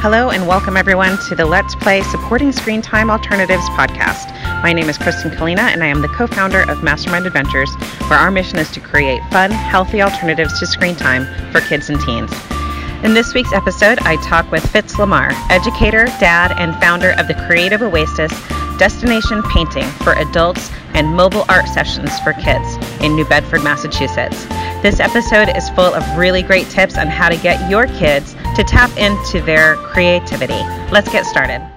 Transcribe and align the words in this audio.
Hello 0.00 0.30
and 0.30 0.46
welcome 0.46 0.76
everyone 0.76 1.18
to 1.26 1.34
the 1.34 1.44
Let's 1.44 1.74
Play 1.74 2.02
Supporting 2.02 2.52
Screen 2.52 2.80
Time 2.80 3.10
Alternatives 3.10 3.68
podcast. 3.70 4.32
My 4.62 4.72
name 4.72 4.88
is 4.88 4.96
Kristen 4.96 5.28
Kalina 5.32 5.72
and 5.72 5.82
I 5.82 5.88
am 5.88 6.02
the 6.02 6.08
co-founder 6.08 6.70
of 6.70 6.84
Mastermind 6.84 7.26
Adventures, 7.26 7.68
where 8.06 8.16
our 8.16 8.30
mission 8.30 8.60
is 8.60 8.70
to 8.70 8.80
create 8.80 9.20
fun, 9.32 9.50
healthy 9.50 10.00
alternatives 10.00 10.56
to 10.60 10.68
screen 10.68 10.94
time 10.94 11.26
for 11.50 11.60
kids 11.62 11.90
and 11.90 12.00
teens. 12.00 12.32
In 13.02 13.12
this 13.12 13.34
week's 13.34 13.52
episode, 13.52 13.98
I 14.02 14.14
talk 14.22 14.48
with 14.52 14.64
Fitz 14.70 14.96
Lamar, 15.00 15.30
educator, 15.50 16.04
dad, 16.20 16.54
and 16.56 16.76
founder 16.76 17.10
of 17.18 17.26
the 17.26 17.34
Creative 17.48 17.82
Oasis 17.82 18.30
Destination 18.78 19.42
Painting 19.42 19.88
for 20.04 20.12
adults 20.12 20.70
and 20.94 21.08
mobile 21.08 21.44
art 21.48 21.66
sessions 21.66 22.16
for 22.20 22.34
kids 22.34 22.76
in 23.02 23.16
New 23.16 23.24
Bedford, 23.24 23.64
Massachusetts. 23.64 24.46
This 24.80 25.00
episode 25.00 25.48
is 25.56 25.68
full 25.70 25.92
of 25.92 26.16
really 26.16 26.40
great 26.40 26.68
tips 26.68 26.96
on 26.96 27.08
how 27.08 27.28
to 27.28 27.36
get 27.36 27.68
your 27.68 27.86
kids 27.86 28.34
to 28.54 28.62
tap 28.62 28.96
into 28.96 29.40
their 29.40 29.74
creativity. 29.76 30.62
Let's 30.92 31.10
get 31.10 31.26
started. 31.26 31.68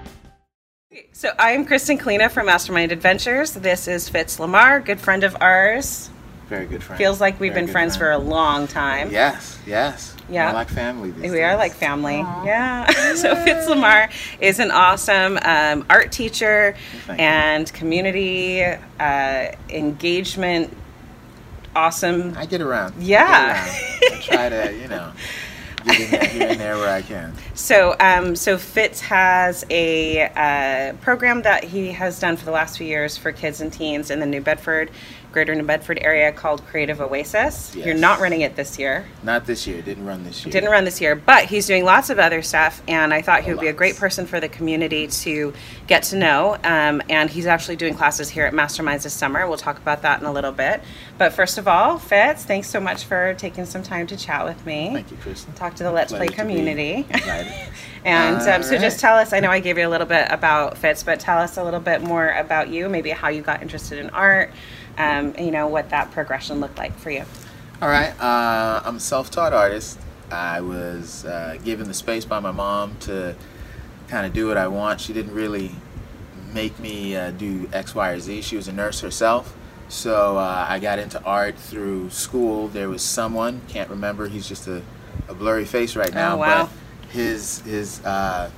So, 1.12 1.32
I'm 1.36 1.64
Kristen 1.64 1.98
Kalina 1.98 2.30
from 2.30 2.46
Mastermind 2.46 2.92
Adventures. 2.92 3.52
This 3.54 3.88
is 3.88 4.08
Fitz 4.08 4.38
Lamar, 4.38 4.78
good 4.78 5.00
friend 5.00 5.24
of 5.24 5.36
ours. 5.40 6.10
Very 6.48 6.66
good 6.66 6.80
friend. 6.82 6.96
Feels 6.96 7.20
like 7.20 7.40
we've 7.40 7.52
Very 7.52 7.66
been 7.66 7.72
friends 7.72 7.96
friend. 7.96 8.18
for 8.18 8.24
a 8.24 8.30
long 8.30 8.68
time. 8.68 9.10
Yes, 9.10 9.58
yes. 9.66 10.14
Yeah. 10.28 10.48
We're 10.50 10.54
like 10.54 10.68
family. 10.68 11.10
These 11.10 11.32
We 11.32 11.42
are 11.42 11.56
like 11.56 11.72
family. 11.72 12.18
Yeah. 12.18 12.86
so 13.14 13.34
Fitz 13.34 13.68
Lamar 13.68 14.10
is 14.40 14.60
an 14.60 14.70
awesome 14.70 15.38
um, 15.42 15.84
art 15.90 16.12
teacher 16.12 16.76
Thank 17.06 17.18
you. 17.18 17.24
and 17.24 17.72
community 17.72 18.62
uh, 19.00 19.46
engagement. 19.70 20.76
Awesome. 21.74 22.34
I 22.36 22.46
get 22.46 22.60
around. 22.60 22.94
I 22.94 22.98
get 22.98 23.06
Yeah. 23.06 23.52
around. 23.64 24.14
I 24.14 24.20
try 24.22 24.48
to, 24.48 24.74
you 24.76 24.88
know, 24.88 25.12
get 25.86 26.00
in 26.00 26.10
there, 26.10 26.28
here 26.28 26.48
and 26.48 26.60
there 26.60 26.76
where 26.76 26.90
I 26.92 27.02
can. 27.02 27.32
So, 27.54 27.94
um, 28.00 28.34
so 28.34 28.58
Fitz 28.58 29.00
has 29.02 29.64
a 29.70 30.22
uh, 30.34 30.94
program 31.02 31.42
that 31.42 31.62
he 31.64 31.92
has 31.92 32.18
done 32.18 32.36
for 32.36 32.44
the 32.44 32.50
last 32.50 32.76
few 32.78 32.86
years 32.86 33.16
for 33.16 33.30
kids 33.30 33.60
and 33.60 33.72
teens 33.72 34.10
in 34.10 34.18
the 34.20 34.26
New 34.26 34.40
Bedford, 34.40 34.90
Greater 35.30 35.54
New 35.54 35.62
Bedford 35.62 35.98
area 36.02 36.32
called 36.32 36.66
Creative 36.66 37.00
Oasis. 37.00 37.74
You're 37.76 37.94
not 37.94 38.20
running 38.20 38.40
it 38.40 38.56
this 38.56 38.78
year. 38.78 39.06
Not 39.22 39.46
this 39.46 39.66
year. 39.66 39.80
Didn't 39.82 40.04
run 40.06 40.24
this 40.24 40.44
year. 40.44 40.52
Didn't 40.52 40.70
run 40.70 40.84
this 40.84 41.00
year, 41.00 41.14
but 41.14 41.44
he's 41.44 41.66
doing 41.66 41.84
lots 41.84 42.10
of 42.10 42.18
other 42.18 42.42
stuff, 42.42 42.82
and 42.88 43.14
I 43.14 43.22
thought 43.22 43.44
he 43.44 43.52
would 43.52 43.60
be 43.60 43.68
a 43.68 43.72
great 43.72 43.96
person 43.96 44.26
for 44.26 44.40
the 44.40 44.48
community 44.48 45.06
to 45.06 45.52
get 45.92 46.04
to 46.04 46.16
know. 46.16 46.56
Um, 46.64 47.02
and 47.10 47.28
he's 47.28 47.44
actually 47.44 47.76
doing 47.76 47.94
classes 47.94 48.30
here 48.30 48.46
at 48.46 48.54
Masterminds 48.54 49.02
this 49.02 49.12
summer. 49.12 49.46
We'll 49.46 49.58
talk 49.58 49.76
about 49.76 50.00
that 50.00 50.20
in 50.20 50.26
a 50.26 50.32
little 50.32 50.50
bit. 50.50 50.80
But 51.18 51.34
first 51.34 51.58
of 51.58 51.68
all, 51.68 51.98
Fitz, 51.98 52.46
thanks 52.46 52.70
so 52.70 52.80
much 52.80 53.04
for 53.04 53.34
taking 53.34 53.66
some 53.66 53.82
time 53.82 54.06
to 54.06 54.16
chat 54.16 54.46
with 54.46 54.64
me. 54.64 54.88
Thank 54.94 55.10
you, 55.10 55.18
Kristen. 55.18 55.52
Talk 55.52 55.74
to 55.74 55.82
the 55.82 55.92
Let's 55.92 56.10
Play 56.10 56.28
Pleasure 56.28 56.30
to 56.30 56.48
be 56.48 56.64
community. 56.64 57.06
And 58.04 58.42
um, 58.48 58.64
so 58.64 58.76
just 58.78 58.98
tell 58.98 59.16
us, 59.16 59.32
I 59.32 59.38
know 59.38 59.50
I 59.50 59.60
gave 59.60 59.78
you 59.78 59.86
a 59.86 59.88
little 59.88 60.08
bit 60.08 60.26
about 60.28 60.76
Fitz, 60.76 61.04
but 61.04 61.20
tell 61.20 61.38
us 61.38 61.56
a 61.56 61.62
little 61.62 61.78
bit 61.78 62.02
more 62.02 62.30
about 62.30 62.68
you, 62.68 62.88
maybe 62.88 63.10
how 63.10 63.28
you 63.28 63.42
got 63.42 63.62
interested 63.62 63.96
in 64.00 64.10
art, 64.10 64.50
um, 64.98 65.36
you 65.38 65.52
know, 65.52 65.68
what 65.68 65.90
that 65.90 66.10
progression 66.10 66.58
looked 66.58 66.78
like 66.78 66.98
for 66.98 67.12
you. 67.12 67.24
All 67.80 67.88
right. 67.88 68.10
Uh, 68.20 68.82
I'm 68.84 68.96
a 68.96 69.00
self-taught 69.00 69.52
artist. 69.52 70.00
I 70.32 70.62
was 70.62 71.24
uh, 71.24 71.58
given 71.64 71.86
the 71.86 71.94
space 71.94 72.24
by 72.24 72.40
my 72.40 72.50
mom 72.50 72.96
to 73.02 73.36
kind 74.08 74.26
of 74.26 74.32
do 74.32 74.48
what 74.48 74.56
I 74.56 74.66
want. 74.66 75.00
She 75.00 75.12
didn't 75.12 75.32
really 75.32 75.70
make 76.52 76.78
me 76.78 77.16
uh, 77.16 77.30
do 77.32 77.68
X, 77.72 77.94
Y, 77.94 78.10
or 78.10 78.20
Z. 78.20 78.42
She 78.42 78.56
was 78.56 78.68
a 78.68 78.72
nurse 78.72 79.00
herself. 79.00 79.56
So 79.88 80.36
uh, 80.38 80.66
I 80.68 80.78
got 80.78 80.98
into 80.98 81.22
art 81.22 81.56
through 81.58 82.10
school. 82.10 82.68
There 82.68 82.88
was 82.88 83.02
someone, 83.02 83.60
can't 83.68 83.90
remember, 83.90 84.28
he's 84.28 84.48
just 84.48 84.66
a, 84.68 84.82
a 85.28 85.34
blurry 85.34 85.64
face 85.66 85.96
right 85.96 86.12
now, 86.14 86.34
Oh, 86.34 86.38
wow. 86.38 86.68
but 87.02 87.08
his, 87.10 87.60
his 87.60 88.02
uh, 88.04 88.50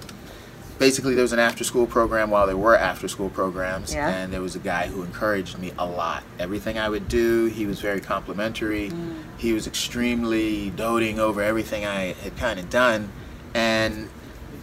basically 0.78 1.14
there 1.14 1.22
was 1.22 1.32
an 1.32 1.38
after 1.40 1.64
school 1.64 1.86
program 1.86 2.30
while 2.30 2.46
there 2.46 2.56
were 2.56 2.76
after 2.76 3.08
school 3.08 3.30
programs 3.30 3.92
Yeah. 3.94 4.08
and 4.08 4.32
there 4.32 4.40
was 4.40 4.54
a 4.56 4.60
guy 4.60 4.86
who 4.88 5.02
encouraged 5.02 5.56
me 5.58 5.72
a 5.78 5.86
lot 5.86 6.24
everything 6.40 6.78
i 6.78 6.88
would 6.88 7.06
do 7.08 7.46
he 7.46 7.64
was 7.64 7.80
very 7.80 8.00
complimentary 8.00 8.90
Mm. 8.90 9.22
he 9.38 9.52
was 9.52 9.68
extremely 9.68 10.70
doting 10.70 11.20
over 11.20 11.40
everything 11.42 11.86
i 11.86 12.12
had 12.24 12.36
kind 12.36 12.58
of 12.58 12.68
done 12.70 13.08
and 13.54 14.08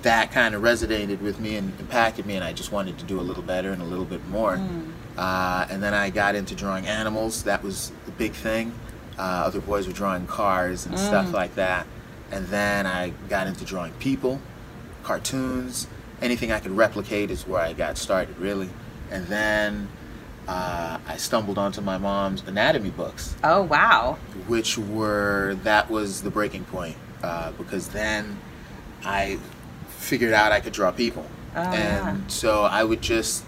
that 0.04 0.32
kind 0.32 0.56
of 0.56 0.62
resonated 0.64 1.20
with 1.22 1.40
me 1.40 1.56
and 1.58 1.72
impacted 1.80 2.26
me 2.26 2.36
and 2.36 2.44
i 2.44 2.52
just 2.54 2.72
wanted 2.72 2.98
to 2.98 3.06
do 3.06 3.20
a 3.20 3.22
little 3.22 3.44
better 3.44 3.72
and 3.72 3.82
a 3.82 3.86
little 3.86 4.06
bit 4.06 4.26
more 4.30 4.58
Mm. 4.58 4.92
uh, 5.18 5.66
and 5.70 5.82
then 5.84 5.94
i 5.94 6.10
got 6.10 6.36
into 6.36 6.56
drawing 6.56 6.88
animals 6.88 7.44
that 7.44 7.62
was 7.64 7.92
the 8.06 8.12
big 8.12 8.34
thing 8.34 8.74
uh, 9.20 9.22
other 9.22 9.60
boys 9.62 9.86
were 9.88 9.94
drawing 9.94 10.26
cars 10.28 10.86
and 10.86 10.98
stuff 10.98 11.28
Mm. 11.28 11.34
like 11.34 11.56
that 11.56 11.86
and 12.32 12.48
then 12.48 12.86
i 12.88 13.10
got 13.30 13.46
into 13.48 13.64
drawing 13.66 13.94
people 13.94 14.40
cartoons, 15.04 15.88
anything 16.22 16.52
I 16.52 16.60
could 16.60 16.72
replicate 16.72 17.32
is 17.32 17.48
where 17.48 17.60
I 17.62 17.74
got 17.74 17.98
started, 17.98 18.38
really. 18.38 18.70
And 19.10 19.26
then 19.26 19.88
uh, 20.48 21.00
I 21.08 21.18
stumbled 21.18 21.58
onto 21.58 21.82
my 21.82 21.98
mom's 21.98 22.44
anatomy 22.46 22.92
books, 22.92 23.36
Oh, 23.44 23.64
wow. 23.64 24.20
which 24.48 24.78
were 24.78 25.58
that 25.64 25.90
was 25.90 26.22
the 26.22 26.30
breaking 26.30 26.66
point 26.66 26.96
uh, 27.24 27.52
because 27.54 27.88
then 27.90 28.38
I 29.04 29.40
figured 30.02 30.34
out 30.34 30.52
I 30.52 30.60
could 30.60 30.74
draw 30.74 30.92
people, 30.92 31.26
Oh, 31.56 31.60
and 31.62 32.18
yeah. 32.20 32.28
so 32.28 32.64
I 32.64 32.84
would 32.84 33.02
just. 33.02 33.46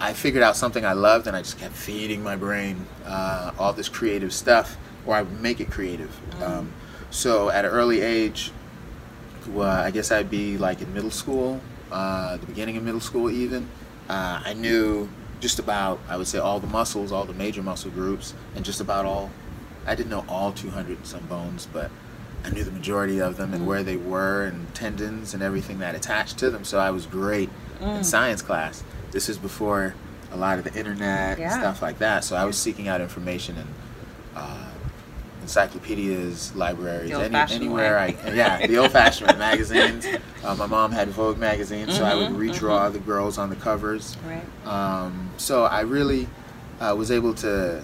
I 0.00 0.12
figured 0.12 0.44
out 0.44 0.56
something 0.56 0.84
I 0.84 0.92
loved, 0.92 1.26
and 1.26 1.36
I 1.36 1.40
just 1.42 1.58
kept 1.58 1.74
feeding 1.74 2.22
my 2.22 2.36
brain 2.36 2.86
uh, 3.04 3.50
all 3.58 3.72
this 3.72 3.88
creative 3.88 4.32
stuff, 4.32 4.76
or 5.06 5.16
I 5.16 5.22
would 5.22 5.40
make 5.40 5.58
it 5.60 5.70
creative. 5.72 6.10
Um, 6.42 6.72
so 7.10 7.50
at 7.50 7.64
an 7.64 7.72
early 7.72 8.00
age, 8.00 8.52
well, 9.48 9.68
I 9.68 9.90
guess 9.90 10.12
I'd 10.12 10.30
be 10.30 10.56
like 10.56 10.80
in 10.82 10.92
middle 10.94 11.10
school, 11.10 11.60
uh, 11.90 12.36
the 12.36 12.46
beginning 12.46 12.76
of 12.76 12.84
middle 12.84 13.00
school 13.00 13.28
even. 13.30 13.68
Uh, 14.08 14.40
I 14.44 14.52
knew 14.54 15.08
just 15.40 15.58
about, 15.58 15.98
I 16.08 16.16
would 16.16 16.28
say, 16.28 16.38
all 16.38 16.60
the 16.60 16.66
muscles, 16.68 17.10
all 17.10 17.24
the 17.24 17.34
major 17.34 17.62
muscle 17.62 17.90
groups, 17.90 18.34
and 18.54 18.64
just 18.64 18.80
about 18.80 19.04
all. 19.04 19.30
I 19.86 19.94
didn't 19.96 20.10
know 20.10 20.24
all 20.28 20.52
200 20.52 20.96
and 20.98 21.06
some 21.06 21.26
bones, 21.26 21.66
but 21.72 21.90
I 22.44 22.50
knew 22.50 22.64
the 22.64 22.70
majority 22.70 23.20
of 23.20 23.36
them 23.36 23.52
and 23.54 23.66
where 23.66 23.82
they 23.82 23.96
were, 23.96 24.44
and 24.44 24.72
tendons 24.74 25.34
and 25.34 25.42
everything 25.42 25.78
that 25.80 25.94
attached 25.94 26.38
to 26.38 26.50
them. 26.50 26.64
So 26.64 26.78
I 26.78 26.90
was 26.90 27.04
great 27.06 27.50
in 27.80 28.04
science 28.04 28.42
class. 28.42 28.82
This 29.10 29.28
is 29.28 29.38
before 29.38 29.94
a 30.32 30.36
lot 30.36 30.58
of 30.58 30.64
the 30.64 30.74
internet 30.78 31.38
Yeah. 31.38 31.44
and 31.52 31.60
stuff 31.60 31.82
like 31.82 31.98
that. 31.98 32.24
So 32.24 32.36
I 32.36 32.44
was 32.44 32.56
seeking 32.56 32.88
out 32.88 33.00
information 33.00 33.56
and. 33.58 33.68
Uh, 34.36 34.64
encyclopedias, 35.42 36.54
libraries, 36.54 37.10
any, 37.12 37.34
anywhere 37.54 37.96
way. 37.96 38.16
I 38.24 38.30
yeah, 38.34 38.66
the 38.66 38.76
old-fashioned 38.78 39.38
magazines. 39.38 40.06
Uh, 40.44 40.54
my 40.56 40.66
mom 40.66 40.92
had 40.92 41.08
Vogue 41.08 41.38
magazines, 41.38 41.96
so 41.96 42.04
I 42.04 42.14
would 42.14 42.28
Mhm, 42.28 42.36
redraw 42.50 42.92
the 42.92 42.98
girls 42.98 43.38
on 43.38 43.48
the 43.48 43.56
covers. 43.56 44.16
Right. 44.26 44.44
Um, 44.66 45.30
so 45.38 45.64
I 45.64 45.80
really 45.80 46.28
uh, 46.80 46.94
was 46.98 47.10
able 47.10 47.32
to 47.34 47.82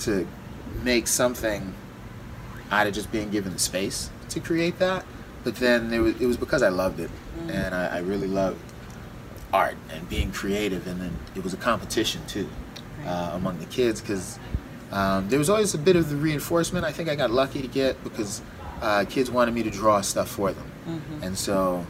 to 0.00 0.26
make 0.82 1.06
something 1.08 1.74
out 2.72 2.86
of 2.88 2.94
just 2.94 3.12
being 3.12 3.30
given 3.30 3.52
the 3.52 3.58
space 3.58 4.10
to 4.30 4.40
create 4.40 4.78
that. 4.80 5.04
But 5.44 5.56
then 5.56 5.92
it 5.92 5.98
was, 6.00 6.20
it 6.20 6.26
was 6.26 6.36
because 6.36 6.62
I 6.62 6.68
loved 6.70 6.98
it, 7.00 7.10
Mm. 7.38 7.50
and 7.54 7.74
I, 7.74 7.86
I 7.86 7.98
really 8.00 8.28
loved 8.28 8.60
art 9.52 9.76
and 9.90 10.06
being 10.08 10.30
creative. 10.32 10.86
And 10.86 11.00
then 11.00 11.16
it 11.34 11.42
was 11.44 11.54
a 11.54 11.56
competition 11.56 12.20
too 12.26 12.48
uh, 13.06 13.30
among 13.34 13.58
the 13.58 13.64
kids 13.66 14.00
because 14.02 14.38
um, 14.90 15.28
there 15.30 15.38
was 15.38 15.48
always 15.50 15.72
a 15.74 15.78
bit 15.78 15.96
of 15.96 16.10
the 16.10 16.16
reinforcement. 16.16 16.84
I 16.84 16.92
think 16.92 17.08
I 17.08 17.14
got 17.16 17.30
lucky 17.30 17.62
to 17.62 17.68
get 17.68 18.02
because 18.04 18.42
uh, 18.82 19.04
kids 19.08 19.30
wanted 19.30 19.54
me 19.54 19.62
to 19.62 19.70
draw 19.70 20.00
stuff 20.02 20.28
for 20.28 20.52
them, 20.52 20.66
Mhm. 20.88 21.22
and 21.26 21.38
so 21.38 21.86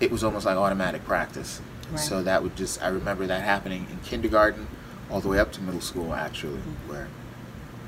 it 0.00 0.10
was 0.10 0.24
almost 0.24 0.44
like 0.46 0.56
automatic 0.56 1.04
practice. 1.04 1.60
Right. 1.90 2.00
So 2.00 2.22
that 2.22 2.42
would 2.42 2.56
just 2.56 2.82
I 2.82 2.88
remember 2.88 3.26
that 3.26 3.42
happening 3.42 3.86
in 3.90 3.98
kindergarten 3.98 4.66
all 5.10 5.20
the 5.20 5.28
way 5.28 5.38
up 5.38 5.52
to 5.52 5.62
middle 5.62 5.80
school 5.80 6.14
actually, 6.14 6.58
Mm-hmm. 6.58 6.90
where 6.90 7.08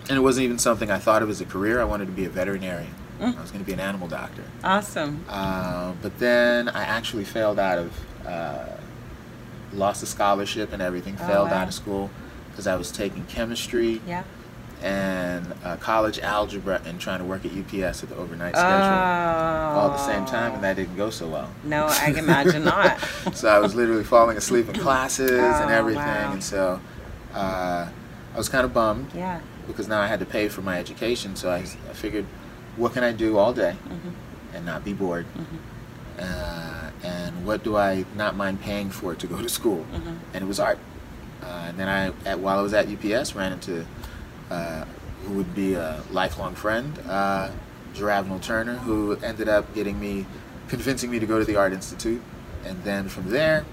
and 0.08 0.18
it 0.18 0.20
wasn't 0.20 0.44
even 0.44 0.58
something 0.58 0.90
I 0.90 0.98
thought 0.98 1.22
of 1.22 1.30
as 1.30 1.40
a 1.40 1.44
career. 1.44 1.80
I 1.80 1.84
wanted 1.84 2.06
to 2.06 2.12
be 2.12 2.24
a 2.24 2.28
veterinarian. 2.30 2.94
Mm. 3.20 3.36
I 3.38 3.40
was 3.40 3.50
going 3.50 3.62
to 3.62 3.66
be 3.66 3.72
an 3.72 3.80
animal 3.80 4.08
doctor. 4.08 4.42
Awesome. 4.64 5.24
Uh, 5.28 5.92
but 6.02 6.18
then 6.18 6.68
I 6.68 6.82
actually 6.84 7.24
failed 7.24 7.58
out 7.58 7.78
of, 7.78 7.92
uh, 8.26 8.66
lost 9.72 10.02
a 10.02 10.06
scholarship 10.06 10.72
and 10.72 10.82
everything, 10.82 11.16
Oh, 11.20 11.26
failed 11.26 11.50
wow. 11.50 11.58
out 11.58 11.68
of 11.68 11.74
school 11.74 12.10
because 12.50 12.66
I 12.66 12.74
was 12.76 12.90
taking 12.90 13.24
chemistry 13.26 14.00
Yeah. 14.06 14.24
and 14.82 15.54
uh, 15.64 15.76
college 15.76 16.18
algebra 16.18 16.82
and 16.84 17.00
trying 17.00 17.20
to 17.20 17.24
work 17.24 17.44
at 17.44 17.52
UPS 17.52 18.02
at 18.02 18.08
the 18.08 18.16
overnight 18.16 18.54
Oh. 18.56 18.58
schedule 18.58 19.78
all 19.78 19.90
at 19.92 19.96
the 19.96 20.04
same 20.04 20.26
time, 20.26 20.52
and 20.54 20.64
that 20.64 20.76
didn't 20.76 20.96
go 20.96 21.08
so 21.10 21.28
well. 21.28 21.48
No, 21.64 21.86
I 21.86 22.06
can 22.12 22.18
imagine 22.18 22.64
not. 22.64 22.98
so 23.34 23.48
I 23.48 23.58
was 23.60 23.74
literally 23.74 24.04
falling 24.04 24.36
asleep 24.36 24.68
in 24.68 24.74
classes 24.78 25.30
and 25.30 25.70
Oh, 25.70 25.74
everything, 25.74 26.02
wow. 26.02 26.32
and 26.32 26.42
so 26.42 26.80
uh, 27.34 27.86
I 28.34 28.36
was 28.36 28.48
kind 28.48 28.64
of 28.64 28.74
bummed 28.74 29.06
Yeah. 29.14 29.40
Because 29.66 29.88
now 29.88 30.00
I 30.00 30.06
had 30.06 30.20
to 30.20 30.26
pay 30.26 30.48
for 30.48 30.62
my 30.62 30.78
education. 30.78 31.36
So 31.36 31.50
I, 31.50 31.58
I 31.58 31.92
figured, 31.94 32.26
what 32.76 32.92
can 32.92 33.04
I 33.04 33.12
do 33.12 33.38
all 33.38 33.52
day 33.52 33.76
Mhm. 33.88 34.12
and 34.54 34.66
not 34.66 34.84
be 34.84 34.92
bored? 34.92 35.26
Mhm. 35.36 36.22
Uh, 36.22 36.90
and 37.04 37.46
what 37.46 37.62
do 37.64 37.76
I 37.76 38.04
not 38.16 38.36
mind 38.36 38.60
paying 38.60 38.90
for 38.90 39.14
to 39.14 39.26
go 39.26 39.40
to 39.40 39.48
school? 39.48 39.86
Mhm. 39.92 40.16
And 40.34 40.44
it 40.44 40.46
was 40.46 40.60
art. 40.60 40.78
Uh, 41.42 41.46
and 41.68 41.78
then 41.78 41.88
I, 41.88 42.12
at, 42.28 42.38
while 42.38 42.58
I 42.58 42.62
was 42.62 42.72
at 42.74 42.88
UPS, 42.88 43.34
ran 43.34 43.52
into 43.52 43.84
uh, 44.50 44.84
who 45.24 45.32
would 45.34 45.54
be 45.54 45.74
a 45.74 46.02
lifelong 46.10 46.54
friend, 46.54 46.98
uh, 47.08 47.48
Giravinal 47.94 48.40
Turner, 48.42 48.74
who 48.76 49.16
ended 49.22 49.48
up 49.48 49.74
getting 49.74 49.98
me 49.98 50.26
convincing 50.68 51.10
me 51.10 51.18
to 51.18 51.26
go 51.26 51.38
to 51.38 51.44
the 51.44 51.56
Art 51.56 51.72
Institute. 51.72 52.20
And 52.64 52.82
then 52.84 53.08
from 53.08 53.30
there, 53.30 53.64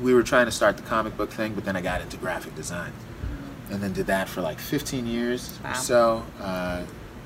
we 0.00 0.14
were 0.14 0.22
trying 0.22 0.46
to 0.46 0.52
start 0.52 0.76
the 0.76 0.82
comic 0.82 1.16
book 1.16 1.30
thing, 1.30 1.52
but 1.54 1.64
then 1.64 1.76
I 1.76 1.80
got 1.82 2.00
into 2.00 2.16
graphic 2.16 2.54
design. 2.54 2.92
And 3.72 3.80
then 3.80 3.92
did 3.94 4.06
that 4.06 4.28
for 4.28 4.42
like 4.42 4.58
15 4.60 5.06
years 5.06 5.58
Wow. 5.64 5.70
or 5.70 5.74
so. 5.74 6.22
Uh, 6.40 6.82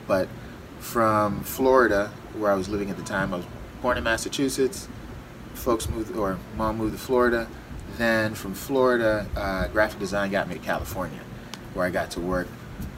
but 0.07 0.29
from 0.79 1.41
Florida, 1.43 2.11
where 2.39 2.53
I 2.53 2.55
was 2.55 2.69
living 2.69 2.89
at 2.89 2.97
the 2.97 3.03
time, 3.03 3.35
I 3.35 3.39
was 3.39 3.47
born 3.83 3.99
in 3.99 4.05
Massachusetts. 4.05 4.89
Folks 5.55 5.89
moved, 5.89 6.17
or 6.17 6.39
mom 6.57 6.79
moved 6.79 6.93
to 6.97 6.99
Florida. 7.03 7.49
Then 7.99 8.35
from 8.35 8.55
Florida, 8.55 9.27
uh, 9.37 9.67
graphic 9.69 9.99
design 9.99 10.31
got 10.31 10.49
me 10.49 10.55
to 10.55 10.61
California, 10.61 11.19
where 11.75 11.85
I 11.85 11.91
got 11.91 12.11
to 12.13 12.21
work 12.21 12.47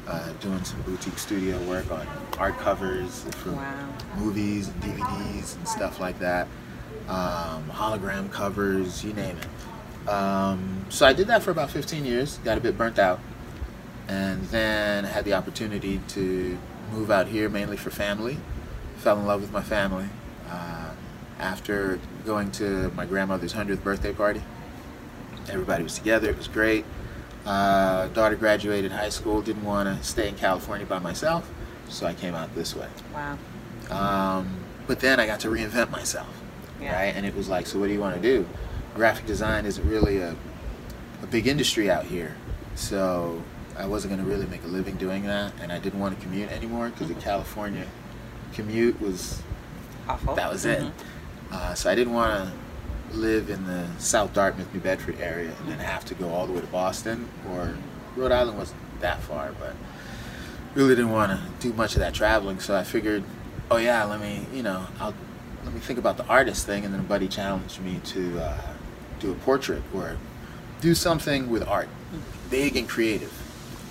uh, 0.06 0.32
doing 0.40 0.62
some 0.64 0.80
boutique 0.82 1.18
studio 1.18 1.58
work 1.64 1.90
on 1.90 2.06
art 2.38 2.58
covers 2.58 3.24
for 3.42 3.52
Wow. 3.52 3.74
movies 4.18 4.68
and 4.68 4.82
DVDs 4.82 5.54
and 5.56 5.68
stuff 5.68 6.00
like 6.00 6.18
that, 6.18 6.46
um, 7.08 7.64
hologram 7.70 8.30
covers, 8.32 9.04
you 9.04 9.12
name 9.12 9.36
it. 9.36 10.08
Um, 10.10 10.86
so 10.88 11.04
I 11.06 11.12
did 11.12 11.26
that 11.26 11.42
for 11.42 11.50
about 11.50 11.70
15 11.70 12.04
years, 12.06 12.38
got 12.44 12.56
a 12.56 12.60
bit 12.60 12.78
burnt 12.78 12.98
out, 12.98 13.20
and 14.08 14.42
then 14.46 15.04
had 15.04 15.24
the 15.24 15.34
opportunity 15.34 16.00
to 16.08 16.58
move 16.92 17.10
out 17.10 17.28
here 17.28 17.48
mainly 17.48 17.76
for 17.76 17.90
family. 17.90 18.38
Fell 18.96 19.18
in 19.18 19.26
love 19.26 19.40
with 19.42 19.52
my 19.52 19.62
family 19.62 20.06
uh, 20.50 20.90
after 21.38 22.00
going 22.24 22.50
to 22.52 22.90
my 22.96 23.04
grandmother's 23.04 23.52
100th 23.54 23.82
birthday 23.82 24.12
party. 24.12 24.42
Everybody 25.48 25.82
was 25.84 25.94
together, 25.94 26.30
it 26.30 26.36
was 26.36 26.48
great. 26.48 26.84
Uh, 27.46 28.08
daughter 28.08 28.36
graduated 28.36 28.92
high 28.92 29.08
school, 29.08 29.40
didn't 29.40 29.64
want 29.64 29.88
to 29.88 30.04
stay 30.06 30.28
in 30.28 30.34
California 30.34 30.84
by 30.86 30.98
myself, 30.98 31.48
so 31.88 32.06
I 32.06 32.12
came 32.14 32.34
out 32.34 32.54
this 32.54 32.74
way. 32.74 32.88
Wow. 33.14 33.38
Um, 33.90 34.48
but 34.86 35.00
then 35.00 35.20
I 35.20 35.26
got 35.26 35.40
to 35.40 35.48
reinvent 35.48 35.90
myself, 35.90 36.28
Yeah. 36.80 36.94
right? 36.94 37.14
And 37.14 37.24
it 37.24 37.34
was 37.34 37.48
like, 37.48 37.66
so 37.66 37.78
what 37.78 37.86
do 37.86 37.92
you 37.92 38.00
want 38.00 38.16
to 38.16 38.20
do? 38.22 38.46
Graphic 38.94 39.24
design 39.26 39.64
isn't 39.64 39.88
really 39.88 40.18
a, 40.18 40.34
a 41.22 41.26
big 41.30 41.46
industry 41.46 41.90
out 41.90 42.04
here, 42.04 42.34
so 42.74 43.42
I 43.78 43.86
wasn't 43.86 44.14
going 44.14 44.24
to 44.24 44.30
really 44.30 44.46
make 44.46 44.64
a 44.64 44.66
living 44.66 44.96
doing 44.96 45.24
that, 45.26 45.52
and 45.62 45.70
I 45.72 45.78
didn't 45.78 46.00
want 46.00 46.18
to 46.18 46.22
commute 46.24 46.50
anymore 46.50 46.88
because 46.90 47.08
the 47.08 47.14
California 47.14 47.86
commute 48.52 49.00
was 49.00 49.40
Awful. 50.08 50.34
that 50.34 50.50
was 50.50 50.64
it. 50.64 50.80
Mhm. 50.82 50.90
Uh, 51.52 51.74
so 51.74 51.88
I 51.90 51.94
didn't 51.94 52.12
want 52.12 52.32
to 52.50 53.16
live 53.16 53.48
in 53.48 53.64
the 53.66 53.86
South 53.98 54.32
Dartmouth, 54.34 54.72
New 54.74 54.80
Bedford 54.80 55.18
area 55.20 55.50
and 55.60 55.68
then 55.70 55.78
have 55.78 56.04
to 56.06 56.14
go 56.14 56.28
all 56.30 56.46
the 56.46 56.52
way 56.52 56.60
to 56.60 56.66
Boston 56.66 57.28
or 57.50 57.74
Rhode 58.16 58.32
Island 58.32 58.58
wasn't 58.58 58.80
that 59.00 59.20
far, 59.22 59.52
but 59.58 59.74
really 60.74 60.90
didn't 60.94 61.12
want 61.12 61.32
to 61.32 61.40
do 61.60 61.72
much 61.72 61.94
of 61.94 62.00
that 62.00 62.12
traveling. 62.14 62.58
So 62.60 62.76
I 62.76 62.82
figured, 62.84 63.22
oh 63.70 63.76
yeah, 63.78 64.04
let 64.04 64.20
me, 64.20 64.46
you 64.52 64.62
know, 64.62 64.86
I'll 65.00 65.14
let 65.64 65.72
me 65.72 65.80
think 65.80 65.98
about 65.98 66.16
the 66.16 66.26
artist 66.26 66.66
thing. 66.66 66.84
And 66.84 66.92
then 66.92 67.00
a 67.00 67.04
buddy 67.04 67.28
challenged 67.28 67.80
me 67.80 68.00
to 68.06 68.40
uh, 68.40 68.58
do 69.20 69.30
a 69.32 69.34
portrait 69.36 69.82
or 69.94 70.16
do 70.80 70.94
something 70.94 71.48
with 71.48 71.66
art, 71.66 71.88
big 72.50 72.76
and 72.76 72.88
creative. 72.88 73.32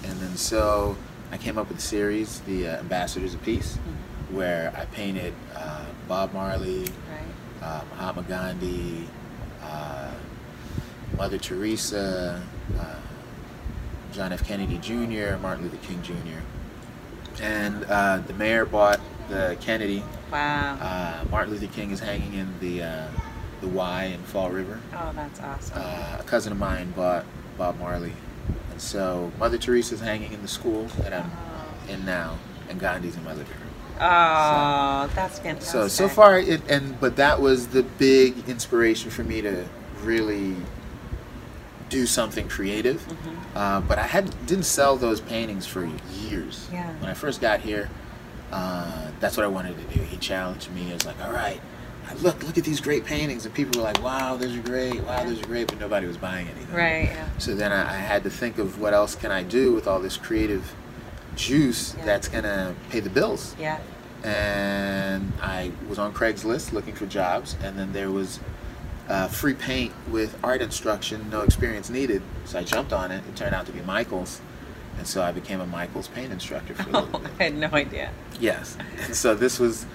And 0.07 0.19
then 0.19 0.35
so 0.37 0.95
I 1.31 1.37
came 1.37 1.57
up 1.57 1.67
with 1.69 1.77
a 1.77 1.81
series, 1.81 2.39
the 2.41 2.67
uh, 2.67 2.77
Ambassadors 2.79 3.33
of 3.33 3.43
Peace, 3.43 3.77
where 4.31 4.73
I 4.77 4.85
painted 4.85 5.33
uh, 5.55 5.85
Bob 6.07 6.33
Marley, 6.33 6.81
Right. 6.81 6.91
uh, 7.61 7.81
Mahatma 7.91 8.23
Gandhi, 8.23 9.07
uh, 9.61 10.11
Mother 11.17 11.37
Teresa, 11.37 12.41
uh, 12.79 12.95
John 14.13 14.31
F. 14.33 14.45
Kennedy 14.47 14.77
Jr., 14.77 15.37
Martin 15.41 15.63
Luther 15.63 15.77
King 15.85 16.01
Jr. 16.01 17.41
And 17.43 17.83
uh, 17.85 18.19
the 18.25 18.33
mayor 18.33 18.65
bought 18.65 18.99
the 19.29 19.57
Kennedy. 19.61 20.03
Wow. 20.31 20.75
Uh, 20.81 21.25
Martin 21.29 21.53
Luther 21.53 21.67
King 21.73 21.91
is 21.91 21.99
hanging 21.99 22.33
in 22.33 22.53
the 22.59 22.83
uh, 22.83 23.07
the 23.61 23.67
Y 23.67 24.05
in 24.05 24.21
Fall 24.23 24.49
River. 24.49 24.79
oh, 24.93 25.11
that's 25.15 25.39
awesome. 25.41 25.77
Uh, 25.81 26.17
a 26.19 26.23
cousin 26.23 26.51
of 26.51 26.57
mine 26.59 26.91
bought 26.91 27.25
Bob 27.57 27.79
Marley, 27.79 28.13
so 28.77 29.31
Mother 29.39 29.57
Teresa's 29.57 30.01
hanging 30.01 30.33
in 30.33 30.41
the 30.41 30.47
school 30.47 30.85
that 30.99 31.13
I'm 31.13 31.31
oh, 31.31 31.91
in 31.91 32.05
now, 32.05 32.37
and 32.69 32.79
Gandhi's 32.79 33.15
in 33.15 33.23
my 33.23 33.33
living 33.33 33.47
room. 33.47 33.73
Oh, 33.99 35.09
that's 35.15 35.39
fantastic. 35.39 35.71
So 35.71 35.87
so 35.87 36.07
far 36.07 36.39
it 36.39 36.61
and 36.69 36.99
but 36.99 37.15
that 37.15 37.41
was 37.41 37.67
the 37.67 37.83
big 37.83 38.47
inspiration 38.47 39.09
for 39.09 39.23
me 39.23 39.41
to 39.41 39.67
really 40.03 40.55
do 41.89 42.05
something 42.05 42.47
creative. 42.47 43.01
Mhm. 43.07 43.37
Uh, 43.55 43.81
but 43.81 43.97
I 43.97 44.03
had 44.03 44.45
didn't 44.45 44.65
sell 44.65 44.97
those 44.97 45.19
paintings 45.21 45.65
for 45.65 45.89
years. 46.13 46.67
Yeah. 46.71 46.91
When 46.99 47.09
I 47.09 47.13
first 47.13 47.41
got 47.41 47.61
here, 47.61 47.89
uh, 48.51 49.07
that's 49.19 49.37
what 49.37 49.45
I 49.45 49.47
wanted 49.47 49.77
to 49.77 49.97
do. 49.97 50.03
He 50.03 50.17
challenged 50.17 50.69
me. 50.71 50.91
It 50.91 50.93
was 50.93 51.05
like, 51.05 51.23
all 51.23 51.31
right, 51.31 51.61
look 52.21 52.41
look 52.43 52.57
at 52.57 52.63
these 52.63 52.79
great 52.81 53.05
paintings, 53.05 53.45
and 53.45 53.53
people 53.53 53.79
were 53.79 53.85
like, 53.85 54.01
wow, 54.03 54.35
those 54.35 54.55
are 54.55 54.61
great. 54.61 55.01
Wow, 55.03 55.23
those 55.23 55.41
are 55.41 55.45
great, 55.47 55.67
but 55.67 55.79
nobody 55.79 56.07
was 56.07 56.17
buying 56.17 56.47
anything. 56.47 56.75
Right. 56.75 57.05
Yeah. 57.09 57.27
So 57.37 57.55
then 57.55 57.71
I, 57.71 57.81
I 57.93 57.97
had 57.97 58.23
to 58.23 58.29
think 58.29 58.57
of 58.57 58.79
what 58.79 58.93
else 58.93 59.15
can 59.15 59.31
I 59.31 59.43
do 59.43 59.73
with 59.73 59.87
all 59.87 59.99
this 59.99 60.17
creative 60.17 60.73
juice 61.35 61.93
Yeah. 61.97 62.05
that's 62.05 62.27
gonna 62.27 62.75
pay 62.89 62.99
the 62.99 63.09
bills 63.11 63.55
Yeah. 63.59 63.79
and 64.23 65.31
I 65.41 65.71
was 65.87 65.99
on 65.99 66.13
Craigslist 66.13 66.73
looking 66.73 66.95
for 66.95 67.05
jobs, 67.05 67.55
and 67.63 67.77
then 67.77 67.93
there 67.93 68.09
was 68.11 68.39
uh, 69.07 69.27
free 69.27 69.53
paint 69.53 69.93
with 70.09 70.37
art 70.43 70.61
instruction, 70.61 71.29
no 71.29 71.41
experience 71.41 71.89
needed. 71.89 72.21
So 72.45 72.59
I 72.59 72.63
jumped 72.63 72.91
on 72.91 73.11
it. 73.11 73.23
It 73.29 73.35
turned 73.35 73.55
out 73.55 73.65
to 73.67 73.71
be 73.71 73.81
Michaels, 73.81 74.41
and 74.97 75.07
so 75.07 75.21
I 75.21 75.31
became 75.31 75.61
a 75.61 75.65
Michaels 75.67 76.07
paint 76.09 76.31
instructor 76.33 76.73
for 76.73 76.89
a 76.89 76.93
little 76.93 77.09
Oh, 77.13 77.21
I 77.39 77.43
had 77.43 77.55
no 77.55 77.67
idea. 77.71 78.11
Yes, 78.39 78.77
and 79.05 79.15
so 79.15 79.33
this 79.35 79.59
was. 79.59 79.85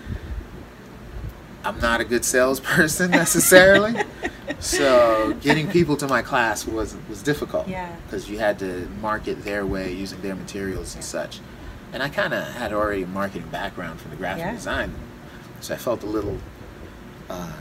I'm 1.64 1.78
not 1.80 2.00
a 2.00 2.04
good 2.04 2.24
salesperson 2.24 3.10
necessarily, 3.22 3.94
so 4.58 5.36
getting 5.40 5.68
people 5.68 5.96
to 5.98 6.08
my 6.08 6.22
class 6.22 6.66
was 6.66 6.96
was 7.08 7.22
difficult. 7.22 7.68
Yeah. 7.68 7.94
Because 8.06 8.28
you 8.28 8.38
had 8.38 8.58
to 8.60 8.88
market 9.00 9.44
their 9.44 9.64
way 9.66 9.92
using 9.92 10.20
their 10.22 10.34
materials 10.34 10.94
and 10.94 11.04
such, 11.04 11.40
and 11.92 12.02
I 12.02 12.08
kind 12.08 12.32
of 12.34 12.42
had 12.44 12.72
already 12.72 13.02
a 13.02 13.06
marketing 13.06 13.48
background 13.50 14.00
from 14.00 14.10
the 14.10 14.16
graphic 14.16 14.44
Yeah. 14.44 14.52
design, 14.54 14.94
so 15.60 15.74
I 15.74 15.76
felt 15.78 16.02
a 16.02 16.06
little, 16.06 16.38
uh, 17.30 17.52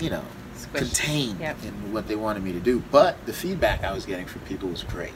you 0.00 0.10
know, 0.10 0.22
Squished. 0.56 0.74
contained 0.78 1.40
Yep. 1.40 1.56
in 1.64 1.92
what 1.92 2.08
they 2.08 2.16
wanted 2.16 2.42
me 2.42 2.52
to 2.52 2.60
do. 2.60 2.82
But 2.90 3.24
the 3.26 3.32
feedback 3.32 3.84
I 3.84 3.92
was 3.92 4.06
getting 4.06 4.26
from 4.26 4.40
people 4.42 4.68
was 4.70 4.82
great, 4.84 5.12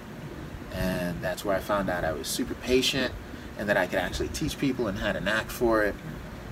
and 0.74 1.20
that's 1.22 1.44
where 1.44 1.56
I 1.56 1.60
found 1.60 1.88
out 1.88 2.04
I 2.04 2.12
was 2.12 2.26
super 2.28 2.54
patient, 2.54 3.12
and 3.58 3.68
that 3.68 3.76
I 3.78 3.86
could 3.86 3.98
actually 4.00 4.28
teach 4.28 4.58
people 4.58 4.86
and 4.88 4.98
had 4.98 5.16
a 5.16 5.20
knack 5.20 5.48
for 5.50 5.82
it, 5.84 5.94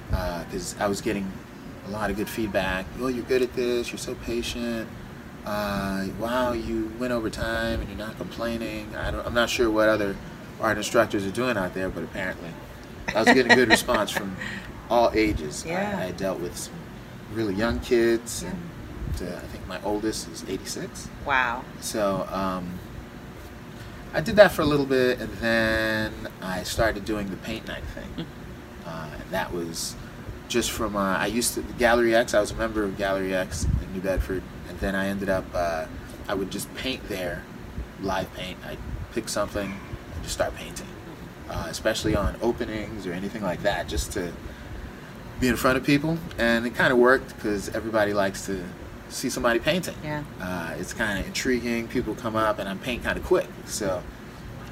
because 0.09 0.75
I 0.81 0.87
was 0.87 1.00
getting 1.03 1.31
a 1.87 1.90
lot 1.90 2.11
of 2.11 2.17
good 2.17 2.29
feedback. 2.29 2.87
Oh, 3.00 3.08
you're 3.08 3.25
good 3.25 3.43
at 3.43 3.55
this. 3.55 3.91
You're 3.91 3.98
so 3.98 4.15
patient. 4.15 4.89
Uh, 5.44 6.06
wow, 6.20 6.53
you 6.53 6.93
went 6.98 7.12
over 7.12 7.29
time 7.29 7.81
and 7.81 7.89
you're 7.89 7.98
not 7.98 8.17
complaining. 8.17 8.94
I 8.94 9.10
don't, 9.10 9.27
I'm 9.27 9.34
not 9.34 9.51
sure 9.51 9.70
what 9.70 9.89
other 9.89 10.15
art 10.60 10.77
instructors 10.77 11.27
are 11.27 11.32
doing 11.32 11.56
out 11.56 11.74
there, 11.74 11.89
but 11.89 12.05
apparently 12.05 12.51
I 13.15 13.19
was 13.19 13.27
getting 13.27 13.51
a 13.51 13.56
good 13.56 13.69
response 13.69 14.10
from 14.10 14.36
all 14.89 15.10
ages. 15.15 15.65
Yeah. 15.67 15.98
I, 15.98 16.06
I 16.06 16.10
dealt 16.12 16.39
with 16.41 16.56
some 16.56 16.74
really 17.32 17.55
young 17.55 17.81
kids, 17.81 18.44
and 18.44 19.29
uh, 19.29 19.36
I 19.36 19.41
think 19.41 19.67
my 19.67 19.82
oldest 19.82 20.29
is 20.29 20.44
86. 20.48 21.08
Wow. 21.27 21.65
So 21.81 22.27
um, 22.31 22.79
I 24.15 24.20
did 24.20 24.36
that 24.36 24.53
for 24.53 24.62
a 24.62 24.67
little 24.67 24.86
bit, 24.86 25.20
and 25.20 25.32
then 25.39 26.12
I 26.41 26.62
started 26.62 27.05
doing 27.05 27.31
the 27.31 27.36
paint 27.39 27.67
night 27.67 27.84
thing. 27.94 28.27
Uh, 28.86 29.08
and 29.12 29.31
that 29.31 29.53
was 29.53 29.96
just 30.53 30.71
from 30.71 30.97
uh, 30.97 31.17
I 31.17 31.27
used 31.27 31.55
to 31.55 31.63
Gallery 31.79 32.15
X. 32.15 32.35
I 32.35 32.41
was 32.41 32.51
a 32.51 32.55
member 32.55 32.85
of 32.85 32.99
Gallery 32.99 33.35
X 33.35 33.65
in 33.65 33.93
New 33.94 34.01
Bedford, 34.01 34.43
and 34.69 34.79
then 34.79 34.94
I 34.94 35.06
ended 35.06 35.31
up 35.31 35.44
uh, 35.55 35.87
I 36.29 36.35
would 36.35 36.51
just 36.51 36.73
paint 36.75 37.09
there, 37.09 37.43
live 38.03 38.32
paint. 38.35 38.59
I'd 38.67 38.79
pick 39.13 39.29
something 39.29 39.73
and 39.73 40.23
just 40.23 40.35
start 40.35 40.55
painting, 40.55 40.87
uh, 41.49 41.67
especially 41.69 42.15
on 42.15 42.37
openings 42.43 43.06
or 43.06 43.13
anything 43.13 43.43
like 43.43 43.63
that, 43.63 43.89
just 43.89 44.13
to 44.13 44.32
be 45.41 45.49
in 45.49 45.56
front 45.56 45.79
of 45.79 45.85
people. 45.85 46.19
And 46.39 46.67
it 46.67 46.75
kind 46.75 46.93
of 46.93 46.99
worked 46.99 47.35
because 47.35 47.71
everybody 47.71 48.13
likes 48.13 48.47
to 48.47 48.63
see 49.09 49.31
somebody 49.31 49.59
painting. 49.59 49.94
Yeah. 50.05 50.23
Uh, 50.41 50.75
it's 50.79 50.93
kind 50.93 51.19
of 51.19 51.27
intriguing. 51.27 51.89
People 51.89 52.15
come 52.15 52.37
up, 52.37 52.59
and 52.59 52.69
I'm 52.69 52.79
painting 52.79 53.05
kind 53.05 53.19
of 53.19 53.25
quick, 53.25 53.49
so 53.65 54.03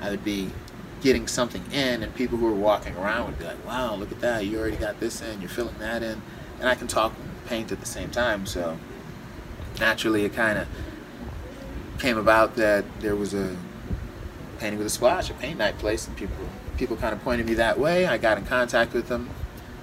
I 0.02 0.10
would 0.10 0.24
be 0.24 0.50
getting 1.00 1.26
something 1.26 1.64
in, 1.72 2.02
and 2.02 2.14
people 2.14 2.38
who 2.38 2.46
were 2.46 2.54
walking 2.54 2.96
around 2.96 3.26
would 3.26 3.38
be 3.38 3.44
like, 3.44 3.64
"Wow, 3.66 3.94
look 3.94 4.12
at 4.12 4.20
that! 4.20 4.46
You 4.46 4.58
already 4.58 4.76
got 4.76 5.00
this 5.00 5.20
in. 5.20 5.40
You're 5.40 5.50
filling 5.50 5.78
that 5.78 6.02
in," 6.02 6.22
and 6.58 6.68
I 6.68 6.74
can 6.74 6.86
talk 6.86 7.12
and 7.20 7.46
paint 7.46 7.72
at 7.72 7.80
the 7.80 7.86
same 7.86 8.10
time. 8.10 8.46
So 8.46 8.78
naturally, 9.78 10.24
it 10.24 10.34
kind 10.34 10.58
of 10.58 10.68
came 11.98 12.18
about 12.18 12.56
that 12.56 12.84
there 13.00 13.16
was 13.16 13.34
a 13.34 13.56
painting 14.58 14.78
with 14.78 14.86
a 14.86 14.90
splash, 14.90 15.30
a 15.30 15.34
paint 15.34 15.58
night 15.58 15.78
place, 15.78 16.06
and 16.06 16.16
people 16.16 16.36
people 16.76 16.96
kind 16.96 17.12
of 17.12 17.22
pointed 17.22 17.46
me 17.46 17.54
that 17.54 17.78
way. 17.78 18.06
I 18.06 18.18
got 18.18 18.38
in 18.38 18.44
contact 18.44 18.94
with 18.94 19.08
them, 19.08 19.30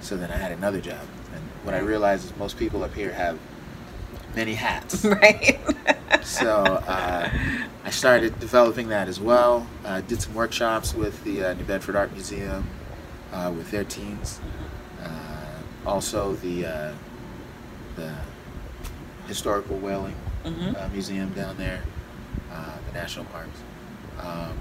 so 0.00 0.16
then 0.16 0.30
I 0.30 0.36
had 0.36 0.52
another 0.52 0.80
job. 0.80 1.00
And 1.32 1.42
what 1.62 1.74
I 1.74 1.78
realized 1.78 2.24
is 2.26 2.36
most 2.36 2.56
people 2.58 2.82
up 2.82 2.94
here 2.94 3.12
have 3.12 3.38
many 4.34 4.54
hats. 4.54 5.04
right. 5.04 5.58
So 6.22 6.64
uh, 6.64 7.30
I 7.88 7.90
started 7.90 8.38
developing 8.38 8.88
that 8.90 9.08
as 9.08 9.18
well. 9.18 9.66
Uh, 9.82 10.02
did 10.02 10.20
some 10.20 10.34
workshops 10.34 10.92
with 10.94 11.24
the 11.24 11.42
uh, 11.42 11.54
New 11.54 11.64
Bedford 11.64 11.96
Art 11.96 12.12
Museum 12.12 12.68
uh, 13.32 13.50
with 13.56 13.70
their 13.70 13.82
teens. 13.84 14.40
Uh, 15.02 15.08
also, 15.86 16.34
the 16.34 16.66
uh, 16.66 16.92
the 17.96 18.12
historical 19.26 19.78
whaling 19.78 20.14
Mhm. 20.44 20.78
uh, 20.78 20.88
museum 20.90 21.30
down 21.30 21.56
there, 21.56 21.80
uh, 22.52 22.72
the 22.88 22.92
national 22.92 23.24
parks, 23.24 23.58
um, 24.20 24.52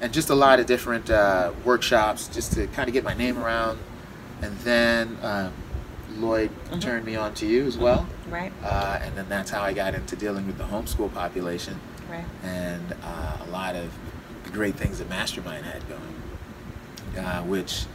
and 0.00 0.12
just 0.12 0.28
a 0.30 0.34
lot 0.34 0.58
of 0.58 0.66
different 0.66 1.08
uh, 1.08 1.52
workshops 1.64 2.26
just 2.26 2.52
to 2.54 2.66
kind 2.66 2.88
of 2.88 2.92
get 2.92 3.04
my 3.04 3.14
name 3.14 3.38
around. 3.38 3.78
And 4.42 4.58
then 4.64 5.18
um, 5.22 5.52
Lloyd 6.16 6.50
Mhm. 6.72 6.80
turned 6.80 7.04
me 7.04 7.14
on 7.14 7.32
to 7.34 7.46
you 7.46 7.64
as 7.64 7.78
well, 7.78 8.08
Right. 8.28 8.52
uh, 8.64 8.98
and 9.00 9.14
then 9.16 9.26
that's 9.28 9.52
how 9.52 9.62
I 9.62 9.72
got 9.72 9.94
into 9.94 10.16
dealing 10.16 10.48
with 10.48 10.58
the 10.58 10.64
homeschool 10.64 11.14
population 11.14 11.78
Right. 12.12 12.24
and 12.44 12.94
uh, 13.02 13.38
a 13.46 13.50
lot 13.50 13.74
of 13.74 13.90
the 14.44 14.50
great 14.50 14.74
things 14.74 14.98
that 14.98 15.08
Mastermind 15.08 15.64
had 15.64 15.82
going, 15.88 17.24
uh, 17.24 17.42
which 17.44 17.86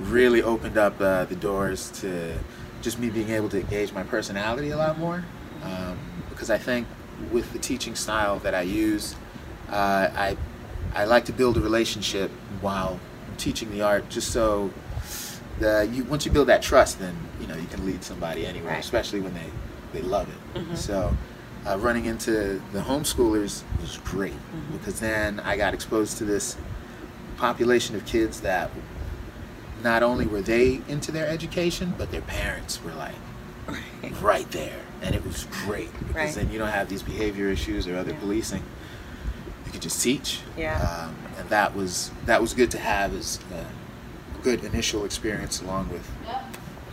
really 0.00 0.42
opened 0.42 0.78
up 0.78 1.00
uh, 1.00 1.24
the 1.24 1.34
doors 1.36 1.90
to 2.00 2.38
just 2.82 2.98
me 2.98 3.10
being 3.10 3.30
able 3.30 3.48
to 3.48 3.60
engage 3.60 3.92
my 3.92 4.02
personality 4.04 4.70
a 4.70 4.76
lot 4.76 4.98
more. 4.98 5.24
Um, 5.64 5.98
because 6.30 6.50
I 6.50 6.58
think 6.58 6.86
with 7.32 7.52
the 7.52 7.58
teaching 7.58 7.94
style 7.94 8.38
that 8.40 8.54
I 8.54 8.62
use, 8.62 9.16
uh, 9.70 10.08
I 10.14 10.36
I 10.94 11.04
like 11.06 11.24
to 11.24 11.32
build 11.32 11.56
a 11.56 11.60
relationship 11.60 12.30
while 12.60 13.00
teaching 13.38 13.70
the 13.72 13.82
art, 13.82 14.08
just 14.08 14.30
so 14.32 14.70
the 15.58 15.88
you 15.92 16.04
once 16.04 16.24
you 16.26 16.30
build 16.32 16.46
that 16.48 16.62
trust, 16.62 16.98
then 17.00 17.16
you 17.40 17.46
know 17.48 17.56
you 17.56 17.66
can 17.66 17.84
lead 17.86 18.04
somebody 18.04 18.46
anywhere, 18.46 18.74
Right. 18.74 18.84
especially 18.84 19.20
when 19.20 19.34
they 19.34 19.50
they 19.92 20.02
love 20.02 20.28
it. 20.28 20.58
Mhm. 20.60 20.76
So 20.76 21.16
uh, 21.66 21.78
running 21.78 22.04
into 22.04 22.60
the 22.72 22.80
homeschoolers 22.80 23.62
was 23.80 23.98
great 24.04 24.32
Mhm. 24.32 24.72
because 24.78 25.00
then 25.00 25.40
I 25.40 25.56
got 25.56 25.74
exposed 25.74 26.18
to 26.18 26.24
this 26.24 26.56
population 27.36 27.96
of 27.96 28.04
kids 28.04 28.40
that 28.40 28.70
not 29.82 30.02
only 30.02 30.26
were 30.26 30.40
they 30.42 30.80
into 30.88 31.10
their 31.12 31.26
education, 31.26 31.94
but 31.98 32.10
their 32.10 32.20
parents 32.22 32.82
were 32.82 32.92
like 32.94 33.14
Right. 33.66 34.22
right 34.22 34.50
there, 34.50 34.80
and 35.02 35.14
it 35.14 35.24
was 35.24 35.46
great 35.66 35.90
because 35.98 36.14
Right. 36.14 36.34
then 36.34 36.50
you 36.52 36.58
don't 36.58 36.68
have 36.70 36.88
these 36.88 37.02
behavior 37.02 37.48
issues 37.48 37.86
or 37.86 37.96
other 37.96 38.12
Yeah. 38.12 38.18
policing. 38.20 38.62
You 39.66 39.72
could 39.72 39.80
just 39.82 40.00
teach, 40.02 40.40
Yeah. 40.56 40.76
um, 41.06 41.14
and 41.38 41.48
that 41.48 41.74
was 41.74 42.10
that 42.26 42.40
was 42.42 42.52
good 42.52 42.70
to 42.72 42.78
have 42.78 43.14
as 43.14 43.38
a 43.52 44.42
good 44.42 44.62
initial 44.64 45.04
experience 45.04 45.60
along 45.62 45.88
with 45.90 46.06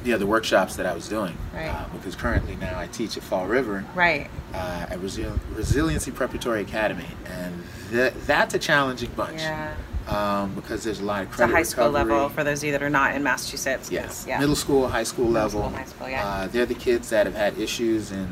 the 0.03 0.13
other 0.13 0.25
workshops 0.25 0.75
that 0.77 0.85
I 0.85 0.93
was 0.93 1.07
doing. 1.07 1.37
Right. 1.53 1.67
Uh, 1.67 1.85
because 1.93 2.15
currently 2.15 2.55
now 2.55 2.77
I 2.79 2.87
teach 2.87 3.17
at 3.17 3.23
Fall 3.23 3.45
River 3.45 3.85
Right. 3.93 4.29
uh, 4.53 4.87
at 4.89 4.99
Resil- 4.99 5.39
Resiliency 5.55 6.11
Preparatory 6.11 6.61
Academy, 6.61 7.07
and 7.27 7.63
th- 7.91 8.13
that's 8.25 8.53
a 8.55 8.59
challenging 8.59 9.11
bunch. 9.15 9.39
Yeah. 9.41 9.73
Um, 10.07 10.55
because 10.55 10.83
there's 10.83 10.99
a 10.99 11.03
lot 11.05 11.21
of 11.21 11.27
It's 11.27 11.35
a 11.35 11.37
credit 11.37 11.53
high 11.53 11.63
school 11.63 11.85
recovery. 11.91 12.13
level 12.13 12.29
for 12.29 12.43
those 12.43 12.59
of 12.59 12.63
you 12.65 12.71
that 12.71 12.81
are 12.81 12.89
not 12.89 13.15
in 13.15 13.21
Massachusetts. 13.23 13.91
Yes. 13.91 14.25
Yeah. 14.27 14.39
Middle 14.39 14.55
school, 14.55 14.87
high 14.87 15.03
school 15.03 15.25
Middle 15.25 15.43
level. 15.43 15.61
school, 15.61 15.77
high 15.77 15.85
school, 15.85 16.09
yeah. 16.09 16.25
Uh, 16.27 16.47
they're 16.47 16.65
the 16.65 16.73
kids 16.73 17.09
that 17.11 17.27
have 17.27 17.35
had 17.35 17.57
issues 17.59 18.11
in 18.11 18.27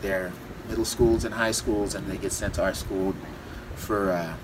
their 0.00 0.30
middle 0.68 0.84
schools 0.84 1.24
and 1.24 1.34
high 1.34 1.50
schools, 1.50 1.94
and 1.96 2.06
they 2.06 2.16
get 2.16 2.30
sent 2.30 2.54
to 2.54 2.62
our 2.62 2.72
school 2.74 3.14
for, 3.74 4.12
uh, 4.12 4.34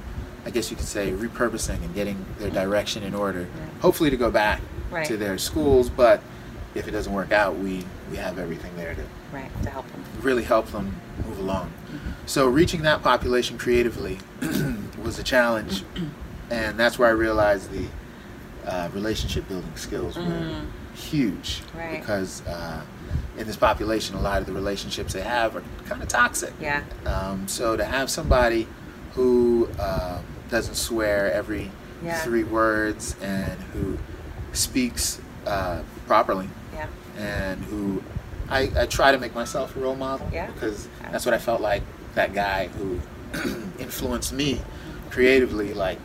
I 0.45 0.50
guess 0.50 0.71
you 0.71 0.76
could 0.76 0.87
say, 0.87 1.12
repurposing 1.12 1.83
and 1.85 1.95
getting 1.95 2.26
their 2.38 2.50
direction 2.50 3.04
in 3.04 3.14
order. 3.14 3.43
Yeah. 3.43 3.47
Hopefully 3.81 4.11
to 4.11 4.16
go 4.16 4.31
back 4.33 4.61
Right. 4.90 5.07
to 5.07 5.16
their 5.16 5.38
schools, 5.38 5.88
but 5.88 6.21
if 6.75 6.88
it 6.88 6.90
doesn't 6.90 7.12
work 7.12 7.33
out, 7.33 7.57
we, 7.59 7.85
we 8.11 8.16
have 8.16 8.38
everything 8.38 8.75
there 8.76 8.95
to 8.95 9.02
Right. 9.33 9.50
To 9.64 9.71
help 9.71 9.90
them. 9.90 10.04
really 10.23 10.45
help 10.45 10.66
them 10.71 10.95
move 11.26 11.38
along. 11.40 11.66
Mm-hmm. 11.66 12.11
So 12.26 12.47
reaching 12.47 12.83
that 12.83 13.02
population 13.02 13.59
creatively 13.59 14.19
was 15.02 15.19
a 15.19 15.23
challenge, 15.25 15.83
and 16.50 16.78
that's 16.78 16.99
where 16.99 17.09
I 17.09 17.12
realized 17.12 17.71
the 17.73 17.87
uh, 18.66 18.88
relationship 18.93 19.49
building 19.49 19.76
skills 19.76 20.16
were 20.16 20.23
Mm. 20.23 20.66
huge 20.95 21.62
Right. 21.76 21.99
because 22.00 22.47
uh, 22.47 22.81
in 23.37 23.47
this 23.47 23.57
population, 23.57 24.14
a 24.16 24.21
lot 24.21 24.38
of 24.40 24.47
the 24.47 24.52
relationships 24.52 25.12
they 25.12 25.23
have 25.23 25.57
are 25.57 25.62
kind 25.87 26.00
of 26.02 26.09
toxic. 26.09 26.52
Yeah. 26.61 26.83
Um, 27.04 27.49
so 27.49 27.76
to 27.76 27.85
have 27.85 28.09
somebody 28.09 28.66
who 29.14 29.69
um, 29.81 30.25
doesn't 30.50 30.76
swear 30.76 31.33
every 31.33 31.71
Yeah. 32.04 32.19
three 32.21 32.45
words 32.45 33.16
and 33.21 33.59
who 33.73 33.99
speaks 34.52 35.21
uh, 35.47 35.83
properly. 36.07 36.49
And 37.18 37.62
who 37.64 38.02
I, 38.49 38.71
I 38.76 38.87
try 38.87 39.12
to 39.12 39.18
make 39.18 39.35
myself 39.35 39.75
a 39.76 39.80
role 39.80 39.97
model 39.97 40.28
Yeah. 40.33 40.47
because 40.50 40.88
that's 41.11 41.25
what 41.25 41.35
I 41.35 41.38
felt 41.38 41.61
like 41.61 41.83
that 42.14 42.35
guy 42.35 42.68
who 42.68 43.00
influenced 43.78 44.33
me 44.33 44.61
creatively 45.11 45.75
like 45.75 45.99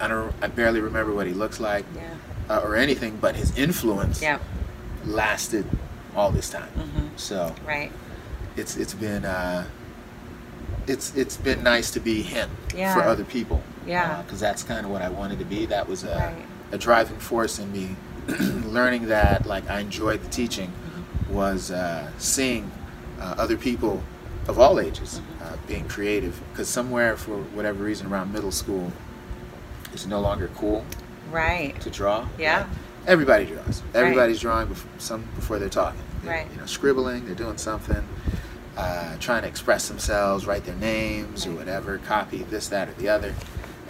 I 0.00 0.08
don't 0.08 0.34
I 0.42 0.46
barely 0.48 0.80
remember 0.80 1.12
what 1.12 1.26
he 1.26 1.32
looks 1.32 1.60
like 1.60 1.84
Yeah. 1.94 2.14
uh, 2.48 2.60
or 2.60 2.76
anything 2.76 3.18
but 3.20 3.36
his 3.36 3.56
influence 3.56 4.22
Yeah. 4.22 4.38
lasted 5.04 5.66
all 6.14 6.30
this 6.30 6.50
time 6.50 6.68
Mhm. 6.78 7.08
so 7.18 7.54
Right. 7.66 7.90
it's 8.56 8.76
it's 8.76 8.94
been 8.94 9.24
uh, 9.24 9.64
it's 10.86 11.14
it's 11.16 11.36
been 11.36 11.62
nice 11.62 11.90
to 11.92 12.00
be 12.00 12.22
him 12.22 12.50
for 12.70 13.02
other 13.02 13.24
people 13.24 13.62
Yeah. 13.86 14.22
because 14.22 14.40
that's 14.40 14.62
kind 14.62 14.84
of 14.86 14.92
what 14.92 15.02
I 15.02 15.08
wanted 15.08 15.38
to 15.40 15.44
be 15.44 15.66
that 15.66 15.88
was 15.88 16.04
a, 16.04 16.16
Right. 16.16 16.46
a 16.72 16.78
driving 16.78 17.18
force 17.18 17.58
in 17.58 17.70
me 17.72 17.96
learning 18.66 19.06
that 19.06 19.46
like 19.46 19.68
I 19.70 19.80
enjoyed 19.80 20.22
the 20.22 20.28
teaching 20.28 20.72
was 21.30 21.70
uh, 21.70 22.10
seeing 22.18 22.70
uh, 23.20 23.34
other 23.38 23.56
people 23.56 24.02
of 24.48 24.58
all 24.58 24.80
ages 24.80 25.20
uh, 25.42 25.56
being 25.66 25.86
creative. 25.88 26.40
Because 26.52 26.68
somewhere 26.68 27.16
for 27.16 27.36
whatever 27.54 27.82
reason 27.84 28.06
around 28.08 28.32
middle 28.32 28.50
school 28.52 28.92
it's 29.92 30.06
no 30.06 30.20
longer 30.20 30.48
cool 30.56 30.84
Right. 31.30 31.78
to 31.82 31.90
draw. 31.90 32.26
Yeah. 32.38 32.58
Like, 32.60 32.66
everybody 33.06 33.44
draws. 33.46 33.82
Everybody's 33.94 34.40
drawing 34.40 34.68
before, 34.68 34.90
some 34.98 35.22
before 35.34 35.58
they're 35.58 35.68
talking. 35.68 36.00
They're, 36.22 36.32
Right. 36.32 36.46
you 36.52 36.58
know 36.60 36.66
scribbling 36.66 37.26
they're 37.26 37.34
doing 37.34 37.58
something 37.58 38.04
uh, 38.76 39.16
trying 39.20 39.42
to 39.42 39.48
express 39.48 39.88
themselves 39.88 40.46
write 40.46 40.64
their 40.64 40.76
names 40.76 41.46
or 41.46 41.52
whatever 41.52 41.98
copy 41.98 42.38
this 42.44 42.68
that 42.68 42.88
or 42.88 42.92
the 42.94 43.08
other 43.08 43.34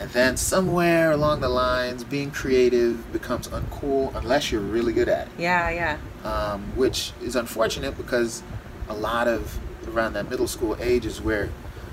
and 0.02 0.10
then 0.10 0.36
somewhere 0.36 1.12
along 1.12 1.40
the 1.40 1.48
lines 1.48 2.02
being 2.02 2.30
creative 2.32 3.12
becomes 3.12 3.46
uncool 3.48 4.12
unless 4.16 4.50
you're 4.50 4.60
really 4.60 4.92
good 4.92 5.08
at 5.08 5.28
it 5.28 5.32
Yeah. 5.38 5.70
Yeah. 5.70 5.96
um, 6.28 6.62
which 6.76 7.12
is 7.22 7.36
unfortunate 7.36 7.96
because 7.96 8.42
a 8.88 8.94
lot 8.94 9.28
of 9.28 9.58
around 9.88 10.12
that 10.14 10.28
middle 10.28 10.48
school 10.48 10.76
age 10.80 11.06
is 11.06 11.20
where 11.20 11.48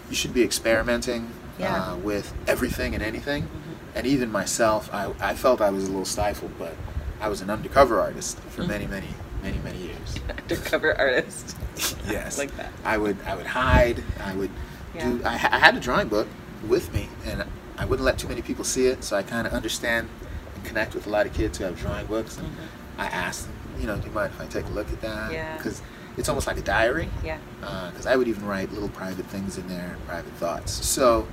you 0.10 0.16
should 0.16 0.34
be 0.34 0.44
experimenting 0.44 1.30
Yeah. 1.60 1.92
uh, 1.92 1.96
with 1.98 2.34
everything 2.48 2.94
and 2.96 3.04
anything. 3.04 3.48
And 3.96 4.08
even 4.08 4.32
myself, 4.32 4.90
I, 4.94 5.12
I 5.20 5.34
felt 5.36 5.62
I 5.62 5.70
was 5.72 5.84
a 5.84 5.88
little 5.88 6.06
stifled, 6.06 6.52
but 6.58 6.74
I 7.20 7.28
was 7.30 7.42
an 7.42 7.50
undercover 7.50 8.00
artist 8.00 8.40
for 8.40 8.64
many, 8.64 8.88
many, 8.88 9.10
many, 9.44 9.58
many 9.60 9.78
years. 9.80 10.16
Undercover 10.30 10.98
artist. 10.98 11.58
yes, 12.08 12.38
Like 12.38 12.56
that. 12.58 12.72
I 12.86 12.98
would 12.98 13.18
I 13.26 13.36
would 13.36 13.48
hide. 13.48 14.04
I 14.24 14.34
would 14.36 14.52
do. 15.00 15.22
I, 15.26 15.34
I 15.34 15.58
had 15.60 15.76
a 15.76 15.80
drawing 15.80 16.08
book 16.08 16.28
with 16.68 16.94
me, 16.94 17.10
and 17.26 17.44
I 17.80 17.86
wouldn't 17.86 18.06
let 18.06 18.18
too 18.20 18.28
many 18.28 18.42
people 18.42 18.66
see 18.66 18.88
it, 18.88 19.04
so 19.04 19.16
I 19.16 19.24
kind 19.24 19.48
of 19.48 19.54
understand 19.54 20.10
and 20.56 20.64
connect 20.66 20.94
with 20.94 21.08
a 21.08 21.10
lot 21.10 21.26
of 21.26 21.34
kids 21.34 21.58
who 21.58 21.64
have 21.64 21.80
drawing 21.80 22.06
books. 22.08 22.38
And 22.38 22.48
Mhm. 22.48 22.52
I 22.98 23.06
asked 23.08 23.46
them, 23.46 23.56
you 23.80 23.88
know, 23.88 23.96
do 23.98 24.08
you 24.08 24.14
mind 24.14 24.32
if 24.36 24.42
I 24.42 24.46
take 24.46 24.66
a 24.66 24.70
look 24.72 24.92
at 24.92 25.02
that? 25.02 25.32
Yeah. 25.32 25.56
Because 25.58 25.82
it's 26.18 26.28
almost 26.28 26.46
like 26.46 26.58
a 26.58 26.62
diary. 26.62 27.10
Yeah. 27.24 27.38
Because 27.62 28.06
I 28.06 28.18
would 28.18 28.28
even 28.28 28.46
write 28.46 28.72
little 28.74 28.90
private 28.90 29.26
things 29.28 29.58
in 29.58 29.68
there, 29.70 29.96
private 30.06 30.34
thoughts. 30.34 30.86
So, 30.86 31.26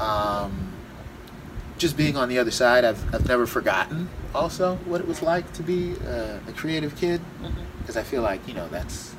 um, 0.00 0.72
just 1.78 1.96
being 1.96 2.16
on 2.16 2.28
the 2.28 2.38
other 2.38 2.50
side, 2.50 2.84
I've, 2.84 3.14
I've 3.14 3.26
never 3.26 3.46
forgotten 3.46 4.08
also 4.34 4.76
what 4.84 5.00
it 5.00 5.08
was 5.08 5.22
like 5.22 5.50
to 5.54 5.62
be 5.62 5.94
uh, 6.06 6.38
a 6.46 6.52
creative 6.54 6.94
kid. 6.96 7.20
Because 7.80 7.96
I 7.96 8.02
feel 8.02 8.22
like, 8.22 8.46
you 8.46 8.54
know, 8.54 8.68
that's 8.68 9.14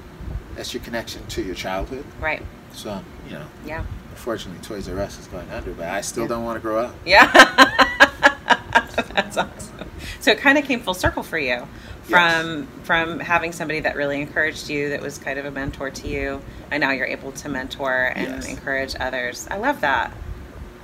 that's 0.55 0.73
your 0.73 0.81
connection 0.83 1.25
to 1.27 1.41
your 1.43 1.53
childhood. 1.55 2.05
Right. 2.21 2.41
So, 2.71 3.01
you 3.27 3.33
know, 3.33 3.45
Yeah. 3.65 3.83
Unfortunately, 4.25 4.59
Toys 4.63 4.89
R 4.89 4.99
Us 4.99 5.19
is 5.19 5.27
going 5.27 5.47
under, 5.51 5.71
but 5.73 5.87
I 5.87 6.01
still 6.01 6.27
don't 6.27 6.43
want 6.43 6.55
to 6.57 6.59
grow 6.59 6.79
up. 6.79 6.95
Yeah. 7.05 7.31
That's 9.13 9.37
awesome. 9.37 9.87
So 10.19 10.31
it 10.31 10.39
kind 10.39 10.57
of 10.57 10.65
came 10.65 10.79
full 10.79 10.95
circle 10.95 11.21
for 11.21 11.37
you 11.37 11.67
from 12.01 12.65
from 12.83 13.19
having 13.19 13.51
somebody 13.51 13.81
that 13.81 13.95
really 13.95 14.19
encouraged 14.19 14.67
you 14.67 14.89
that 14.89 15.01
was 15.01 15.19
kind 15.19 15.37
of 15.37 15.45
a 15.45 15.51
mentor 15.51 15.91
to 15.91 16.07
you 16.07 16.41
and 16.71 16.81
now 16.81 16.89
you're 16.91 17.05
able 17.05 17.31
to 17.33 17.49
mentor 17.49 18.13
and 18.15 18.27
Yes. 18.27 18.47
encourage 18.49 18.95
others. 18.99 19.47
I 19.51 19.57
love 19.57 19.81
that. 19.81 20.11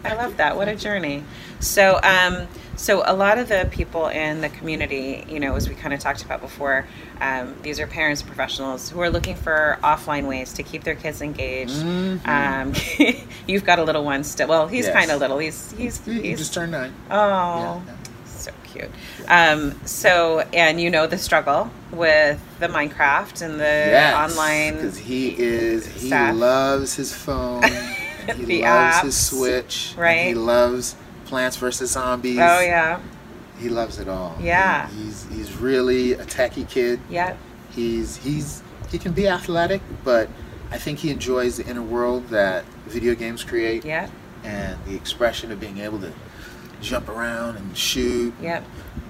I 0.04 0.14
love 0.16 0.38
that. 0.38 0.56
What 0.56 0.68
a 0.68 0.76
journey. 0.76 1.24
So 1.60 2.00
um 2.04 2.48
so 2.78 3.04
a 3.06 3.14
lot 3.14 3.38
of 3.38 3.48
the 3.48 3.68
people 3.72 4.08
in 4.08 4.42
the 4.42 4.50
community, 4.50 5.24
you 5.30 5.40
know, 5.40 5.56
as 5.56 5.70
we 5.70 5.76
kind 5.76 5.94
of 5.94 6.00
talked 6.00 6.24
about 6.24 6.42
before, 6.42 6.88
um, 7.20 7.54
these 7.62 7.80
are 7.80 7.86
parents 7.86 8.22
and 8.22 8.28
professionals 8.28 8.90
who 8.90 9.00
are 9.02 9.10
looking 9.12 9.36
for 9.36 9.78
offline 9.84 10.28
ways 10.28 10.54
to 10.54 10.64
keep 10.64 10.84
their 10.84 10.96
kids 10.96 11.22
engaged. 11.22 11.76
Mhm. 11.76 12.28
Um, 12.28 12.74
you've 13.48 13.66
got 13.66 13.78
a 13.78 13.84
little 13.84 14.04
one 14.04 14.24
still. 14.24 14.48
Well, 14.48 14.68
he's 14.68 14.86
Yes. 14.86 14.96
kind 14.96 15.12
of 15.12 15.20
little. 15.20 15.38
He's 15.38 15.72
he's 15.74 16.04
He, 16.04 16.14
he 16.14 16.22
he's 16.30 16.40
just 16.40 16.54
turned 16.56 16.72
nine. 16.72 16.92
Oh, 17.12 17.16
Yeah, 17.20 17.82
yeah. 17.86 17.94
so 18.26 18.52
cute. 18.64 18.90
Um, 19.28 19.80
so, 19.86 20.40
and 20.52 20.82
you 20.82 20.90
know 20.90 21.06
the 21.06 21.20
struggle 21.20 21.70
with 21.92 22.40
the 22.60 22.68
Minecraft 22.68 23.44
and 23.44 23.60
the 23.60 24.14
online. 24.16 24.76
because 24.76 24.98
he 24.98 25.36
is 25.38 25.86
he 25.86 26.08
stuff. 26.08 26.36
loves 26.36 26.96
his 26.96 27.14
phone 27.14 27.62
he 28.28 28.46
The 28.46 28.62
loves 28.62 29.00
his 29.02 29.18
switch 29.18 29.94
right? 29.98 30.28
he 30.28 30.34
loves 30.34 30.96
plants 31.26 31.58
vs 31.58 31.92
zombies 31.92 32.38
Oh 32.40 32.60
yeah, 32.60 33.00
he 33.60 33.70
loves 33.70 34.00
it 34.00 34.08
all 34.08 34.36
Yeah. 34.42 34.88
he's 34.90 35.26
he's 35.32 35.56
really 35.58 36.14
a 36.14 36.26
techie 36.26 36.68
kid 36.68 37.00
yeah, 37.10 37.36
He's 37.72 38.18
he's 38.18 38.62
he 38.92 38.98
can 38.98 39.14
be 39.14 39.28
athletic, 39.30 39.82
but 40.04 40.28
I 40.72 40.78
think 40.78 41.00
he 41.00 41.10
enjoys 41.12 41.56
the 41.58 41.66
inner 41.66 41.82
world 41.82 42.28
that 42.30 42.66
video 42.88 43.16
games 43.16 43.42
create 43.44 43.86
Yeah. 43.86 44.10
and 44.44 44.78
the 44.86 44.96
expression 44.96 45.52
of 45.54 45.60
being 45.62 45.78
able 45.78 46.00
to 46.00 46.12
jump 46.82 47.08
around 47.08 47.56
and 47.56 47.78
shoot, 47.78 48.34
Yep. 48.42 48.66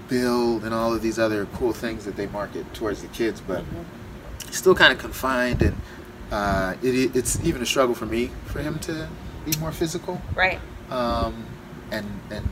build, 0.09 0.63
and 0.63 0.73
all 0.73 0.93
of 0.93 1.01
these 1.01 1.17
other 1.17 1.47
cool 1.55 1.73
things 1.73 2.05
that 2.05 2.15
they 2.17 2.27
market 2.27 2.71
towards 2.75 3.01
the 3.01 3.07
kids. 3.07 3.41
But 3.41 3.61
Mhm. 3.63 4.53
still 4.53 4.75
kind 4.75 4.93
of 4.93 4.99
confined, 4.99 5.61
and 5.63 5.75
uh, 6.31 6.75
it, 6.81 7.15
it's 7.15 7.39
even 7.43 7.61
a 7.61 7.65
struggle 7.65 7.95
for 7.95 8.05
me 8.05 8.31
for 8.45 8.59
him 8.59 8.79
to 8.79 9.07
be 9.45 9.51
more 9.59 9.71
physical 9.71 10.21
Right. 10.35 10.59
um, 10.89 11.45
and 11.91 12.05
and 12.29 12.47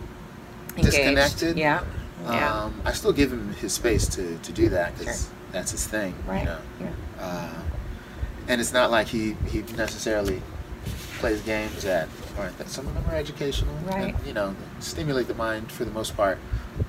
Engaged. 0.77 0.91
disconnected. 0.91 1.57
Yeah. 1.57 1.83
Yeah. 2.25 2.63
Um, 2.63 2.81
I 2.85 2.91
still 2.93 3.13
give 3.13 3.31
him 3.31 3.53
his 3.53 3.73
space 3.73 4.07
to, 4.09 4.37
to 4.39 4.51
do 4.51 4.69
that 4.69 4.97
because 4.97 5.23
Sure. 5.25 5.33
that's 5.53 5.71
his 5.71 5.87
thing. 5.87 6.13
right. 6.27 6.39
You 6.39 6.45
know? 6.45 6.57
Yeah. 6.81 6.87
uh, 7.19 7.61
and 8.47 8.59
it's 8.59 8.73
not 8.73 8.91
like 8.91 9.07
he, 9.07 9.33
he 9.47 9.61
necessarily 9.77 10.41
plays 11.19 11.41
games 11.41 11.83
that 11.83 12.07
aren't 12.37 12.57
that 12.57 12.69
some 12.69 12.87
of 12.87 12.93
them 12.93 13.03
are 13.09 13.15
educational 13.15 13.73
Right. 13.85 14.15
and 14.15 14.27
you 14.27 14.33
know 14.33 14.55
stimulate 14.79 15.27
the 15.27 15.33
mind 15.33 15.71
for 15.71 15.85
the 15.85 15.91
most 15.91 16.15
part. 16.17 16.37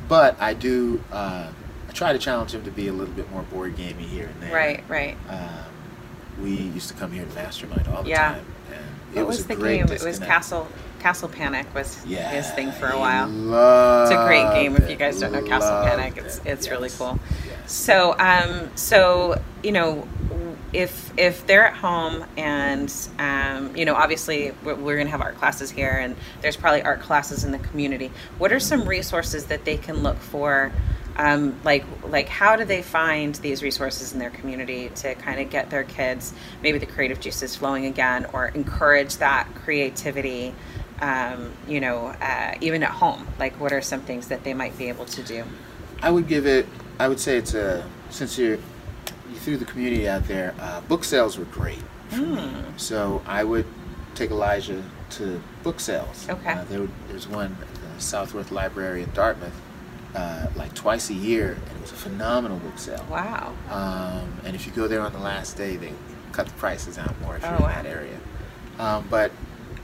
But 0.08 0.40
I 0.40 0.54
do 0.54 1.02
uh, 1.12 1.48
I 1.88 1.92
try 1.92 2.12
to 2.12 2.18
challenge 2.18 2.52
him 2.54 2.62
to 2.64 2.70
be 2.70 2.88
a 2.88 2.92
little 2.92 3.14
bit 3.14 3.30
more 3.30 3.42
board 3.42 3.76
gamey 3.76 4.04
here 4.04 4.26
and 4.26 4.42
there. 4.42 4.52
Right. 4.54 4.84
Right. 4.88 5.16
Um, 5.28 5.69
we 6.42 6.50
used 6.50 6.88
to 6.88 6.94
come 6.94 7.12
here 7.12 7.24
to 7.24 7.34
mastermind 7.34 7.86
all 7.88 8.02
the 8.02 8.10
Yeah. 8.10 8.34
time, 8.34 8.44
and 8.72 8.84
What 9.14 9.20
it 9.20 9.26
was, 9.26 9.36
was, 9.38 9.44
a 9.44 9.48
the 9.48 9.56
great 9.56 9.76
game? 9.78 9.92
It 9.92 10.02
was. 10.02 10.18
Castle 10.18 10.68
Castle 11.00 11.28
Panic 11.28 11.66
was 11.74 12.04
Yeah, 12.06 12.28
his 12.28 12.50
thing 12.50 12.72
for 12.72 12.88
a 12.88 12.98
while. 12.98 13.26
It's 14.02 14.10
a 14.10 14.24
great 14.26 14.52
game 14.52 14.76
if 14.76 14.88
you 14.90 14.96
guys 14.96 15.18
don't 15.18 15.32
know 15.32 15.42
Castle 15.42 15.82
Panic. 15.82 16.16
It's 16.18 16.38
it, 16.38 16.46
it's 16.46 16.70
really 16.70 16.90
cool. 16.90 17.18
yes. 17.48 17.72
So 17.72 18.14
um 18.18 18.70
so 18.76 19.40
you 19.62 19.72
know 19.72 20.06
if 20.72 21.10
if 21.18 21.46
they're 21.46 21.66
at 21.66 21.74
home 21.74 22.24
and 22.36 22.92
um, 23.18 23.74
you 23.76 23.84
know 23.84 23.94
obviously 23.94 24.52
we're, 24.62 24.74
we're 24.76 24.94
going 24.96 25.06
to 25.06 25.10
have 25.10 25.20
art 25.22 25.36
classes 25.36 25.70
here 25.70 25.98
and 26.00 26.14
there's 26.42 26.56
probably 26.56 26.82
art 26.82 27.00
classes 27.00 27.42
in 27.44 27.50
the 27.50 27.58
community 27.58 28.10
what 28.38 28.52
are 28.52 28.60
some 28.60 28.86
resources 28.88 29.46
that 29.46 29.64
they 29.64 29.76
can 29.76 29.96
look 30.04 30.16
for 30.18 30.70
um, 31.16 31.58
like 31.64 31.84
like 32.08 32.28
how 32.28 32.56
do 32.56 32.64
they 32.64 32.82
find 32.82 33.34
these 33.36 33.62
resources 33.62 34.12
in 34.12 34.18
their 34.18 34.30
community 34.30 34.90
to 34.96 35.14
kind 35.16 35.40
of 35.40 35.50
get 35.50 35.70
their 35.70 35.84
kids 35.84 36.32
maybe 36.62 36.78
the 36.78 36.86
creative 36.86 37.20
juices 37.20 37.56
flowing 37.56 37.86
again 37.86 38.26
or 38.32 38.48
encourage 38.48 39.16
that 39.16 39.48
creativity 39.54 40.54
um, 41.00 41.52
you 41.66 41.80
know 41.80 42.06
uh, 42.06 42.54
even 42.60 42.82
at 42.82 42.90
home 42.90 43.26
like 43.38 43.58
what 43.60 43.72
are 43.72 43.82
some 43.82 44.00
things 44.00 44.28
that 44.28 44.44
they 44.44 44.54
might 44.54 44.76
be 44.78 44.88
able 44.88 45.04
to 45.04 45.22
do 45.22 45.44
I 46.02 46.10
would 46.10 46.28
give 46.28 46.46
it. 46.46 46.66
I 46.98 47.08
would 47.08 47.20
say 47.20 47.36
it's 47.36 47.54
a 47.54 47.86
since 48.10 48.38
you're 48.38 48.58
you 49.30 49.36
threw 49.36 49.56
the 49.56 49.64
community 49.64 50.08
out 50.08 50.26
there. 50.26 50.54
Uh, 50.58 50.80
book 50.82 51.04
sales 51.04 51.38
were 51.38 51.44
great. 51.46 51.82
Hmm. 52.10 52.76
So 52.76 53.22
I 53.26 53.44
would 53.44 53.66
take 54.14 54.30
Elijah 54.30 54.82
to 55.10 55.40
book 55.62 55.80
sales. 55.80 56.28
Okay. 56.28 56.52
Uh, 56.52 56.64
there, 56.64 56.88
there's 57.08 57.28
one 57.28 57.56
at 57.60 57.74
the 57.74 58.00
Southworth 58.00 58.50
Library 58.50 59.02
in 59.02 59.10
Dartmouth, 59.12 59.58
uh, 60.14 60.46
like 60.56 60.74
twice 60.74 61.10
a 61.10 61.14
year, 61.14 61.52
and 61.52 61.76
it 61.76 61.80
was 61.82 61.92
a 61.92 61.96
phenomenal 61.96 62.58
book 62.58 62.78
sale. 62.78 63.04
wow 63.10 63.52
Um, 63.70 64.28
and 64.44 64.54
if 64.56 64.66
you 64.66 64.72
go 64.72 64.88
there 64.88 65.00
on 65.00 65.12
the 65.12 65.18
last 65.20 65.56
day, 65.56 65.76
they 65.76 65.92
cut 66.32 66.46
the 66.46 66.52
prices 66.54 66.98
out 66.98 67.18
more 67.20 67.36
if 67.36 67.44
Oh, 67.44 67.48
you're 67.48 67.56
in 67.58 67.62
wow. 67.62 67.68
that 67.82 67.86
area. 67.86 68.18
Um, 68.78 69.06
but 69.10 69.30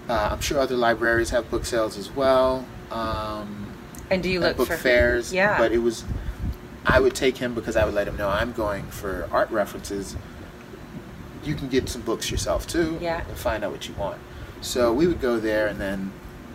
uh, 0.08 0.30
I'm 0.32 0.40
sure 0.40 0.58
other 0.58 0.76
libraries 0.76 1.30
have 1.30 1.50
book 1.50 1.64
sales 1.64 1.96
as 1.98 2.10
well. 2.10 2.64
Um, 2.90 3.72
and 4.10 4.22
do 4.22 4.28
you 4.30 4.40
look 4.40 4.56
book 4.56 4.68
for 4.68 4.76
fairs. 4.76 5.32
yeah 5.32 5.58
But 5.58 5.72
it 5.72 5.78
was, 5.78 6.04
I 6.84 7.00
would 7.00 7.14
take 7.14 7.36
him 7.36 7.54
because 7.54 7.76
I 7.76 7.84
would 7.84 7.94
let 7.94 8.06
him 8.08 8.16
know 8.16 8.28
I'm 8.28 8.52
going 8.52 8.84
for 8.86 9.28
art 9.32 9.50
references. 9.50 10.16
You 11.44 11.54
can 11.54 11.68
get 11.68 11.88
some 11.88 12.02
books 12.02 12.30
yourself 12.30 12.66
too. 12.66 12.98
Yeah. 13.00 13.26
And 13.26 13.36
find 13.36 13.64
out 13.64 13.72
what 13.72 13.88
you 13.88 13.94
want. 13.94 14.18
So 14.60 14.92
we 14.92 15.06
would 15.06 15.20
go 15.20 15.38
there, 15.38 15.66
and 15.68 15.80
then 15.80 16.12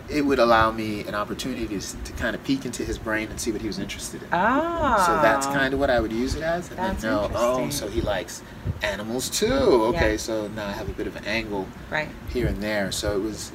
it 0.08 0.22
would 0.22 0.38
allow 0.38 0.70
me 0.70 1.02
an 1.04 1.14
opportunity 1.14 1.66
to, 1.66 1.80
to 2.04 2.12
kind 2.14 2.34
of 2.34 2.42
peek 2.44 2.64
into 2.64 2.84
his 2.84 2.98
brain 2.98 3.28
and 3.30 3.40
see 3.40 3.52
what 3.52 3.60
he 3.60 3.66
was 3.66 3.78
interested 3.78 4.22
in. 4.22 4.28
Oh. 4.32 5.02
So 5.06 5.12
that's 5.22 5.46
kind 5.46 5.72
of 5.72 5.80
what 5.80 5.90
I 5.90 6.00
would 6.00 6.12
use 6.12 6.34
it 6.34 6.42
as, 6.42 6.68
and 6.70 6.78
That's 6.78 7.02
then 7.02 7.12
know, 7.12 7.30
oh, 7.34 7.70
so 7.70 7.88
he 7.88 8.00
likes 8.00 8.42
animals 8.82 9.30
too. 9.30 9.46
Okay, 9.52 10.12
Yeah. 10.12 10.16
so 10.18 10.48
now 10.48 10.66
I 10.66 10.72
have 10.72 10.88
a 10.88 10.92
bit 10.92 11.06
of 11.06 11.16
an 11.16 11.24
angle 11.24 11.66
right. 11.90 12.08
here 12.30 12.46
and 12.46 12.62
there. 12.62 12.92
So 12.92 13.16
it 13.16 13.22
was 13.22 13.52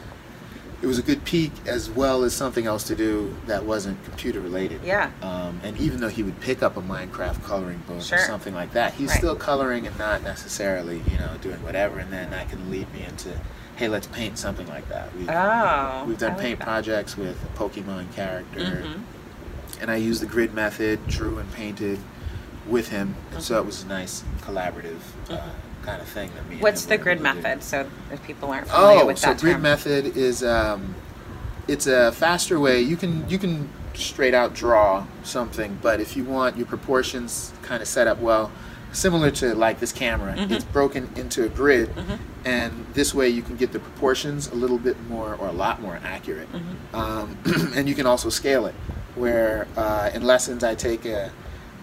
it 0.80 0.86
was 0.86 1.00
a 1.00 1.02
good 1.02 1.26
peek 1.26 1.52
as 1.66 1.90
well 1.90 2.24
as 2.24 2.36
something 2.36 2.68
else 2.68 2.84
to 2.84 2.96
do 2.96 3.36
that 3.48 3.66
wasn't 3.66 4.02
computer 4.04 4.40
related. 4.40 4.80
Yeah. 4.84 5.10
Um, 5.24 5.60
and 5.64 5.76
even 5.80 6.00
though 6.02 6.08
he 6.08 6.22
would 6.22 6.40
pick 6.40 6.62
up 6.62 6.78
a 6.78 6.82
Minecraft 6.84 7.44
coloring 7.44 7.82
book 7.88 8.04
Sure. 8.04 8.20
or 8.20 8.22
something 8.22 8.54
like 8.54 8.74
that, 8.74 8.94
he's 8.94 9.10
Right. 9.10 9.18
still 9.18 9.36
coloring 9.36 9.88
and 9.88 9.98
not 9.98 10.22
necessarily 10.22 11.02
you 11.12 11.18
know 11.18 11.32
doing 11.42 11.64
whatever. 11.64 11.98
And 12.00 12.14
then 12.14 12.30
that 12.30 12.50
can 12.50 12.70
lead 12.72 12.92
me 12.94 13.04
into 13.04 13.30
hey, 13.78 13.88
let's 13.88 14.08
paint 14.08 14.38
something 14.40 14.68
like 14.68 14.90
that. 14.90 15.16
We've, 15.16 15.30
Oh. 15.30 16.04
we've 16.08 16.18
done 16.18 16.34
like 16.34 16.42
paint 16.42 16.60
that. 16.60 16.66
projects 16.66 17.16
with 17.16 17.38
a 17.44 17.58
Pokemon 17.60 18.12
character, 18.16 18.60
Mhm. 18.84 19.02
and 19.82 19.92
I 19.92 19.96
used 19.98 20.22
the 20.22 20.26
grid 20.26 20.54
method, 20.54 21.08
drew 21.08 21.38
and 21.38 21.52
painted 21.54 22.00
with 22.68 22.90
him, 22.90 23.16
and 23.34 23.42
so 23.42 23.60
it 23.60 23.66
was 23.66 23.84
a 23.84 23.88
nice 23.88 24.24
collaborative 24.46 25.00
uh, 25.30 25.34
Mhm. 25.36 25.42
kind 25.86 26.02
of 26.02 26.08
thing 26.08 26.32
that 26.36 26.50
me. 26.50 26.58
What's 26.60 26.86
the 26.86 26.98
grid 26.98 27.20
to 27.20 27.24
do. 27.24 27.34
method? 27.36 27.64
So 27.64 27.86
if 28.12 28.22
people 28.24 28.50
aren't 28.52 28.68
familiar 28.68 29.02
Oh, 29.04 29.06
with 29.06 29.20
so 29.20 29.28
that 29.28 29.40
grid 29.40 29.54
term. 29.54 29.62
method 29.62 30.18
is 30.18 30.44
um, 30.44 30.96
it's 31.68 31.86
a 31.86 32.12
faster 32.12 32.60
way. 32.60 32.82
You 32.82 32.98
can 32.98 33.26
you 33.30 33.38
can 33.38 33.70
straight 33.94 34.34
out 34.34 34.54
draw 34.56 35.04
something, 35.24 35.78
but 35.82 36.00
if 36.02 36.18
you 36.18 36.24
want 36.24 36.58
your 36.58 36.66
proportions 36.66 37.52
kind 37.62 37.82
of 37.82 37.88
set 37.88 38.08
up 38.08 38.20
well, 38.20 38.52
similar 38.98 39.32
to 39.32 39.54
like 39.56 39.80
this 39.80 39.92
camera, 39.92 40.34
Mhm. 40.36 40.52
it's 40.52 40.66
broken 40.66 41.10
into 41.16 41.44
a 41.46 41.50
grid, 41.50 41.96
Mhm. 41.96 42.18
and 42.46 42.86
this 42.94 43.14
way 43.14 43.30
you 43.30 43.42
can 43.42 43.56
get 43.56 43.72
the 43.72 43.80
proportions 43.80 44.48
a 44.52 44.56
little 44.56 44.78
bit 44.80 44.98
more 45.10 45.36
or 45.40 45.48
a 45.48 45.52
lot 45.52 45.82
more 45.82 46.00
accurate, 46.04 46.48
Mhm. 46.52 46.98
um, 47.00 47.38
and 47.76 47.88
you 47.88 47.96
can 47.96 48.06
also 48.06 48.30
scale 48.30 48.66
it. 48.66 48.76
Where 49.16 49.68
uh, 49.78 50.10
in 50.14 50.22
lessons 50.24 50.64
I 50.64 50.76
take 50.76 51.06
a 51.06 51.32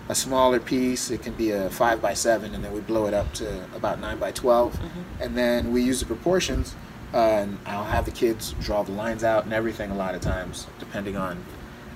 a 0.06 0.14
smaller 0.14 0.60
piece. 0.60 1.10
It 1.10 1.22
can 1.22 1.32
be 1.32 1.50
a 1.50 1.70
five 1.70 2.02
by 2.02 2.12
seven, 2.12 2.54
and 2.54 2.62
then 2.62 2.74
we 2.74 2.80
blow 2.80 3.06
it 3.06 3.14
up 3.14 3.32
to 3.40 3.46
about 3.74 3.98
nine 4.02 4.18
by 4.18 4.32
12 4.32 4.74
Mhm. 4.74 5.04
and 5.24 5.34
then 5.34 5.72
we 5.72 5.80
use 5.80 6.00
the 6.00 6.04
proportions. 6.04 6.74
Uh, 7.14 7.16
and 7.16 7.58
I'll 7.64 7.84
have 7.84 8.04
the 8.04 8.10
kids 8.10 8.54
draw 8.60 8.82
the 8.82 8.92
lines 8.92 9.24
out 9.24 9.44
and 9.44 9.54
everything 9.54 9.90
a 9.90 9.94
lot 9.94 10.14
of 10.14 10.20
times, 10.20 10.66
depending 10.78 11.16
on 11.16 11.38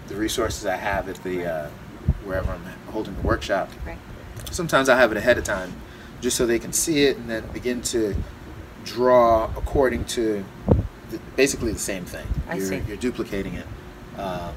the 0.09 0.15
resources 0.15 0.65
I 0.65 0.77
have 0.77 1.07
at 1.11 1.23
the 1.23 1.45
uh, 1.45 1.67
wherever 2.25 2.51
I'm 2.51 2.63
holding 2.91 3.15
the 3.15 3.21
workshop. 3.21 3.69
Right. 3.87 3.99
Sometimes 4.51 4.89
I 4.89 4.97
have 4.97 5.11
it 5.13 5.19
ahead 5.19 5.39
of 5.39 5.45
time, 5.45 5.73
just 6.21 6.37
so 6.37 6.47
they 6.47 6.59
can 6.59 6.73
see 6.73 7.05
it 7.05 7.17
and 7.17 7.29
then 7.29 7.47
begin 7.53 7.83
to 7.83 8.15
draw 8.85 9.45
according 9.57 10.05
to 10.07 10.45
the, 11.11 11.19
basically 11.37 11.73
the 11.73 11.79
same 11.79 12.05
thing. 12.05 12.27
I 12.49 12.57
you're, 12.57 12.67
see. 12.67 12.83
You're 12.87 12.97
duplicating 12.97 13.55
it. 13.55 13.67
Um, 14.19 14.55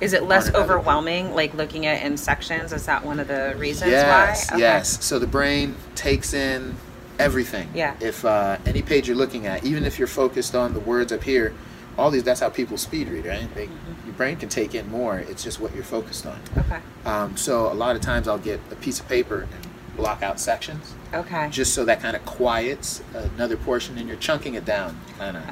Is 0.00 0.12
it 0.12 0.24
less 0.24 0.52
overwhelming, 0.54 1.34
like 1.34 1.54
looking 1.54 1.86
at 1.86 2.02
in 2.02 2.16
sections? 2.16 2.72
Is 2.72 2.86
that 2.86 3.04
one 3.04 3.20
of 3.20 3.28
the 3.28 3.54
reasons 3.58 3.90
yes, 3.90 4.50
why? 4.50 4.56
Okay. 4.56 4.60
yes. 4.60 5.04
So 5.04 5.18
the 5.18 5.26
brain 5.26 5.76
takes 5.94 6.34
in 6.34 6.74
everything. 7.18 7.70
Yeah. 7.74 7.96
If 8.00 8.24
uh, 8.24 8.58
any 8.66 8.82
page 8.82 9.06
you're 9.08 9.16
looking 9.16 9.46
at, 9.46 9.64
even 9.64 9.84
if 9.84 9.98
you're 9.98 10.08
focused 10.08 10.54
on 10.54 10.74
the 10.74 10.80
words 10.80 11.12
up 11.12 11.22
here, 11.22 11.52
all 11.98 12.10
these, 12.10 12.22
that's 12.24 12.40
how 12.40 12.48
people 12.48 12.76
speed 12.76 13.08
read, 13.08 13.26
right? 13.26 13.54
They, 13.54 13.66
Mhm. 13.66 13.70
Your 14.06 14.14
brain 14.14 14.36
can 14.36 14.48
take 14.48 14.74
in 14.74 14.90
more. 14.90 15.18
It's 15.18 15.42
just 15.42 15.58
what 15.60 15.74
you're 15.74 15.82
focused 15.84 16.26
on. 16.26 16.38
Okay. 16.58 16.78
Um, 17.06 17.36
so 17.36 17.72
a 17.72 17.74
lot 17.74 17.96
of 17.96 18.02
times 18.02 18.28
I'll 18.28 18.38
get 18.38 18.60
a 18.70 18.74
piece 18.76 19.00
of 19.00 19.08
paper 19.08 19.40
and 19.42 19.66
block 19.96 20.22
out 20.22 20.38
sections, 20.40 20.92
Okay. 21.14 21.48
just 21.50 21.72
so 21.72 21.84
that 21.84 22.00
kind 22.02 22.16
of 22.16 22.24
quiets 22.24 23.00
another 23.36 23.56
portion, 23.56 23.96
and 23.96 24.08
you're 24.08 24.16
chunking 24.18 24.54
it 24.54 24.64
down, 24.64 24.98
kind 25.18 25.36
of. 25.36 25.42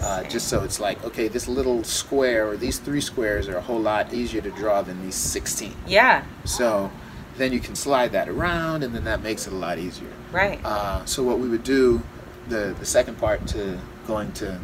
Uh, 0.00 0.22
just 0.24 0.46
so 0.48 0.62
it's 0.62 0.78
like, 0.80 1.02
okay, 1.04 1.26
this 1.28 1.48
little 1.48 1.82
square 1.84 2.48
or 2.48 2.56
these 2.56 2.78
three 2.78 3.00
squares 3.00 3.48
are 3.48 3.56
a 3.56 3.60
whole 3.60 3.80
lot 3.80 4.12
easier 4.14 4.40
to 4.40 4.50
draw 4.50 4.82
than 4.82 5.02
these 5.02 5.16
16. 5.16 5.74
Yeah. 5.86 6.22
So 6.44 6.90
then 7.36 7.52
you 7.52 7.58
can 7.60 7.74
slide 7.74 8.12
that 8.12 8.28
around, 8.28 8.82
and 8.84 8.94
then 8.94 9.04
that 9.04 9.22
makes 9.22 9.46
it 9.48 9.52
a 9.52 9.56
lot 9.56 9.78
easier. 9.78 10.08
Right. 10.32 10.60
Uh, 10.64 11.04
so 11.04 11.22
what 11.24 11.38
we 11.40 11.48
would 11.48 11.64
do, 11.64 12.02
the 12.48 12.74
the 12.78 12.86
second 12.86 13.18
part 13.18 13.46
to 13.48 13.78
going 14.06 14.30
to 14.32 14.58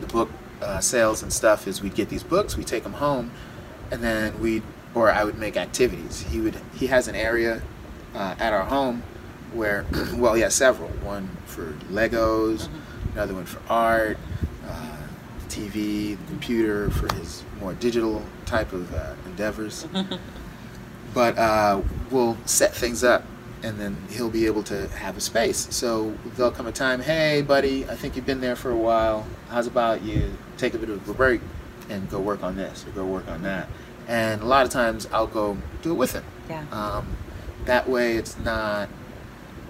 the 0.00 0.06
book 0.06 0.30
uh, 0.62 0.80
sales 0.80 1.22
and 1.22 1.32
stuff 1.32 1.66
is 1.68 1.82
we'd 1.82 1.94
get 1.94 2.08
these 2.08 2.22
books, 2.22 2.56
we'd 2.56 2.66
take 2.66 2.82
them 2.82 2.94
home, 2.94 3.30
and 3.90 4.02
then 4.02 4.38
we'd, 4.40 4.62
or 4.94 5.10
I 5.10 5.24
would 5.24 5.38
make 5.38 5.56
activities. 5.56 6.22
He 6.30 6.40
would 6.40 6.56
he 6.74 6.86
has 6.88 7.08
an 7.08 7.14
area 7.14 7.62
uh, 8.14 8.34
at 8.38 8.52
our 8.52 8.64
home 8.64 9.02
where 9.52 9.84
well 10.14 10.34
he 10.34 10.42
has 10.42 10.54
several. 10.54 10.88
One 10.88 11.28
for 11.46 11.72
Legos, 11.90 12.68
Mhm. 12.68 13.12
another 13.14 13.34
one 13.34 13.44
for 13.46 13.60
art, 13.70 14.18
uh, 14.68 14.96
TV, 15.48 16.16
the 16.16 16.24
computer 16.28 16.90
for 16.90 17.12
his 17.14 17.42
more 17.60 17.74
digital 17.74 18.22
type 18.46 18.72
of 18.72 18.94
uh, 18.94 19.14
endeavors 19.26 19.86
but 21.14 21.36
uh, 21.38 21.80
we'll 22.10 22.36
set 22.44 22.74
things 22.74 23.02
up 23.02 23.24
and 23.62 23.78
then 23.78 23.96
he'll 24.10 24.30
be 24.30 24.46
able 24.46 24.62
to 24.62 24.88
have 24.88 25.16
a 25.16 25.20
space 25.20 25.66
so 25.74 26.14
there'll 26.36 26.52
come 26.52 26.66
a 26.66 26.72
time 26.72 27.00
hey 27.00 27.42
buddy 27.42 27.84
i 27.88 27.94
think 27.96 28.14
you've 28.16 28.26
been 28.26 28.40
there 28.40 28.54
for 28.56 28.70
a 28.70 28.76
while 28.76 29.26
how's 29.48 29.66
about 29.66 30.02
you 30.02 30.32
take 30.56 30.74
a 30.74 30.78
bit 30.78 30.88
of 30.88 31.08
a 31.08 31.14
break 31.14 31.40
and 31.90 32.08
go 32.10 32.20
work 32.20 32.42
on 32.42 32.56
this 32.56 32.86
or 32.86 32.90
go 32.90 33.04
work 33.04 33.26
on 33.28 33.42
that 33.42 33.68
and 34.06 34.40
a 34.42 34.44
lot 34.46 34.64
of 34.64 34.70
times 34.70 35.08
i'll 35.12 35.26
go 35.26 35.56
do 35.82 35.90
it 35.92 35.96
with 35.96 36.12
him 36.12 36.24
yeah. 36.48 36.64
um, 36.72 37.06
That 37.66 37.88
way, 37.88 38.14
it's 38.16 38.38
not. 38.38 38.88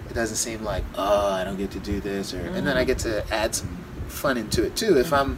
It 0.09 0.13
doesn't 0.13 0.37
seem 0.37 0.63
like 0.63 0.83
oh 0.95 1.27
I 1.31 1.43
don't 1.43 1.57
get 1.57 1.71
to 1.71 1.79
do 1.79 1.99
this, 1.99 2.33
or 2.33 2.39
and 2.39 2.65
then 2.65 2.77
I 2.77 2.83
Mm. 2.83 2.87
get 2.87 2.99
to 2.99 3.33
add 3.33 3.53
some 3.53 3.77
fun 4.07 4.37
into 4.37 4.63
it 4.63 4.75
too. 4.77 4.97
If 4.97 5.11
I'm 5.11 5.37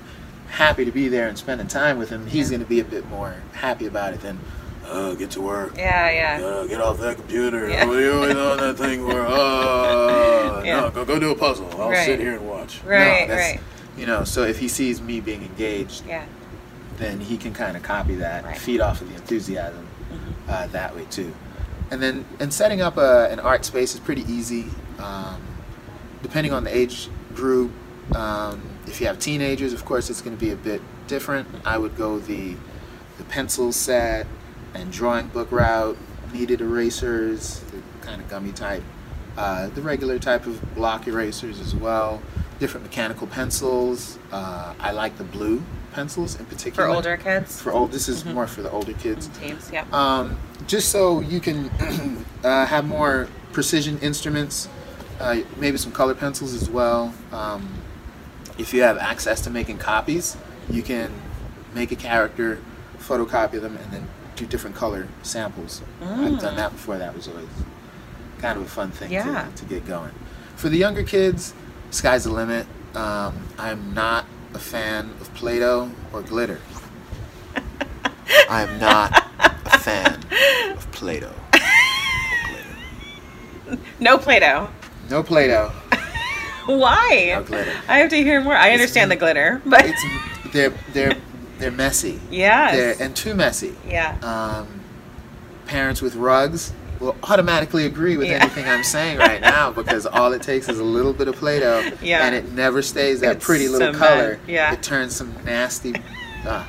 happy 0.49 0.85
to 0.85 0.91
be 0.91 1.07
there 1.07 1.27
and 1.27 1.35
spending 1.37 1.67
time 1.67 1.97
with 1.97 2.09
him, 2.11 2.27
he's 2.27 2.51
Yeah. 2.51 2.57
going 2.57 2.65
to 2.65 2.69
be 2.69 2.79
a 2.79 2.83
bit 2.83 3.09
more 3.09 3.33
happy 3.53 3.87
about 3.87 4.13
it 4.13 4.21
than 4.21 4.37
oh 4.87 5.15
get 5.15 5.31
to 5.31 5.41
work. 5.41 5.75
Yeah, 5.77 6.11
yeah. 6.39 6.45
Uh, 6.45 6.65
get 6.67 6.81
off 6.81 6.99
that 6.99 7.17
computer. 7.17 7.69
Yeah. 7.69 7.85
What 7.85 7.97
are 7.97 8.01
you 8.01 8.13
always 8.13 8.35
on 8.35 8.57
that 8.57 8.77
thing 8.77 9.05
for? 9.09 9.25
Oh, 9.27 10.61
Yeah. 10.65 10.81
no, 10.81 10.89
go, 10.91 11.05
go 11.05 11.19
do 11.19 11.31
a 11.31 11.35
puzzle. 11.35 11.69
I'll 11.79 11.89
Right. 11.89 12.05
sit 12.05 12.19
here 12.19 12.33
and 12.35 12.47
watch. 12.47 12.81
No, 12.83 12.89
Right, 12.91 13.27
that's- 13.27 13.55
right. 13.55 13.59
You 13.97 14.05
know, 14.05 14.23
so 14.23 14.43
if 14.43 14.59
he 14.59 14.67
sees 14.67 15.01
me 15.01 15.19
being 15.19 15.41
engaged, 15.43 16.05
Yeah. 16.07 16.23
then 16.97 17.19
he 17.19 17.37
can 17.37 17.53
kind 17.53 17.75
of 17.75 17.83
copy 17.83 18.15
that 18.15 18.43
Right. 18.43 18.53
and 18.53 18.61
feed 18.61 18.79
off 18.81 19.01
of 19.01 19.09
the 19.09 19.15
enthusiasm 19.15 19.85
Mhm. 20.11 20.51
uh, 20.53 20.67
that 20.67 20.95
way 20.95 21.05
too. 21.09 21.33
And 21.91 22.01
then, 22.01 22.25
and 22.39 22.53
setting 22.53 22.81
up 22.81 22.97
a, 22.97 23.27
an 23.29 23.39
art 23.39 23.65
space 23.65 23.93
is 23.93 23.99
pretty 23.99 24.23
easy. 24.31 24.67
Um, 24.97 25.41
depending 26.23 26.53
on 26.53 26.63
the 26.63 26.75
age 26.75 27.09
group, 27.35 27.71
um, 28.15 28.61
if 28.87 29.01
you 29.01 29.07
have 29.07 29.19
teenagers, 29.19 29.73
of 29.73 29.83
course, 29.83 30.09
it's 30.09 30.21
going 30.21 30.35
to 30.37 30.39
be 30.39 30.51
a 30.51 30.55
bit 30.55 30.81
different. 31.07 31.47
I 31.65 31.77
would 31.77 31.97
go 31.97 32.19
the 32.19 32.55
the 33.17 33.23
pencil 33.25 33.71
set 33.71 34.25
and 34.73 34.91
drawing 34.91 35.27
book 35.27 35.51
route, 35.51 35.97
kneaded 36.34 36.62
erasers, 36.62 37.60
the 37.71 37.81
kind 38.05 38.21
of 38.21 38.29
gummy 38.29 38.51
type, 38.51 38.84
uh, 39.38 39.67
the 39.69 39.81
regular 39.81 40.19
type 40.19 40.45
of 40.45 40.75
block 40.75 41.07
erasers 41.07 41.60
as 41.60 41.75
well. 41.75 42.21
Different 42.60 42.86
mechanical 42.86 43.27
pencils. 43.27 44.17
Uh, 44.31 44.73
I 44.79 44.91
like 44.91 45.17
the 45.17 45.23
blue 45.23 45.63
pencils 45.93 46.39
in 46.39 46.45
particular. 46.45 46.88
For 46.88 46.93
older 46.95 47.17
kids. 47.17 47.62
For 47.62 47.71
old, 47.71 47.91
this 47.91 48.07
is 48.07 48.23
Mhm. 48.23 48.34
more 48.34 48.47
for 48.47 48.62
the 48.62 48.71
older 48.71 48.93
kids. 48.93 49.29
teams. 49.39 49.69
Yeah. 49.73 49.84
Um, 49.91 50.38
just 50.67 50.89
so 50.89 51.19
you 51.21 51.39
can 51.39 51.69
uh, 52.43 52.65
have 52.65 52.86
more 52.86 53.27
precision 53.51 53.97
instruments, 53.99 54.69
uh, 55.19 55.38
maybe 55.57 55.77
some 55.77 55.91
color 55.91 56.13
pencils 56.13 56.53
as 56.53 56.69
well. 56.69 57.13
Um, 57.34 57.67
if 58.57 58.73
you 58.73 58.84
have 58.84 58.97
access 58.97 59.41
to 59.41 59.49
making 59.49 59.79
copies, 59.79 60.38
you 60.69 60.81
can 60.84 61.12
make 61.73 61.91
a 61.91 61.95
character, 61.95 62.60
photocopy 62.99 63.60
them, 63.60 63.75
and 63.77 63.91
then 63.91 64.07
do 64.41 64.47
different 64.47 64.75
color 64.75 65.08
samples. 65.23 65.82
I've 66.01 66.39
done 66.39 66.54
Mm. 66.54 66.56
that 66.58 66.71
before. 66.71 66.97
That 66.97 67.15
was 67.15 67.27
always 67.27 67.47
kind 68.39 68.58
of 68.58 68.65
a 68.65 68.69
fun 68.69 68.91
thing 68.91 69.12
Yeah. 69.12 69.45
to, 69.56 69.56
to 69.58 69.65
get 69.65 69.86
going. 69.88 70.12
For 70.56 70.69
the 70.69 70.77
younger 70.77 71.04
kids, 71.04 71.54
sky's 71.91 72.23
the 72.23 72.32
limit. 72.32 72.65
Um, 72.95 73.36
I'm 73.58 73.93
not 73.93 74.25
a 74.54 74.60
fan 74.60 75.12
of 75.21 75.34
Play-Doh 75.36 75.91
or 76.12 76.21
glitter. 76.23 76.60
I 78.49 78.63
am 78.63 78.80
not 78.80 79.25
a 79.39 79.77
fan 79.80 80.23
of 80.75 80.91
Play-Doh. 80.91 81.34
glitter. 82.47 83.77
No 83.99 84.17
Play-Doh. 84.17 84.69
No 85.10 85.23
Play-Doh. 85.23 85.69
Why? 86.65 87.32
No 87.36 87.43
glitter. 87.43 87.73
I 87.88 87.99
have 87.99 88.10
to 88.10 88.17
hear 88.17 88.41
more. 88.41 88.56
I 88.56 88.67
It's- 88.69 88.80
understand 88.80 89.12
the 89.12 89.15
glitter, 89.15 89.62
but 89.65 89.86
It's 89.86 90.04
they're 90.51 90.73
they're 90.93 91.15
they're 91.62 91.71
messy. 91.71 92.19
Yeah. 92.30 92.76
They're, 92.76 92.95
and 93.00 93.15
too 93.15 93.34
messy. 93.36 93.76
yeah. 93.88 94.17
Um, 94.21 94.67
parents 95.67 96.02
with 96.02 96.15
rugs 96.15 96.74
will 97.00 97.15
automatically 97.24 97.86
agree 97.86 98.17
with 98.17 98.28
Yeah. 98.28 98.39
anything 98.41 98.65
I'm 98.67 98.84
saying 98.84 99.17
right 99.17 99.39
now 99.58 99.71
because 99.71 100.06
all 100.06 100.34
it 100.34 100.41
takes 100.41 100.67
is 100.69 100.80
a 100.80 100.84
little 100.84 101.13
bit 101.13 101.28
of 101.28 101.36
Play-Doh 101.36 101.91
Yeah. 102.02 102.26
and 102.26 102.36
it 102.36 102.52
never 102.52 102.82
stays 102.82 103.21
that 103.21 103.38
It's 103.38 103.45
pretty 103.45 103.67
little 103.67 103.93
cement, 103.93 103.97
color. 103.97 104.39
yeah. 104.47 104.74
It 104.74 104.84
turns 104.84 105.15
some 105.15 105.34
nasty. 105.45 105.95
ah. 106.45 106.67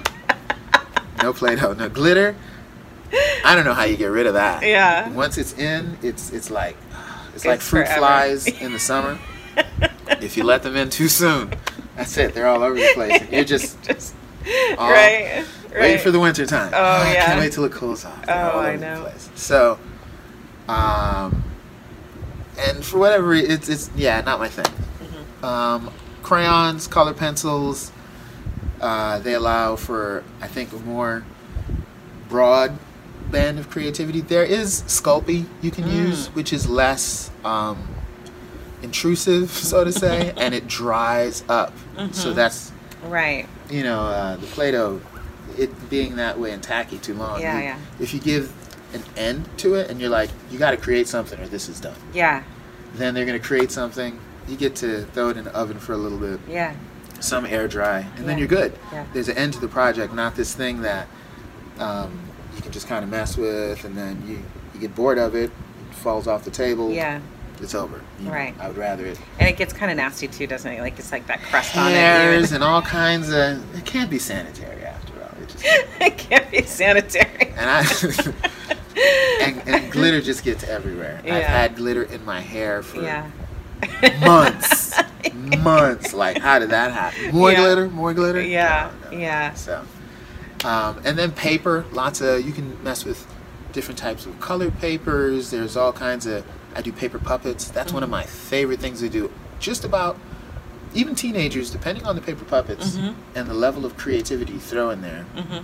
no 1.22 1.32
Play-Doh, 1.32 1.74
no 1.74 1.88
glitter. 1.88 2.34
I 3.44 3.54
don't 3.54 3.64
know 3.64 3.74
how 3.74 3.84
you 3.84 3.96
get 3.96 4.06
rid 4.06 4.26
of 4.26 4.34
that. 4.34 4.62
Yeah. 4.62 5.08
Once 5.10 5.36
it's 5.36 5.52
in, 5.58 5.98
it's 6.02 6.30
it's 6.32 6.50
like 6.50 6.76
it's, 7.28 7.36
It's 7.36 7.44
like 7.44 7.60
fruit 7.60 7.86
forever. 7.86 8.00
flies 8.00 8.46
in 8.46 8.72
the 8.72 8.78
summer. 8.78 9.18
if 10.22 10.36
you 10.38 10.44
let 10.44 10.62
them 10.62 10.76
in 10.76 10.88
too 10.88 11.08
soon, 11.08 11.52
that's 11.96 12.16
it. 12.16 12.32
They're 12.32 12.46
all 12.46 12.62
over 12.62 12.74
the 12.74 12.90
place. 12.94 13.20
You're 13.30 13.44
just 13.44 13.82
just 13.82 14.14
all 14.78 14.90
right. 14.90 15.44
waiting 15.70 15.80
Right. 15.80 16.00
for 16.00 16.10
the 16.10 16.20
winter 16.20 16.44
time. 16.46 16.72
Oh, 16.74 16.82
I 17.02 17.12
yeah. 17.14 17.26
can't 17.26 17.40
wait 17.40 17.52
till 17.52 17.64
it 17.64 17.72
cools 17.72 18.04
off. 18.04 18.26
They're 18.26 18.50
Oh, 18.52 18.60
I 18.60 18.76
know. 18.76 19.10
So, 19.34 19.78
um, 20.68 21.42
and 22.58 22.84
for 22.84 22.98
whatever 22.98 23.28
re- 23.28 23.40
it's 23.46 23.68
it's 23.68 23.90
yeah, 23.96 24.20
not 24.20 24.38
my 24.38 24.48
thing. 24.48 24.66
Mhm. 25.02 25.44
Um, 25.46 25.90
crayons, 26.22 26.86
color 26.86 27.14
pencils, 27.14 27.90
uh, 28.80 29.18
they 29.20 29.34
allow 29.34 29.76
for 29.76 30.22
I 30.40 30.46
think 30.48 30.72
a 30.72 30.76
more 30.76 31.24
broad 32.28 32.78
band 33.30 33.58
of 33.58 33.70
creativity. 33.70 34.20
There 34.20 34.44
is 34.44 34.82
Sculpey 34.86 35.46
you 35.62 35.70
can 35.70 35.84
Mm. 35.84 35.94
use, 36.08 36.26
which 36.34 36.52
is 36.52 36.68
less 36.68 37.30
um, 37.44 37.88
intrusive, 38.82 39.50
so 39.70 39.84
to 39.84 39.92
say, 39.92 40.32
and 40.36 40.54
it 40.54 40.66
dries 40.68 41.42
up. 41.48 41.72
So 42.12 42.32
Mhm. 42.32 42.34
that's 42.34 42.72
Right. 43.08 43.48
You 43.72 43.82
know, 43.82 44.00
uh, 44.00 44.36
the 44.36 44.46
Play-Doh, 44.48 45.00
it 45.58 45.90
being 45.90 46.16
that 46.16 46.38
way 46.38 46.52
and 46.52 46.62
tacky 46.62 46.98
too 46.98 47.14
long. 47.14 47.40
Yeah, 47.40 47.56
you- 47.58 47.64
yeah. 47.64 47.78
If 47.98 48.12
you 48.14 48.20
give 48.20 48.52
an 48.94 49.02
end 49.16 49.48
to 49.58 49.74
it 49.74 49.90
and 49.90 50.00
you're 50.00 50.10
like, 50.10 50.30
you 50.50 50.58
got 50.58 50.72
to 50.72 50.76
create 50.76 51.08
something 51.08 51.40
or 51.40 51.48
this 51.48 51.68
is 51.68 51.80
done. 51.80 51.96
Yeah. 52.12 52.42
Then 52.94 53.14
they're 53.14 53.24
going 53.24 53.40
to 53.40 53.44
create 53.46 53.70
something. 53.72 54.20
You 54.46 54.56
get 54.56 54.76
to 54.76 55.04
throw 55.14 55.30
it 55.30 55.36
in 55.38 55.44
the 55.44 55.54
oven 55.56 55.78
for 55.78 55.94
a 55.94 55.96
little 55.96 56.18
bit, 56.18 56.38
Yeah. 56.48 56.74
some 57.20 57.46
air 57.46 57.66
dry, 57.68 58.06
and 58.16 58.28
then 58.28 58.38
you're 58.38 58.48
good. 58.48 58.74
Yeah. 58.92 59.06
There's 59.14 59.28
an 59.28 59.38
end 59.38 59.54
to 59.54 59.60
the 59.60 59.68
project, 59.68 60.12
not 60.12 60.36
this 60.36 60.54
thing 60.54 60.82
that 60.82 61.06
um, 61.78 62.20
you 62.54 62.60
can 62.60 62.72
just 62.72 62.86
kind 62.88 63.02
of 63.04 63.10
mess 63.10 63.36
with 63.38 63.84
and 63.84 63.96
then 63.96 64.22
you, 64.26 64.42
you 64.74 64.80
get 64.80 64.94
bored 64.94 65.16
of 65.18 65.34
it, 65.34 65.44
it 65.90 65.94
falls 65.94 66.26
off 66.26 66.44
the 66.44 66.50
table, 66.50 66.90
Yeah. 66.92 67.20
It's 67.62 67.74
over. 67.74 68.00
You 68.20 68.30
Right. 68.30 68.54
I 68.60 68.68
would 68.68 68.76
rather 68.76 69.06
it 69.06 69.18
And 69.38 69.48
it 69.48 69.56
gets 69.56 69.72
kind 69.72 69.90
of 69.90 69.96
nasty 69.96 70.28
too, 70.28 70.46
doesn't 70.46 70.70
it? 70.70 70.80
Like 70.80 70.98
it's 70.98 71.12
like 71.12 71.26
that 71.28 71.42
crust 71.42 71.76
on 71.76 71.90
it. 71.90 71.94
hairs 71.94 72.52
and 72.52 72.62
all 72.64 72.82
kinds 72.82 73.28
of. 73.30 73.76
It 73.76 73.84
can't 73.84 74.10
be 74.10 74.18
sanitary 74.18 74.84
after 74.84 75.12
all. 75.22 75.42
It 75.42 75.48
just 75.48 75.64
it 76.00 76.18
can't 76.18 76.50
be 76.50 76.62
sanitary. 76.62 77.52
and 77.56 77.70
I 77.70 77.84
and, 79.42 79.62
and 79.68 79.92
glitter 79.92 80.20
just 80.20 80.44
gets 80.44 80.64
everywhere. 80.64 81.20
Yeah. 81.24 81.36
I've 81.36 81.44
had 81.44 81.76
glitter 81.76 82.02
in 82.02 82.24
my 82.24 82.40
hair 82.40 82.82
for 82.82 83.00
yeah. 83.02 83.30
months, 84.20 84.94
months. 85.60 86.12
Like, 86.12 86.38
how 86.38 86.58
did 86.58 86.70
that 86.70 86.92
happen? 86.92 87.34
More 87.34 87.50
Yeah. 87.52 87.58
glitter, 87.58 87.88
more 87.88 88.12
glitter. 88.14 88.40
Yeah, 88.40 88.90
No, 89.04 89.10
no. 89.10 89.18
yeah. 89.18 89.54
So, 89.54 89.84
um, 90.64 91.00
and 91.04 91.18
then 91.18 91.32
paper. 91.32 91.84
Lots 91.92 92.20
of 92.20 92.44
you 92.46 92.52
can 92.52 92.82
mess 92.84 93.04
with 93.04 93.26
different 93.72 93.98
types 93.98 94.26
of 94.26 94.38
colored 94.40 94.78
papers. 94.80 95.50
There's 95.50 95.76
all 95.76 95.92
kinds 95.92 96.26
of. 96.26 96.44
I 96.74 96.82
do 96.82 96.92
paper 96.92 97.18
puppets. 97.18 97.68
That's 97.68 97.92
one 97.92 98.02
of 98.02 98.08
Mm-hmm. 98.08 98.12
my 98.12 98.24
favorite 98.24 98.80
things 98.80 99.00
to 99.00 99.08
do. 99.08 99.30
Just 99.58 99.84
about. 99.84 100.18
Even 100.94 101.14
teenagers, 101.14 101.70
depending 101.70 102.04
on 102.04 102.16
the 102.16 102.20
paper 102.20 102.44
puppets 102.44 102.96
Mhm. 102.96 103.14
and 103.34 103.48
the 103.48 103.54
level 103.54 103.86
of 103.86 103.96
creativity 103.96 104.52
you 104.52 104.58
throw 104.60 104.90
in 104.90 105.00
there, 105.00 105.22
hmm 105.34 105.58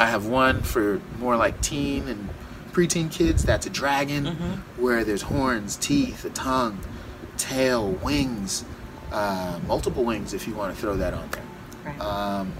I 0.00 0.06
have 0.06 0.24
one 0.26 0.62
for 0.62 1.00
more 1.20 1.36
like 1.36 1.60
teen 1.60 2.08
and 2.08 2.30
preteen 2.72 3.10
kids. 3.10 3.44
That's 3.44 3.66
a 3.66 3.70
dragon, 3.70 4.24
Mhm. 4.24 4.58
where 4.82 5.04
there's 5.04 5.22
horns, 5.22 5.76
teeth, 5.76 6.24
a 6.24 6.30
tongue, 6.30 6.78
tail, 7.36 7.90
wings, 8.02 8.64
uh, 9.12 9.58
multiple 9.68 10.02
wings 10.02 10.32
if 10.32 10.48
you 10.48 10.54
want 10.54 10.74
to 10.74 10.80
throw 10.80 10.96
that 10.96 11.12
on 11.12 11.28
there. 11.30 11.42
Right. 11.84 12.00
Um, 12.00 12.52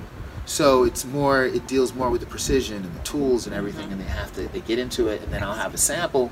so 0.44 0.84
it's 0.84 1.06
more. 1.06 1.44
It 1.46 1.66
deals 1.66 1.94
more 1.94 2.10
with 2.10 2.20
the 2.20 2.26
precision 2.26 2.84
and 2.84 2.94
the 2.94 3.00
tools 3.02 3.46
and 3.46 3.54
everything, 3.56 3.88
Mhm. 3.88 3.92
and 3.92 4.00
they 4.02 4.04
have 4.08 4.30
to. 4.34 4.46
They 4.52 4.60
get 4.60 4.78
into 4.78 5.08
it, 5.08 5.22
and 5.22 5.32
then 5.32 5.42
I'll 5.42 5.54
have 5.54 5.72
a 5.72 5.78
sample, 5.78 6.30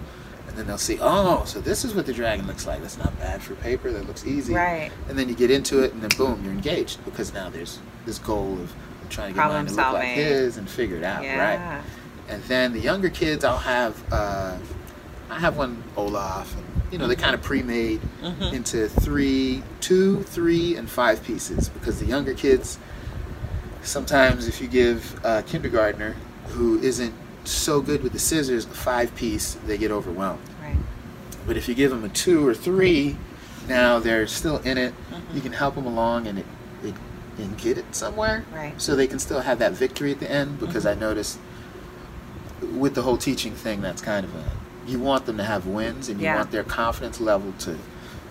and 0.52 0.58
then 0.58 0.66
they'll 0.66 0.76
see. 0.76 0.98
Oh, 1.00 1.44
so 1.46 1.60
this 1.62 1.82
is 1.82 1.94
what 1.94 2.04
the 2.04 2.12
dragon 2.12 2.46
looks 2.46 2.66
like. 2.66 2.82
That's 2.82 2.98
not 2.98 3.18
bad 3.18 3.42
for 3.42 3.54
paper. 3.54 3.90
That 3.90 4.06
looks 4.06 4.26
easy. 4.26 4.52
right. 4.52 4.92
And 5.08 5.18
then 5.18 5.30
you 5.30 5.34
get 5.34 5.50
into 5.50 5.82
it, 5.82 5.94
and 5.94 6.02
then 6.02 6.10
boom, 6.18 6.42
you're 6.44 6.52
engaged 6.52 7.02
because 7.06 7.32
now 7.32 7.48
there's 7.48 7.78
this 8.04 8.18
goal 8.18 8.52
of 8.60 8.70
trying 9.08 9.28
to 9.28 9.34
get 9.34 9.40
Problem 9.40 9.64
mine 9.64 9.74
to 9.74 9.80
look 9.82 9.92
like 9.94 10.08
his 10.08 10.58
and 10.58 10.68
figure 10.68 10.96
it 10.98 11.04
out, 11.04 11.18
right? 11.20 11.24
Yeah. 11.26 11.82
And 12.28 12.42
then 12.44 12.72
the 12.74 12.80
younger 12.80 13.08
kids, 13.08 13.44
I'll 13.44 13.56
have 13.58 14.02
uh, 14.12 14.58
I 15.30 15.38
have 15.38 15.56
one 15.56 15.82
Olaf, 15.96 16.54
and 16.54 16.64
you 16.92 16.98
know 16.98 17.06
they're 17.06 17.16
kind 17.16 17.34
of 17.34 17.40
pre-made 17.42 18.00
Mhm. 18.22 18.52
into 18.52 18.88
three, 18.88 19.62
two, 19.80 20.22
three, 20.24 20.76
and 20.76 20.88
five 20.88 21.22
pieces 21.24 21.70
because 21.70 21.98
the 21.98 22.06
younger 22.06 22.34
kids 22.34 22.78
sometimes 23.82 24.46
if 24.46 24.60
you 24.60 24.68
give 24.68 25.18
a 25.24 25.42
kindergartner 25.42 26.14
who 26.48 26.78
isn't 26.80 27.12
so 27.44 27.80
good 27.80 28.02
with 28.02 28.12
the 28.12 28.18
scissors 28.18 28.64
a 28.64 28.68
five 28.68 29.14
piece, 29.14 29.54
they 29.66 29.76
get 29.78 29.90
overwhelmed. 29.90 30.40
Right. 30.62 30.76
But 31.46 31.56
if 31.56 31.68
you 31.68 31.74
give 31.74 31.90
them 31.90 32.04
a 32.04 32.08
two 32.08 32.46
or 32.46 32.54
three, 32.54 33.16
now 33.68 33.98
they're 33.98 34.26
still 34.26 34.58
in 34.58 34.78
it. 34.78 34.94
Mhm. 35.12 35.34
You 35.34 35.40
can 35.40 35.52
help 35.52 35.74
them 35.74 35.86
along 35.86 36.26
and 36.26 36.38
it, 36.38 36.46
it 36.84 36.94
and 37.38 37.56
get 37.56 37.78
it 37.78 37.84
somewhere, 37.94 38.44
Right. 38.54 38.74
so 38.80 38.94
they 38.94 39.06
can 39.06 39.18
still 39.18 39.40
have 39.40 39.58
that 39.58 39.72
victory 39.72 40.12
at 40.12 40.20
the 40.20 40.30
end. 40.30 40.60
Because 40.60 40.84
I 40.86 40.94
noticed 40.94 41.38
with 42.76 42.94
the 42.94 43.02
whole 43.02 43.16
teaching 43.16 43.52
thing, 43.54 43.80
that's 43.80 44.02
kind 44.02 44.24
of 44.24 44.34
a 44.34 44.44
you 44.84 44.98
want 44.98 45.26
them 45.26 45.36
to 45.36 45.44
have 45.44 45.64
wins 45.64 46.08
and 46.08 46.18
you 46.20 46.24
Yeah. 46.24 46.34
want 46.36 46.50
their 46.50 46.64
confidence 46.64 47.20
level 47.20 47.52
to 47.60 47.76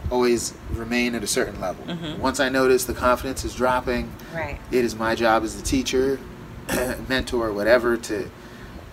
always 0.09 0.53
remain 0.73 1.15
at 1.15 1.23
a 1.23 1.27
certain 1.27 1.61
level. 1.61 1.85
Mhm. 1.87 2.17
Once 2.19 2.41
I 2.41 2.49
notice 2.49 2.83
the 2.83 2.93
confidence 2.93 3.45
is 3.45 3.53
dropping, 3.55 4.09
Right. 4.35 4.59
it 4.69 4.83
is 4.83 4.93
my 4.93 5.15
job 5.15 5.45
as 5.45 5.55
the 5.55 5.61
teacher, 5.61 6.19
mentor, 7.07 7.53
whatever, 7.53 7.95
to 7.95 8.29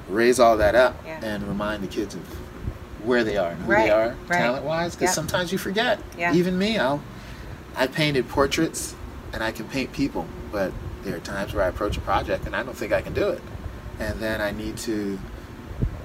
raise 0.09 0.41
all 0.41 0.57
that 0.57 0.75
up 0.75 0.97
Yeah. 1.07 1.21
and 1.23 1.47
remind 1.47 1.83
the 1.83 1.87
kids 1.89 2.15
of 2.15 2.21
where 3.05 3.25
they 3.25 3.37
are 3.37 3.51
and 3.51 3.63
who 3.63 3.71
Right, 3.73 3.85
they 3.87 3.91
are 3.91 4.15
right. 4.29 4.39
talent 4.39 4.65
wise 4.65 4.95
because 4.95 5.09
Yep. 5.09 5.15
sometimes 5.15 5.53
you 5.53 5.59
forget 5.59 6.01
Yeah. 6.17 6.33
even 6.35 6.59
me 6.59 6.79
I'll 6.79 7.01
I 7.77 7.87
painted 7.87 8.29
portraits 8.29 8.95
and 9.33 9.43
I 9.43 9.53
can 9.53 9.67
paint 9.67 9.93
people 9.93 10.27
but 10.51 10.73
there 11.05 11.15
are 11.17 11.21
times 11.21 11.55
where 11.55 11.65
I 11.65 11.69
approach 11.69 11.97
a 11.97 12.01
project 12.01 12.47
and 12.47 12.57
I 12.57 12.63
don't 12.63 12.77
think 12.77 12.93
I 12.93 13.01
can 13.03 13.13
do 13.13 13.29
it 13.29 13.41
and 14.01 14.19
then 14.21 14.41
I 14.41 14.51
need 14.51 14.77
to 14.79 15.19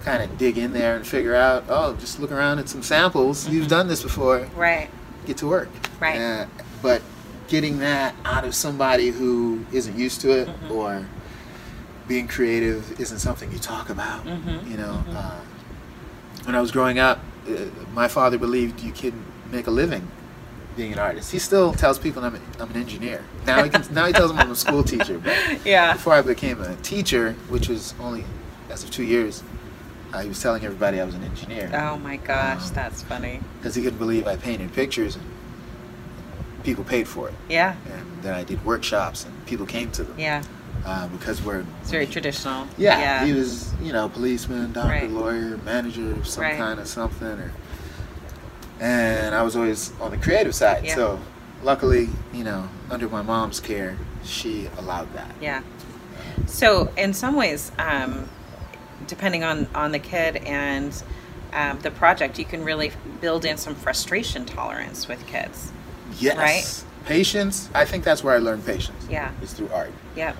kind 0.06 0.22
of 0.22 0.38
dig 0.38 0.58
in 0.58 0.74
there 0.74 0.96
and 0.96 1.08
figure 1.08 1.36
out 1.36 1.64
oh 1.70 1.94
just 1.96 2.20
look 2.20 2.32
around 2.32 2.60
at 2.60 2.68
some 2.70 2.84
samples 2.84 3.48
you've 3.50 3.68
done 3.70 3.88
this 3.88 4.04
before 4.04 4.48
Right. 4.56 4.90
get 5.26 5.38
to 5.38 5.48
work 5.48 5.70
Right. 6.00 6.20
Uh, 6.20 6.46
but 6.82 7.02
getting 7.48 7.80
that 7.80 8.14
out 8.26 8.44
of 8.46 8.54
somebody 8.54 9.10
who 9.10 9.66
isn't 9.72 9.98
used 9.98 10.20
to 10.22 10.32
it 10.32 10.48
Mhm. 10.48 10.72
or 10.72 11.06
being 12.08 12.28
creative 12.28 13.00
isn't 13.00 13.20
something 13.20 13.52
you 13.52 13.60
talk 13.60 13.90
about 13.90 14.26
Mhm. 14.26 14.70
you 14.70 14.78
know 14.78 15.04
Mhm. 15.08 15.16
uh, 15.16 15.40
when 16.46 16.56
I 16.56 16.62
was 16.62 16.72
growing 16.72 17.00
up 17.00 17.20
uh, 17.48 17.52
my 17.94 18.08
father 18.08 18.38
believed 18.38 18.82
you 18.82 18.92
could 18.92 19.14
make 19.52 19.68
a 19.68 19.72
living 19.72 20.08
being 20.76 20.92
an 20.94 21.00
artist 21.00 21.32
he 21.32 21.40
still 21.40 21.72
tells 21.74 22.00
people 22.00 22.24
I'm, 22.26 22.36
a, 22.36 22.40
I'm 22.62 22.70
an 22.72 22.78
engineer 22.78 23.22
now 23.46 23.64
he 23.64 23.70
can, 23.70 23.84
now 23.94 24.06
he 24.06 24.14
tells 24.14 24.32
them 24.32 24.40
I'm 24.40 24.52
a 24.52 24.56
school 24.56 24.84
teacher 24.94 25.18
but 25.20 25.36
Yeah. 25.66 25.94
before 25.94 26.14
I 26.14 26.22
became 26.22 26.62
a 26.62 26.76
teacher 26.78 27.36
which 27.50 27.70
was 27.70 27.94
only 28.00 28.26
as 28.70 28.84
of 28.84 28.90
two 28.92 29.04
years 29.04 29.44
uh, 30.14 30.22
he 30.22 30.28
was 30.30 30.42
telling 30.42 30.64
everybody 30.66 31.00
I 31.00 31.06
was 31.06 31.16
an 31.16 31.24
engineer 31.24 31.70
Oh 31.74 31.98
my 31.98 32.18
gosh, 32.18 32.68
Um, 32.70 32.74
that's 32.74 33.02
funny. 33.04 33.40
because 33.60 33.76
he 33.76 33.82
couldn't 33.84 34.00
believe 34.00 34.28
I 34.28 34.36
painted 34.36 34.74
pictures 34.74 35.16
and 35.16 35.24
people 36.64 36.84
paid 36.86 37.08
for 37.10 37.28
it. 37.28 37.34
Yeah. 37.50 37.76
And 37.92 38.24
then 38.24 38.34
I 38.34 38.44
did 38.44 38.64
workshops 38.64 39.26
and 39.26 39.34
people 39.46 39.66
came 39.66 39.92
to 39.92 40.04
them 40.04 40.16
Yeah. 40.18 40.44
Uh, 40.86 41.08
because 41.10 41.42
we're 41.42 41.64
It's 41.82 41.92
very 41.92 42.08
traditional. 42.08 42.68
Yeah, 42.78 43.00
Yeah. 43.00 43.26
he 43.26 43.34
was 43.34 43.74
you 43.82 43.94
know 43.94 44.10
policeman, 44.10 44.72
doctor, 44.74 44.90
Right. 44.90 45.10
lawyer, 45.10 45.58
manager, 45.66 46.12
of 46.12 46.28
some 46.28 46.44
Right. 46.44 46.58
kind 46.58 46.80
of 46.80 46.88
something, 46.88 47.28
or 47.28 47.52
and 48.80 49.34
I 49.36 49.42
was 49.44 49.56
always 49.56 49.92
on 50.02 50.12
the 50.12 50.18
creative 50.18 50.54
side. 50.56 50.84
Yeah. 50.86 50.96
So 50.96 51.20
luckily, 51.64 52.10
you 52.34 52.44
know, 52.44 52.68
under 52.90 53.08
my 53.08 53.22
mom's 53.22 53.60
care, 53.60 53.98
she 54.24 54.70
allowed 54.78 55.14
that. 55.14 55.32
Yeah. 55.40 55.62
So 56.48 56.92
in 56.98 57.14
some 57.14 57.36
ways, 57.36 57.72
um, 57.80 58.28
depending 59.08 59.44
on 59.44 59.68
on 59.76 59.92
the 59.92 60.00
kid 60.00 60.38
and 60.46 60.94
um, 61.54 61.80
the 61.82 61.92
project, 61.92 62.40
you 62.40 62.46
can 62.46 62.64
really 62.66 62.92
build 63.22 63.46
in 63.46 63.58
some 63.58 63.76
frustration 63.76 64.44
tolerance 64.46 65.08
with 65.08 65.26
kids. 65.28 65.72
Yes. 66.20 66.36
Right? 66.38 66.84
Patience. 67.06 67.70
I 67.76 67.86
think 67.86 68.04
that's 68.04 68.24
where 68.24 68.34
I 68.36 68.40
learned 68.40 68.66
patience. 68.66 69.06
Yeah. 69.10 69.30
Is 69.42 69.54
through 69.54 69.70
art. 69.74 69.92
Yep. 70.16 70.36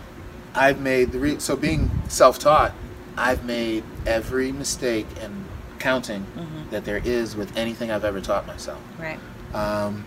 I've 0.56 0.80
made 0.80 1.12
the 1.12 1.20
re- 1.20 1.40
so 1.40 1.56
being 1.56 1.90
self-taught, 2.08 2.74
I've 3.18 3.44
made 3.46 3.84
every 4.06 4.52
mistake 4.52 5.08
and 5.22 5.46
counting 5.80 6.26
Mhm. 6.38 6.70
that 6.72 6.86
there 6.86 7.02
is 7.04 7.36
with 7.36 7.56
anything 7.58 7.92
I've 7.92 8.06
ever 8.06 8.22
taught 8.22 8.48
myself. 8.48 8.80
Right. 9.00 9.20
Um, 9.54 10.06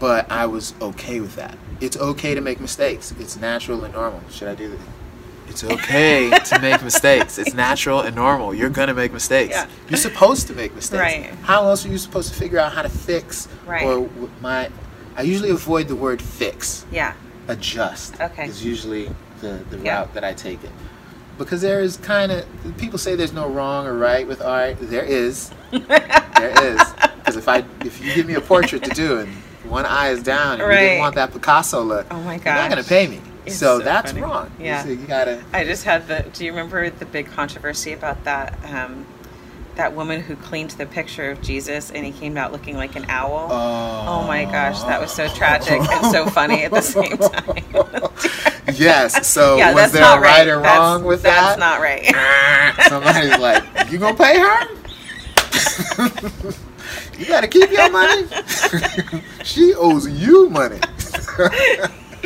but 0.00 0.30
I 0.30 0.46
was 0.46 0.74
okay 0.80 1.20
with 1.20 1.36
that. 1.36 1.56
It's 1.80 1.96
okay 1.96 2.34
to 2.34 2.40
make 2.40 2.60
mistakes. 2.60 3.12
It's 3.18 3.36
natural 3.36 3.84
and 3.84 3.94
normal. 3.94 4.20
Should 4.30 4.48
I 4.48 4.54
do 4.54 4.68
this? 4.70 4.80
It's 5.48 5.62
okay 5.64 6.30
to 6.46 6.58
make 6.60 6.82
mistakes. 6.82 7.38
It's 7.38 7.54
natural 7.54 8.00
and 8.00 8.16
normal. 8.16 8.54
You're 8.54 8.70
gonna 8.70 8.94
make 8.94 9.12
mistakes. 9.12 9.52
Yeah. 9.54 9.66
You're 9.88 9.98
supposed 9.98 10.46
to 10.48 10.54
make 10.54 10.74
mistakes. 10.74 11.00
Right. 11.00 11.32
How 11.42 11.64
else 11.68 11.84
are 11.86 11.88
you 11.88 11.98
supposed 11.98 12.32
to 12.32 12.38
figure 12.38 12.58
out 12.58 12.72
how 12.72 12.82
to 12.82 12.88
fix? 12.88 13.46
Right. 13.66 13.84
Or 13.84 14.08
my, 14.40 14.70
I 15.16 15.22
usually 15.22 15.50
avoid 15.50 15.88
the 15.88 15.94
word 15.96 16.20
fix 16.20 16.84
Yeah. 16.90 17.12
adjust 17.48 18.20
Okay. 18.20 18.46
is 18.48 18.64
usually 18.64 19.10
the, 19.40 19.64
the 19.70 19.78
Yeah. 19.78 20.00
route 20.00 20.14
that 20.14 20.24
I 20.24 20.32
take 20.34 20.62
it. 20.64 20.70
Because 21.38 21.60
there 21.60 21.80
is 21.80 21.98
kind 21.98 22.32
of, 22.32 22.46
people 22.78 22.98
say 22.98 23.14
there's 23.14 23.32
no 23.32 23.48
wrong 23.48 23.86
or 23.86 23.94
right 23.94 24.26
with 24.26 24.40
art. 24.40 24.76
There 24.80 25.04
is. 25.04 25.50
There 25.70 25.82
is. 26.62 26.80
Because 27.18 27.36
if 27.36 27.48
I, 27.48 27.64
if 27.84 28.02
you 28.02 28.14
give 28.14 28.26
me 28.26 28.34
a 28.34 28.40
portrait 28.40 28.82
to 28.84 28.90
do 28.90 29.18
and 29.18 29.28
one 29.68 29.84
eye 29.84 30.08
is 30.10 30.22
down 30.22 30.52
and 30.54 30.60
you 30.60 30.66
Right. 30.66 30.80
didn't 30.80 30.98
want 31.00 31.14
that 31.16 31.32
Picasso 31.32 31.82
look, 31.82 32.06
Oh 32.10 32.20
my 32.22 32.38
god, 32.38 32.44
you're 32.46 32.54
not 32.54 32.70
going 32.70 32.82
to 32.82 32.88
pay 32.88 33.06
me. 33.06 33.20
So, 33.48 33.78
so 33.78 33.84
that's 33.84 34.12
funny. 34.12 34.22
wrong. 34.24 34.50
Yeah. 34.58 34.82
So 34.82 34.88
you 34.88 34.96
gotta, 35.06 35.42
I 35.52 35.64
just 35.64 35.84
had 35.84 36.08
the. 36.08 36.24
Do 36.32 36.44
you 36.44 36.50
remember 36.50 36.90
the 36.90 37.04
big 37.06 37.26
controversy 37.28 37.92
about 37.92 38.24
that? 38.24 38.58
Um, 38.64 39.06
that 39.76 39.94
woman 39.94 40.20
who 40.22 40.34
cleaned 40.36 40.70
the 40.72 40.86
picture 40.86 41.30
of 41.30 41.40
Jesus 41.42 41.90
and 41.90 42.04
he 42.04 42.10
came 42.12 42.36
out 42.36 42.50
looking 42.52 42.76
like 42.76 42.96
an 42.96 43.04
owl. 43.08 43.48
oh. 43.50 44.04
Oh 44.08 44.26
my 44.26 44.44
gosh, 44.44 44.82
that 44.84 45.00
was 45.00 45.12
so 45.12 45.28
tragic 45.28 45.80
and 45.80 46.06
so 46.10 46.26
funny 46.26 46.64
at 46.64 46.70
the 46.72 46.80
same 46.80 47.16
time. 47.16 48.74
yes. 48.74 49.26
So 49.36 49.56
yeah, 49.58 49.74
was 49.74 49.92
there 49.92 50.02
a 50.02 50.18
right 50.20 50.20
right. 50.20 50.48
or 50.48 50.60
That's- 50.60 50.78
wrong 50.78 51.04
with 51.04 51.22
that's 51.22 51.56
that? 51.56 51.58
That's 51.58 51.60
not 51.60 51.80
right. 51.80 52.88
Somebody's 52.88 53.38
like, 53.38 53.90
you 53.92 53.98
gonna 53.98 54.16
pay 54.16 54.38
her? 54.38 54.66
you 57.18 57.26
gotta 57.26 57.48
keep 57.48 57.70
your 57.70 57.90
money. 57.90 58.26
she 59.44 59.74
owes 59.74 60.08
you 60.08 60.48
money. 60.48 60.80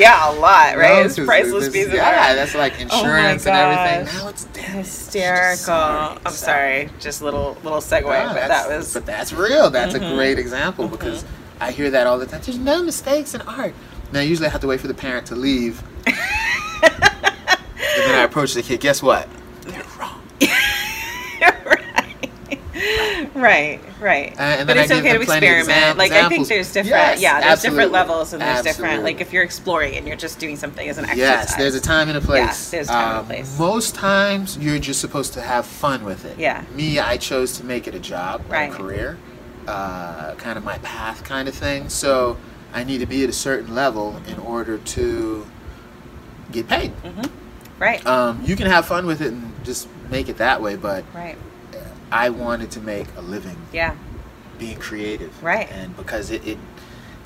Yeah, 0.00 0.30
a 0.30 0.32
lot, 0.32 0.76
right? 0.76 1.00
No, 1.00 1.04
it's 1.06 1.18
priceless 1.18 1.66
this- 1.66 1.72
piece 1.72 1.86
of 1.88 1.94
Yeah, 1.94 2.26
art. 2.28 2.36
that's 2.36 2.54
like 2.54 2.74
Oh 2.78 2.82
insurance 2.82 3.46
and 3.46 3.56
everything. 3.56 4.16
Now 4.18 4.28
it's 4.28 4.46
Hysterical. 4.56 5.56
Sorry, 5.56 6.18
I'm 6.24 6.32
sorry. 6.32 6.90
Just 7.00 7.22
little 7.22 7.56
little 7.62 7.80
segue, 7.80 8.02
but 8.04 8.34
that's- 8.34 8.48
that 8.66 8.68
was 8.76 8.94
But 8.94 9.06
that's 9.06 9.32
real. 9.32 9.70
That's 9.70 9.94
Mhm. 9.94 10.12
a 10.12 10.14
great 10.14 10.38
example 10.38 10.88
because 10.88 11.24
I 11.60 11.72
hear 11.72 11.90
that 11.90 12.06
all 12.06 12.18
the 12.18 12.26
time. 12.26 12.40
There's 12.44 12.58
no 12.58 12.82
mistakes 12.82 13.34
in 13.34 13.40
art. 13.42 13.74
Now 14.12 14.20
usually 14.20 14.48
I 14.48 14.50
have 14.50 14.60
to 14.62 14.66
wait 14.66 14.80
for 14.80 14.88
the 14.88 14.94
parent 14.94 15.26
to 15.26 15.36
leave, 15.36 15.82
and 16.06 16.14
then 16.82 18.14
I 18.14 18.22
approach 18.24 18.54
the 18.54 18.62
kid. 18.62 18.80
Guess 18.80 19.02
what? 19.02 19.28
They're 19.66 19.82
wrong. 19.98 20.20
Right. 23.34 23.80
right. 24.00 24.32
Uh, 24.38 24.42
and 24.42 24.66
but 24.66 24.76
it's 24.76 24.90
okay 24.90 25.12
to 25.12 25.18
them 25.18 25.26
plenty 25.26 25.46
of 25.48 25.58
experiment. 25.58 25.84
exam- 25.90 25.96
like 25.98 26.12
I 26.12 26.28
think 26.28 26.48
there's 26.48 26.72
different, 26.72 26.88
Yes, 26.90 27.20
yeah, 27.20 27.40
there's 27.40 27.62
different 27.62 27.92
levels 27.92 28.32
and 28.32 28.42
there's 28.42 28.62
different. 28.62 29.02
Like 29.02 29.20
if 29.20 29.32
you're 29.32 29.42
exploring 29.44 29.96
and 29.96 30.06
you're 30.06 30.16
just 30.16 30.38
doing 30.38 30.56
something 30.56 30.88
as 30.88 30.98
an 30.98 31.04
exercise. 31.04 31.18
Yes, 31.18 31.54
there's 31.56 31.74
a 31.74 31.80
time 31.80 32.08
and 32.08 32.18
a 32.18 32.20
place. 32.20 32.70
there's 32.70 32.88
a 32.88 32.92
time 32.92 33.08
and 33.08 33.16
a 33.16 33.20
Um, 33.20 33.26
place. 33.26 33.58
Most 33.58 33.94
times, 33.94 34.58
you're 34.58 34.78
just 34.78 35.00
supposed 35.00 35.32
to 35.34 35.40
have 35.42 35.66
fun 35.66 36.04
with 36.04 36.24
it. 36.24 36.38
Yeah. 36.38 36.64
Me, 36.74 36.98
I 36.98 37.16
chose 37.16 37.56
to 37.58 37.64
make 37.64 37.86
it 37.86 37.94
a 37.94 38.00
job, 38.00 38.42
Right. 38.48 38.70
a 38.72 38.74
career, 38.74 39.18
uh, 39.66 40.34
kind 40.34 40.56
of 40.58 40.64
my 40.64 40.78
path, 40.78 41.22
kind 41.24 41.48
of 41.48 41.54
thing. 41.54 41.88
So 41.88 42.36
I 42.72 42.84
need 42.84 42.98
to 42.98 43.06
be 43.06 43.22
at 43.24 43.30
a 43.30 43.32
certain 43.34 43.74
level 43.74 44.20
in 44.28 44.38
order 44.38 44.78
to 44.78 45.46
get 46.52 46.68
paid. 46.68 46.90
hmm 46.90 47.22
Right, 47.78 48.04
Um, 48.06 48.42
you 48.44 48.56
can 48.56 48.66
have 48.66 48.84
fun 48.86 49.06
with 49.06 49.22
it 49.22 49.28
and 49.32 49.52
just 49.64 49.88
make 50.10 50.28
it 50.28 50.36
that 50.36 50.60
way, 50.60 50.76
but 50.76 51.02
right. 51.14 51.36
I 52.12 52.30
wanted 52.30 52.70
to 52.72 52.80
make 52.80 53.06
a 53.16 53.20
living 53.20 53.56
Yeah, 53.72 53.94
being 54.58 54.78
creative. 54.78 55.42
Right. 55.42 55.70
And 55.70 55.96
because 55.96 56.30
it, 56.30 56.46
it 56.46 56.58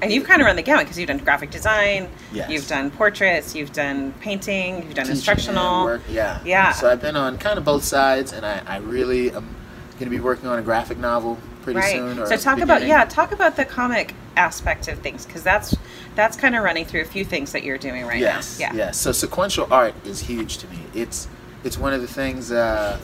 and 0.02 0.12
you've 0.12 0.24
kind 0.24 0.42
of 0.42 0.46
run 0.46 0.56
the 0.56 0.62
gamut 0.62 0.84
because 0.84 0.98
you've 0.98 1.08
done 1.08 1.18
graphic 1.18 1.50
design, 1.50 2.08
Yes. 2.32 2.50
you've 2.50 2.68
done 2.68 2.90
portraits, 2.90 3.54
you've 3.54 3.72
done 3.72 4.12
painting, 4.20 4.76
you've 4.76 4.94
done 4.94 5.04
teaching 5.04 5.10
instructional. 5.12 5.84
work, 5.84 6.02
yeah. 6.10 6.40
Yeah. 6.44 6.72
So 6.72 6.90
I've 6.90 7.00
been 7.00 7.16
on 7.16 7.38
kind 7.38 7.58
of 7.58 7.64
both 7.64 7.84
sides, 7.84 8.32
and 8.32 8.44
I, 8.44 8.60
I 8.66 8.76
really 8.78 9.28
am 9.30 9.54
going 9.92 10.04
to 10.04 10.10
be 10.10 10.20
working 10.20 10.48
on 10.48 10.58
a 10.58 10.62
graphic 10.62 10.98
novel 10.98 11.38
pretty 11.62 11.80
right. 11.80 11.92
soon. 11.92 12.18
Or 12.18 12.26
so 12.26 12.36
talk 12.36 12.58
about 12.58 12.86
yeah, 12.86 13.04
talk 13.04 13.32
about 13.32 13.56
the 13.56 13.64
comic 13.64 14.14
aspect 14.36 14.88
of 14.88 14.98
things 14.98 15.24
because 15.24 15.42
that's 15.42 15.74
that's 16.16 16.36
kind 16.36 16.54
of 16.54 16.64
running 16.64 16.84
through 16.84 17.02
a 17.02 17.06
few 17.06 17.24
things 17.24 17.52
that 17.52 17.62
you're 17.64 17.78
doing 17.78 18.04
right 18.04 18.20
yes, 18.20 18.58
now. 18.58 18.66
Yeah. 18.66 18.74
yes. 18.74 19.00
So 19.00 19.12
sequential 19.12 19.66
art 19.72 19.94
is 20.04 20.20
huge 20.20 20.58
to 20.58 20.68
me. 20.68 20.80
It's 20.92 21.28
it's 21.62 21.78
one 21.78 21.92
of 21.92 22.00
the 22.00 22.08
things. 22.08 22.52
Uh, 22.52 22.98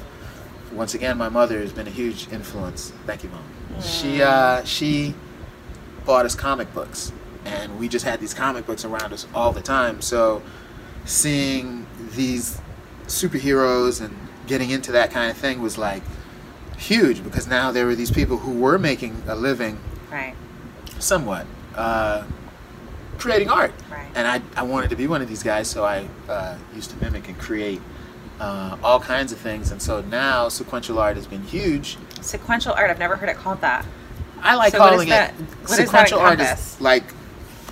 once 0.72 0.94
again, 0.94 1.16
my 1.18 1.28
mother 1.28 1.58
has 1.60 1.72
been 1.72 1.86
a 1.86 1.90
huge 1.90 2.28
influence. 2.32 2.92
Thank 3.06 3.24
you, 3.24 3.30
mom. 3.30 3.44
She 3.80 4.22
uh, 4.22 4.62
she 4.64 5.14
bought 6.04 6.26
us 6.26 6.34
comic 6.34 6.72
books, 6.74 7.12
and 7.44 7.78
we 7.78 7.88
just 7.88 8.04
had 8.04 8.20
these 8.20 8.34
comic 8.34 8.66
books 8.66 8.84
around 8.84 9.12
us 9.12 9.26
all 9.34 9.52
the 9.52 9.62
time. 9.62 10.00
So 10.00 10.42
seeing 11.04 11.86
these 12.14 12.60
superheroes 13.06 14.00
and 14.04 14.16
getting 14.46 14.70
into 14.70 14.92
that 14.92 15.10
kind 15.10 15.30
of 15.30 15.36
thing 15.36 15.60
was 15.60 15.78
like 15.78 16.02
huge 16.78 17.22
because 17.24 17.46
now 17.46 17.70
there 17.72 17.86
were 17.86 17.94
these 17.94 18.10
people 18.10 18.38
who 18.38 18.52
were 18.52 18.78
making 18.78 19.22
a 19.26 19.34
living 19.34 19.78
Right. 20.10 20.34
somewhat 20.98 21.46
uh, 21.74 22.24
creating 23.18 23.48
art 23.50 23.72
Right. 23.90 24.08
and 24.14 24.26
I, 24.26 24.40
I 24.56 24.62
wanted 24.62 24.90
to 24.90 24.96
be 24.96 25.06
one 25.06 25.20
of 25.22 25.28
these 25.28 25.42
guys 25.42 25.68
so 25.68 25.84
i 25.84 26.06
uh, 26.28 26.56
used 26.74 26.90
to 26.90 26.96
mimic 27.04 27.28
and 27.28 27.38
create 27.38 27.80
uh, 28.40 28.76
all 28.82 28.98
kinds 28.98 29.32
of 29.32 29.38
things 29.38 29.70
and 29.70 29.80
so 29.82 30.00
now 30.02 30.48
sequential 30.48 30.98
art 30.98 31.16
has 31.16 31.26
been 31.26 31.42
huge 31.42 31.96
Sequential 32.22 32.72
art. 32.72 32.90
I've 32.90 32.98
never 32.98 33.16
heard 33.16 33.28
it 33.28 33.36
called 33.36 33.60
that. 33.60 33.84
i 34.42 34.54
like 34.54 34.72
So 34.72 34.78
what 34.78 34.90
calling 34.90 35.08
it 35.08 35.10
that 35.10 35.34
sequential 35.68 36.18
art 36.18 36.40
is 36.40 36.80
like 36.80 37.04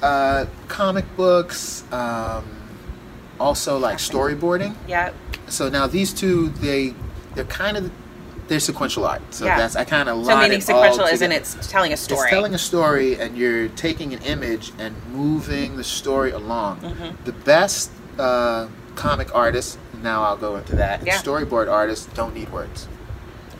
uh, 0.03 0.47
comic 0.69 1.05
books 1.17 1.85
um, 1.93 2.45
also 3.41 3.79
like 3.79 3.99
storyboarding 3.99 4.75
Yeah. 4.87 5.13
so 5.49 5.69
now 5.69 5.87
these 5.87 6.13
two 6.13 6.51
they 6.61 6.95
they're 7.35 7.45
kind 7.45 7.77
of 7.77 7.91
they're 8.49 8.61
sequential 8.61 9.05
art 9.07 9.23
so 9.31 9.45
Yeah. 9.45 9.57
that's 9.59 9.77
i 9.77 9.85
kind 9.85 10.09
of 10.09 10.25
So 10.25 10.37
meaning 10.39 10.61
sequential 10.61 11.05
isn't 11.05 11.33
it's 11.33 11.57
telling 11.71 11.93
a 11.93 11.97
story. 11.97 12.21
It's 12.23 12.31
telling 12.31 12.55
a 12.55 12.59
story, 12.59 13.19
and 13.21 13.37
you're 13.37 13.69
taking 13.69 14.15
an 14.15 14.23
image 14.23 14.73
and 14.79 14.95
moving 15.13 15.77
the 15.77 15.85
story 15.85 16.31
along. 16.31 16.81
Mhm. 16.81 17.25
The 17.25 17.33
best 17.33 17.91
uh, 18.19 18.69
comic 18.95 19.35
artists, 19.35 19.77
now 20.03 20.23
I'll 20.23 20.37
go 20.37 20.57
into 20.57 20.77
that, 20.77 21.05
Yeah. 21.05 21.19
storyboard 21.19 21.71
artists 21.71 22.07
don't 22.15 22.35
need 22.35 22.51
words. 22.53 22.89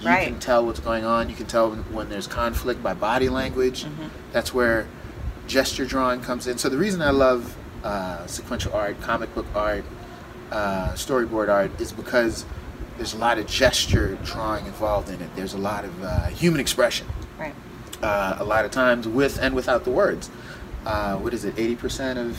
You 0.01 0.09
Right. 0.09 0.27
can 0.29 0.39
tell 0.39 0.65
what's 0.65 0.81
going 0.81 1.05
on. 1.05 1.29
You 1.29 1.35
can 1.35 1.47
tell 1.47 1.71
when, 1.71 1.79
when 1.93 2.09
there's 2.09 2.27
conflict 2.29 2.83
by 2.83 2.95
body 2.95 3.29
language. 3.29 3.85
Mhm. 3.85 4.11
That's 4.33 4.55
where 4.55 4.87
gesture 5.49 5.85
drawing 5.85 6.21
comes 6.21 6.47
in. 6.47 6.59
So 6.59 6.69
the 6.69 6.77
reason 6.79 7.03
I 7.03 7.11
love 7.11 7.55
uh, 7.85 8.27
sequential 8.27 8.73
art, 8.75 9.01
comic 9.01 9.33
book 9.37 9.47
art, 9.55 9.85
uh, 10.51 10.89
storyboard 10.95 11.49
art 11.49 11.71
is 11.81 11.93
because 11.93 12.45
there's 12.97 13.15
a 13.15 13.19
lot 13.19 13.39
of 13.39 13.47
gesture 13.47 14.19
drawing 14.25 14.67
involved 14.67 15.09
in 15.11 15.21
it. 15.21 15.31
There's 15.37 15.55
a 15.55 15.59
lot 15.59 15.85
of 15.85 16.03
uh, 16.03 16.27
human 16.27 16.61
expression. 16.61 17.07
Right. 17.39 17.55
Uh, 18.03 18.35
a 18.41 18.45
lot 18.45 18.65
of 18.65 18.73
times 18.73 19.07
with 19.07 19.39
and 19.41 19.55
without 19.55 19.85
the 19.85 19.91
words. 19.91 20.29
Uh, 20.85 21.15
what 21.17 21.33
is 21.33 21.45
it? 21.45 21.55
80% 21.57 22.19
of 22.19 22.37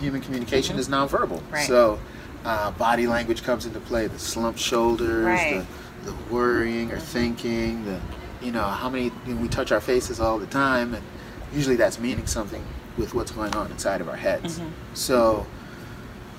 human 0.00 0.20
communication 0.20 0.76
Mhm. 0.76 0.80
is 0.80 0.88
nonverbal. 0.88 1.42
Right. 1.50 1.66
So 1.66 1.98
uh, 2.44 2.70
body 2.72 3.06
language 3.06 3.42
comes 3.42 3.66
into 3.66 3.80
play. 3.80 4.06
The 4.06 4.18
slumped 4.18 4.60
shoulders, 4.60 5.24
Right. 5.24 5.64
the, 6.04 6.10
the 6.10 6.16
worrying 6.32 6.92
or 6.92 6.98
thinking, 6.98 7.84
the 7.84 8.00
you 8.42 8.52
know 8.52 8.62
how 8.62 8.88
many 8.88 9.10
you 9.26 9.34
know, 9.34 9.40
we 9.40 9.48
touch 9.48 9.72
our 9.72 9.80
faces 9.80 10.20
all 10.20 10.38
the 10.38 10.46
time, 10.46 10.94
and 10.94 11.02
usually 11.52 11.76
that's 11.76 11.98
meaning 11.98 12.26
something 12.26 12.64
with 12.96 13.14
what's 13.14 13.30
going 13.32 13.54
on 13.56 13.70
inside 13.70 14.00
of 14.00 14.08
our 14.08 14.16
heads. 14.16 14.58
Mhm. 14.60 14.70
So 14.94 15.46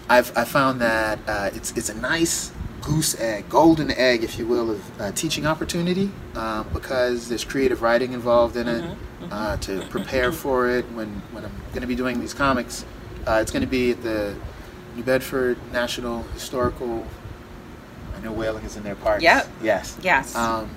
I've 0.10 0.36
I 0.38 0.46
found 0.46 0.82
that 0.82 1.20
uh, 1.28 1.50
it's 1.54 1.72
it's 1.76 1.90
a 1.90 1.96
nice 1.96 2.52
goose 2.82 3.20
egg, 3.20 3.50
golden 3.50 3.92
egg, 3.92 4.24
if 4.24 4.40
you 4.40 4.48
will, 4.48 4.72
of 4.72 5.02
uh, 5.02 5.12
teaching 5.12 5.46
opportunity 5.46 6.10
um, 6.36 6.66
because 6.74 7.28
there's 7.28 7.44
creative 7.44 7.82
writing 7.82 8.14
involved 8.14 8.56
in 8.56 8.68
it 8.70 8.82
Mhm, 8.84 8.96
mhm. 9.24 9.28
uh, 9.32 9.58
to 9.58 9.82
prepare 9.90 10.32
for 10.32 10.70
it. 10.70 10.86
When 10.94 11.22
when 11.34 11.44
I'm 11.46 11.52
going 11.72 11.82
to 11.82 11.88
be 11.88 11.96
doing 11.96 12.20
these 12.22 12.34
comics, 12.34 12.86
uh, 13.28 13.40
it's 13.42 13.52
going 13.52 13.62
to 13.64 13.68
be 13.70 13.92
at 13.92 14.02
the 14.02 14.34
New 15.00 15.06
Bedford 15.06 15.58
National 15.72 16.24
Historical. 16.34 17.08
I 18.18 18.22
know 18.22 18.34
whaling 18.34 18.66
is 18.66 18.76
in 18.76 18.84
their 18.84 18.96
parks. 18.96 19.24
Yep. 19.24 19.48
Yes. 19.64 19.98
Yes. 20.04 20.36
Um, 20.36 20.70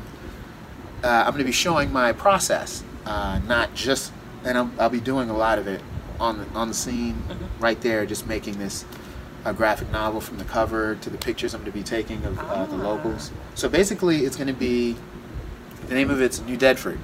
uh, 1.02 1.08
I'm 1.08 1.32
going 1.32 1.38
to 1.38 1.44
be 1.44 1.50
showing 1.50 1.92
my 1.92 2.12
process, 2.12 2.84
uh, 3.04 3.40
not 3.48 3.74
just, 3.74 4.12
and 4.44 4.56
I'll, 4.56 4.70
I'll 4.78 4.90
be 4.90 5.00
doing 5.00 5.28
a 5.28 5.36
lot 5.36 5.58
of 5.58 5.66
it 5.66 5.80
on 6.20 6.38
the 6.38 6.46
on 6.54 6.68
the 6.68 6.74
scene, 6.74 7.20
Mhm. 7.28 7.36
right 7.58 7.80
there, 7.80 8.06
just 8.06 8.28
making 8.28 8.58
this 8.60 8.84
a 9.44 9.52
graphic 9.52 9.90
novel 9.90 10.20
from 10.20 10.38
the 10.38 10.44
cover 10.44 10.94
to 10.94 11.10
the 11.10 11.18
pictures 11.18 11.52
I'm 11.52 11.62
going 11.62 11.72
to 11.72 11.76
be 11.76 11.82
taking 11.82 12.24
of 12.24 12.38
uh, 12.38 12.66
the 12.66 12.76
Ah. 12.76 12.88
locals. 12.90 13.32
So 13.56 13.68
basically, 13.68 14.18
it's 14.24 14.36
going 14.36 14.46
to 14.46 14.52
be 14.52 14.94
the 15.88 15.94
name 15.94 16.10
of 16.10 16.20
it's 16.22 16.38
New 16.42 16.56
Bedford. 16.56 17.00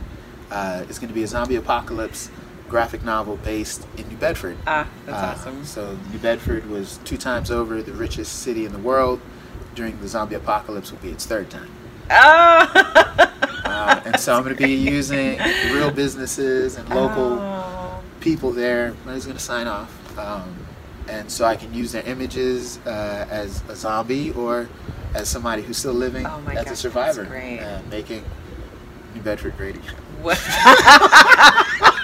Uh, 0.53 0.85
it's 0.89 1.01
going 1.01 1.09
to 1.09 1.15
be 1.15 1.25
a 1.25 1.27
zombie 1.27 1.57
apocalypse 1.57 2.31
graphic 2.69 3.03
novel 3.05 3.37
based 3.39 3.87
in 3.97 4.09
New 4.09 4.17
Bedford. 4.17 4.57
ah, 4.67 4.87
that's 5.07 5.19
Uh, 5.19 5.35
awesome. 5.41 5.65
So 5.65 5.97
New 6.13 6.19
Bedford 6.19 6.69
was 6.69 6.99
two 7.05 7.17
times 7.17 7.51
over 7.51 7.83
the 7.83 7.93
richest 7.93 8.41
city 8.41 8.65
in 8.67 8.73
the 8.73 8.79
world. 8.79 9.21
During 9.75 10.01
the 10.01 10.09
zombie 10.09 10.35
apocalypse, 10.35 10.91
will 10.91 10.99
be 10.99 11.11
its 11.11 11.25
third 11.27 11.51
time. 11.51 11.69
Oh. 12.11 12.69
Uh, 13.65 14.01
and 14.07 14.19
so 14.19 14.35
I'm 14.35 14.43
going 14.43 14.57
to 14.57 14.63
be 14.63 14.75
using 14.75 15.39
real 15.73 15.91
businesses 15.91 16.77
and 16.77 16.89
local 16.89 17.39
Oh. 17.39 18.01
people 18.21 18.51
there. 18.51 18.95
I'm 19.07 19.15
just 19.15 19.27
going 19.27 19.37
to 19.39 19.43
sign 19.45 19.67
off. 19.67 20.19
Um, 20.19 20.57
and 21.09 21.31
so 21.31 21.45
I 21.45 21.55
can 21.55 21.73
use 21.73 21.93
their 21.93 22.03
images 22.03 22.79
uh, 22.87 23.27
as 23.31 23.63
a 23.69 23.77
zombie 23.77 24.31
or 24.33 24.69
as 25.15 25.29
somebody 25.29 25.63
who's 25.63 25.77
still 25.79 25.93
living 25.95 26.27
Oh 26.27 26.41
my 26.41 26.53
as 26.55 26.57
gosh, 26.57 26.65
a 26.65 26.69
that's 26.71 26.81
survivor, 26.81 27.25
great. 27.25 27.61
uh, 27.61 27.81
making 27.91 28.25
New 29.15 29.21
Bedford 29.23 29.57
great 29.57 29.77
again. 29.77 29.95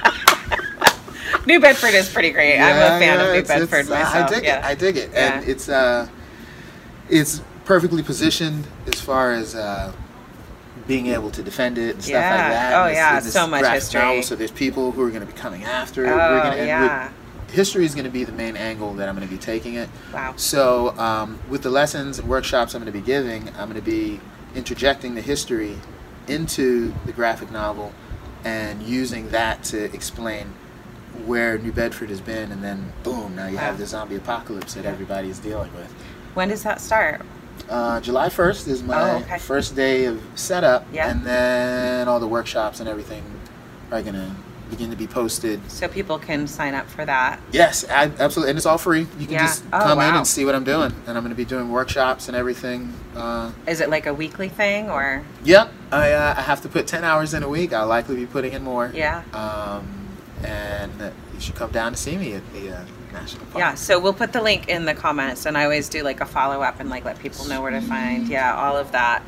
New 1.46 1.60
Bedford 1.60 1.94
is 1.94 2.08
pretty 2.08 2.30
great. 2.30 2.58
I'm 2.58 2.76
a 2.76 2.98
fan 2.98 3.20
of 3.20 3.34
New 3.34 3.42
Bedford 3.42 3.88
myself. 3.88 4.14
I 4.14 4.28
dig 4.34 4.44
yeah. 4.44 4.58
it. 4.58 4.64
I 4.64 4.74
dig 4.74 4.96
it, 4.96 5.14
and 5.14 5.46
it's 5.48 5.68
uh, 5.68 6.08
it's 7.08 7.40
perfectly 7.64 8.02
positioned 8.02 8.66
as 8.86 9.00
far 9.00 9.32
as 9.32 9.54
uh, 9.54 9.92
being 10.86 11.06
able 11.08 11.30
to 11.30 11.42
defend 11.42 11.78
it 11.78 11.94
and 11.94 12.02
stuff 12.02 12.12
Yeah. 12.12 12.30
like 12.30 12.38
that. 12.52 12.74
Oh, 12.74 12.86
And 12.86 12.94
yeah, 12.94 13.20
so 13.20 13.46
much 13.46 13.66
history. 13.66 14.00
novel, 14.00 14.22
so 14.22 14.36
there's 14.36 14.50
people 14.50 14.92
who 14.92 15.02
are 15.02 15.08
going 15.10 15.26
to 15.26 15.26
be 15.26 15.32
coming 15.38 15.64
after. 15.64 16.06
Oh, 16.06 16.16
We're 16.16 16.42
gonna, 16.42 16.56
yeah. 16.56 17.04
with- 17.04 17.52
history 17.54 17.84
is 17.84 17.94
going 17.94 18.04
to 18.04 18.10
be 18.10 18.24
the 18.24 18.32
main 18.32 18.56
angle 18.56 18.92
that 18.94 19.08
I'm 19.08 19.14
going 19.14 19.26
to 19.26 19.32
be 19.32 19.38
taking 19.40 19.74
it. 19.74 19.88
Wow. 20.12 20.34
So 20.36 20.90
um, 20.98 21.38
with 21.48 21.62
the 21.62 21.70
lessons 21.70 22.18
and 22.18 22.28
workshops 22.28 22.74
I'm 22.74 22.82
going 22.82 22.92
to 22.92 22.98
be 22.98 23.04
giving, 23.04 23.48
I'm 23.50 23.70
going 23.70 23.74
to 23.74 23.80
be 23.80 24.20
interjecting 24.56 25.14
the 25.14 25.20
history 25.22 25.76
into 26.26 26.92
the 27.06 27.12
graphic 27.12 27.50
novel 27.52 27.92
and 28.44 28.82
using 28.82 29.28
that 29.30 29.62
to 29.64 29.84
explain 29.94 30.52
where 31.26 31.58
New 31.58 31.72
Bedford 31.72 32.10
has 32.10 32.20
been, 32.20 32.52
and 32.52 32.62
then 32.62 32.92
boom, 33.02 33.34
now 33.36 33.46
you 33.46 33.56
have 33.56 33.78
the 33.78 33.86
zombie 33.86 34.16
apocalypse 34.16 34.74
that 34.74 34.84
everybody 34.84 35.30
is 35.30 35.38
dealing 35.38 35.72
with. 35.74 35.90
When 36.34 36.48
does 36.48 36.62
that 36.64 36.80
start? 36.80 37.22
Uh, 37.70 38.00
July 38.00 38.28
1st 38.28 38.68
is 38.68 38.82
my 38.82 39.12
Oh, 39.12 39.16
okay. 39.18 39.38
first 39.38 39.74
day 39.76 40.04
of 40.06 40.20
setup, 40.34 40.86
Yeah. 40.92 41.10
and 41.10 41.24
then 41.24 42.08
all 42.08 42.20
the 42.20 42.26
workshops 42.28 42.80
and 42.80 42.88
everything 42.88 43.22
are 43.90 44.02
going 44.02 44.14
to 44.14 44.30
begin 44.70 44.90
to 44.90 44.96
be 44.96 45.06
posted. 45.06 45.60
So 45.70 45.86
people 45.86 46.18
can 46.18 46.46
sign 46.46 46.74
up 46.74 46.88
for 46.88 47.04
that. 47.04 47.38
Yes, 47.52 47.84
I, 47.88 48.10
absolutely, 48.18 48.50
and 48.50 48.56
it's 48.56 48.66
all 48.66 48.78
free. 48.78 49.06
You 49.18 49.26
can 49.26 49.34
Yeah. 49.34 49.46
just 49.46 49.62
Oh, 49.72 49.78
come 49.78 50.00
in 50.00 50.14
and 50.14 50.26
see 50.26 50.44
what 50.44 50.54
I'm 50.54 50.64
doing, 50.64 50.92
and 51.06 51.16
I'm 51.16 51.22
going 51.22 51.30
to 51.30 51.36
be 51.36 51.44
doing 51.44 51.70
workshops 51.70 52.26
and 52.28 52.36
everything. 52.36 52.92
Uh, 53.16 53.50
Is 53.66 53.80
it 53.80 53.88
like 53.88 54.06
a 54.06 54.12
weekly 54.14 54.48
thing 54.48 54.90
or? 54.90 55.22
Yep, 55.44 55.70
I, 55.92 56.12
uh, 56.12 56.34
I 56.36 56.40
have 56.42 56.60
to 56.62 56.68
put 56.68 56.86
10 56.86 57.04
hours 57.04 57.34
in 57.34 57.42
a 57.44 57.48
week. 57.48 57.72
I'll 57.72 57.86
likely 57.86 58.16
be 58.16 58.26
putting 58.26 58.52
in 58.52 58.64
more. 58.64 58.90
Yeah. 58.92 59.22
Um, 59.32 59.86
and 60.44 61.12
you 61.34 61.40
should 61.40 61.54
come 61.54 61.70
down 61.70 61.92
to 61.92 61.98
see 61.98 62.16
me 62.16 62.34
at 62.34 62.52
the 62.52 62.76
uh, 62.76 62.84
National 63.12 63.44
Park. 63.46 63.58
Yeah, 63.58 63.74
so 63.74 63.98
we'll 63.98 64.12
put 64.12 64.32
the 64.32 64.42
link 64.42 64.68
in 64.68 64.84
the 64.84 64.94
comments, 64.94 65.46
and 65.46 65.56
I 65.56 65.64
always 65.64 65.88
do 65.88 66.02
like 66.02 66.20
a 66.20 66.26
follow 66.26 66.62
up 66.62 66.80
and 66.80 66.90
like 66.90 67.04
let 67.04 67.18
people 67.18 67.46
know 67.46 67.60
where 67.62 67.70
to 67.70 67.80
find, 67.80 68.28
yeah, 68.28 68.54
all 68.54 68.76
of 68.76 68.92
that. 68.92 69.22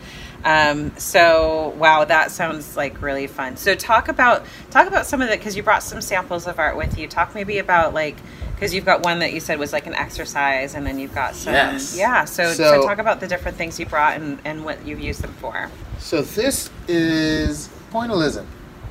Um, 0.44 0.96
so 0.96 1.74
wow, 1.78 2.04
that 2.04 2.30
sounds 2.30 2.76
like 2.76 3.00
really 3.02 3.26
fun. 3.26 3.56
So 3.56 3.74
talk 3.74 4.08
about 4.08 4.44
talk 4.70 4.86
about 4.86 5.06
some 5.06 5.20
of 5.22 5.28
the 5.28 5.36
because 5.36 5.56
you 5.56 5.62
brought 5.62 5.82
some 5.82 6.00
samples 6.00 6.46
of 6.46 6.58
art 6.58 6.76
with 6.76 6.98
you. 6.98 7.08
Talk 7.08 7.34
maybe 7.34 7.58
about 7.58 7.94
like 7.94 8.16
because 8.54 8.72
you've 8.72 8.84
got 8.84 9.02
one 9.02 9.18
that 9.18 9.32
you 9.32 9.40
said 9.40 9.58
was 9.58 9.72
like 9.72 9.86
an 9.86 9.94
exercise, 9.94 10.74
and 10.74 10.86
then 10.86 10.98
you've 10.98 11.14
got 11.14 11.34
some 11.34 11.52
Yes. 11.54 11.96
yeah. 11.98 12.24
So, 12.26 12.52
so 12.52 12.80
So- 12.80 12.86
talk 12.86 12.98
about 12.98 13.18
the 13.20 13.26
different 13.26 13.56
things 13.56 13.80
you 13.80 13.86
brought 13.86 14.16
and 14.16 14.38
and 14.44 14.64
what 14.64 14.86
you've 14.86 15.00
used 15.00 15.22
them 15.22 15.32
for. 15.40 15.70
So 15.98 16.22
this 16.22 16.70
is 16.86 17.68
pointillism, 17.92 18.44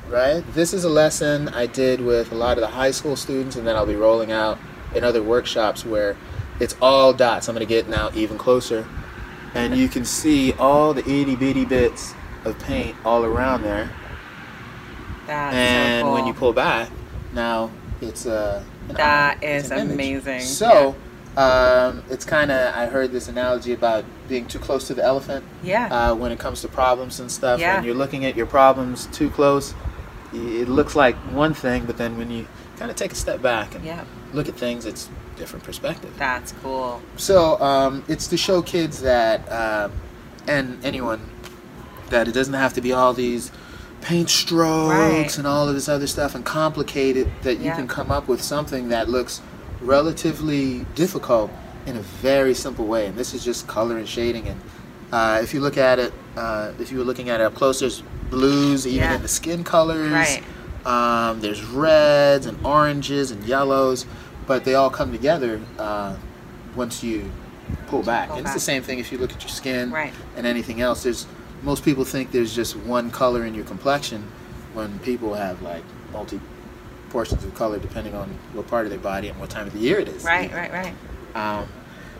right? 0.08 0.42
This 0.54 0.72
is 0.72 0.84
a 0.84 0.88
lesson 0.88 1.48
I 1.48 1.66
did 1.66 2.00
with 2.00 2.32
a 2.32 2.34
lot 2.34 2.56
of 2.56 2.62
the 2.62 2.68
high 2.68 2.90
school 2.90 3.16
students, 3.16 3.56
and 3.56 3.66
then 3.66 3.76
I'll 3.76 3.86
be 3.86 3.96
rolling 3.96 4.32
out 4.32 4.58
in 4.94 5.04
other 5.04 5.22
workshops 5.22 5.84
where 5.84 6.16
it's 6.60 6.76
all 6.80 7.12
dots. 7.12 7.48
I'm 7.48 7.54
going 7.54 7.66
to 7.66 7.68
get 7.68 7.88
now 7.88 8.10
even 8.14 8.38
closer, 8.38 8.86
and 9.54 9.76
you 9.76 9.88
can 9.88 10.04
see 10.04 10.52
all 10.54 10.94
the 10.94 11.02
itty 11.02 11.36
bitty 11.36 11.64
bits 11.64 12.14
of 12.44 12.58
paint 12.60 12.96
all 13.04 13.24
around 13.24 13.62
there. 13.62 13.90
That's 15.26 15.54
and 15.54 16.00
so 16.02 16.06
cool. 16.06 16.14
when 16.14 16.26
you 16.26 16.34
pull 16.34 16.52
back, 16.52 16.88
now 17.32 17.70
it's 18.00 18.26
a 18.26 18.64
an 18.88 18.94
That 18.96 19.42
is 19.42 19.70
amazing. 19.70 20.40
So 20.40 20.94
um, 21.36 22.02
it's 22.08 22.24
kind 22.24 22.50
of 22.50 22.74
I 22.74 22.86
heard 22.86 23.12
this 23.12 23.28
analogy 23.28 23.72
about 23.72 24.04
being 24.28 24.46
too 24.46 24.58
close 24.58 24.86
to 24.86 24.94
the 24.94 25.04
elephant 25.04 25.44
yeah, 25.62 25.86
uh, 25.86 26.14
when 26.14 26.32
it 26.32 26.38
comes 26.38 26.62
to 26.62 26.68
problems 26.68 27.20
and 27.20 27.30
stuff. 27.30 27.60
Yeah. 27.60 27.76
When 27.76 27.84
you're 27.84 27.94
looking 27.94 28.24
at 28.24 28.36
your 28.36 28.46
problems 28.46 29.06
too 29.06 29.30
close, 29.30 29.74
it 30.32 30.68
looks 30.68 30.94
like 30.96 31.16
one 31.32 31.54
thing, 31.54 31.84
but 31.86 31.96
then 31.96 32.16
when 32.18 32.30
you 32.30 32.46
kind 32.78 32.90
of 32.90 32.96
take 32.96 33.12
a 33.12 33.16
step 33.16 33.40
back 33.42 33.74
and 33.74 33.84
yeah, 33.84 34.04
look 34.32 34.48
at 34.48 34.54
things, 34.54 34.84
it's 34.86 35.08
different 35.36 35.64
perspective. 35.64 36.12
that's 36.18 36.52
cool. 36.62 37.00
So 37.16 37.60
um, 37.60 38.04
it's 38.08 38.26
to 38.28 38.36
show 38.36 38.62
kids 38.62 39.00
that, 39.02 39.46
uh, 39.50 39.88
and 40.46 40.82
anyone, 40.84 41.20
that 42.10 42.26
it 42.28 42.32
doesn't 42.32 42.54
have 42.54 42.72
to 42.74 42.80
be 42.80 42.92
all 42.92 43.12
these 43.12 43.50
paint 44.00 44.30
strokes 44.30 44.94
Right. 44.94 45.38
and 45.38 45.46
all 45.46 45.68
of 45.68 45.74
this 45.74 45.88
other 45.88 46.06
stuff 46.06 46.34
and 46.34 46.44
complicated. 46.44 47.30
That 47.42 47.56
you 47.58 47.66
Yeah. 47.66 47.76
can 47.76 47.88
come 47.88 48.10
up 48.10 48.28
with 48.28 48.40
something 48.42 48.88
that 48.90 49.08
looks 49.08 49.40
relatively 49.80 50.84
difficult 50.94 51.50
in 51.86 51.96
a 51.96 52.00
very 52.00 52.54
simple 52.54 52.84
way. 52.86 53.06
And 53.06 53.16
this 53.16 53.32
is 53.34 53.44
just 53.44 53.66
color 53.66 53.96
and 53.98 54.08
shading. 54.08 54.46
And 54.48 54.60
uh, 55.12 55.40
if 55.42 55.54
you 55.54 55.60
look 55.60 55.76
at 55.78 55.98
it, 55.98 56.12
uh, 56.36 56.72
if 56.78 56.90
you 56.92 56.98
were 56.98 57.04
looking 57.04 57.28
at 57.30 57.40
it 57.40 57.44
up 57.44 57.54
close, 57.54 57.80
there's 57.80 58.02
blues 58.30 58.86
even 58.86 59.00
Yeah. 59.00 59.14
in 59.16 59.22
the 59.22 59.28
skin 59.28 59.64
colors. 59.64 60.12
Right. 60.12 60.42
Um, 60.84 61.40
there's 61.40 61.64
reds 61.64 62.46
and 62.46 62.64
oranges 62.64 63.30
and 63.30 63.42
yellows, 63.44 64.06
but 64.46 64.64
they 64.64 64.74
all 64.74 64.90
come 64.90 65.10
together 65.12 65.60
uh, 65.78 66.14
once 66.76 67.02
you 67.02 67.30
pull 67.88 68.02
back. 68.02 68.28
Pull 68.28 68.36
and 68.38 68.44
back. 68.44 68.54
it's 68.54 68.62
the 68.62 68.64
same 68.64 68.82
thing 68.82 68.98
if 68.98 69.10
you 69.10 69.18
look 69.18 69.32
at 69.32 69.42
your 69.42 69.48
skin 69.50 69.90
Right. 69.90 70.12
and 70.36 70.46
anything 70.46 70.80
else. 70.80 71.02
There's 71.02 71.26
most 71.62 71.84
people 71.84 72.04
think 72.04 72.30
there's 72.30 72.54
just 72.54 72.76
one 72.76 73.10
color 73.10 73.44
in 73.44 73.54
your 73.54 73.64
complexion, 73.64 74.22
when 74.74 74.98
people 75.00 75.34
have 75.34 75.62
like 75.62 75.82
multi 76.12 76.38
portions 77.10 77.42
of 77.44 77.54
color 77.54 77.78
depending 77.78 78.14
on 78.14 78.28
what 78.52 78.66
part 78.68 78.84
of 78.84 78.90
their 78.90 78.98
body 78.98 79.28
and 79.28 79.40
what 79.40 79.48
time 79.48 79.66
of 79.66 79.72
the 79.72 79.78
year 79.78 79.98
it 79.98 80.08
is. 80.08 80.22
Right, 80.22 80.52
right, 80.52 80.70
right. 80.72 80.94
Um, 81.34 81.66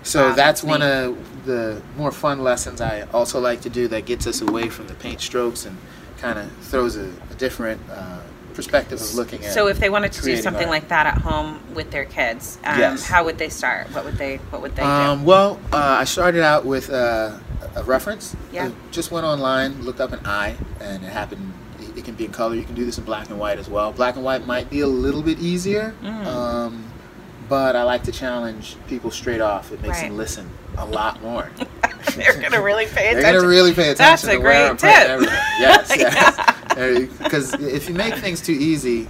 so 0.06 0.32
that's 0.32 0.62
one 0.62 0.82
of 0.82 1.16
the 1.44 1.80
more 1.96 2.10
fun 2.12 2.42
lessons 2.42 2.80
I 2.80 3.02
also 3.12 3.40
like 3.40 3.60
to 3.62 3.68
do 3.70 3.88
that 3.88 4.06
gets 4.06 4.26
us 4.26 4.40
away 4.40 4.68
from 4.68 4.86
the 4.88 4.94
paint 4.94 5.20
strokes 5.20 5.64
and 5.66 5.76
kind 6.18 6.38
of 6.38 6.50
throws 6.62 6.96
a, 6.96 7.10
a 7.30 7.34
different 7.38 7.80
uh, 7.90 8.20
perspective 8.54 9.00
of 9.00 9.14
looking 9.14 9.44
at. 9.44 9.52
So 9.52 9.66
if 9.68 9.78
they 9.78 9.90
wanted 9.90 10.12
to 10.12 10.22
do 10.22 10.36
something 10.38 10.62
art. 10.62 10.70
like 10.70 10.88
that 10.88 11.06
at 11.06 11.18
home 11.18 11.60
with 11.74 11.90
their 11.90 12.06
kids, 12.06 12.58
um, 12.64 12.78
Yes. 12.78 13.06
how 13.06 13.24
would 13.24 13.36
they 13.38 13.50
start? 13.50 13.88
What 13.94 14.04
would 14.06 14.16
they 14.16 14.36
What 14.50 14.62
would 14.62 14.74
they 14.76 14.82
Um, 14.82 15.20
do? 15.20 15.24
well, 15.26 15.60
uh, 15.72 15.76
I 16.00 16.04
started 16.04 16.42
out 16.42 16.64
with 16.64 16.88
uh, 16.90 17.32
a 17.74 17.82
reference. 17.84 18.34
Yeah. 18.52 18.68
I 18.68 18.72
just 18.92 19.10
went 19.10 19.26
online, 19.26 19.82
looked 19.84 20.00
up 20.00 20.12
an 20.12 20.24
eye, 20.24 20.56
and 20.80 21.04
it 21.04 21.10
happened. 21.12 21.52
It, 21.80 21.98
it 21.98 22.04
can 22.06 22.14
be 22.14 22.24
in 22.24 22.32
color. 22.32 22.54
You 22.54 22.64
can 22.64 22.74
do 22.74 22.86
this 22.86 22.96
in 22.96 23.04
black 23.04 23.28
and 23.28 23.38
white 23.38 23.58
as 23.58 23.68
well. 23.68 23.92
Black 23.92 24.14
and 24.16 24.24
white 24.24 24.46
might 24.46 24.70
be 24.70 24.80
a 24.80 24.86
little 24.86 25.22
bit 25.22 25.38
easier, 25.38 25.94
Mm. 26.02 26.26
um, 26.26 26.84
but 27.48 27.76
I 27.76 27.82
like 27.84 28.02
to 28.04 28.12
challenge 28.12 28.76
people 28.88 29.10
straight 29.10 29.40
off. 29.40 29.72
It 29.72 29.80
makes 29.82 29.98
Right. 29.98 30.08
them 30.08 30.16
listen 30.16 30.48
a 30.78 30.84
lot 30.86 31.22
more. 31.22 31.50
They're 32.16 32.40
gonna 32.40 32.62
really 32.62 32.86
pay 32.86 33.08
attention. 33.08 33.22
They're 33.22 33.32
gonna 33.40 33.48
really 33.48 33.72
pay 33.74 33.90
attention. 33.90 33.96
That's 33.98 34.24
a 34.24 34.38
great 34.38 34.78
tip. 34.78 34.90
everything. 35.08 35.34
Yes, 35.58 35.92
yes. 35.96 37.08
Because 37.18 37.54
if 37.54 37.88
you 37.88 37.94
make 37.94 38.14
things 38.16 38.40
too 38.40 38.52
easy, 38.52 39.08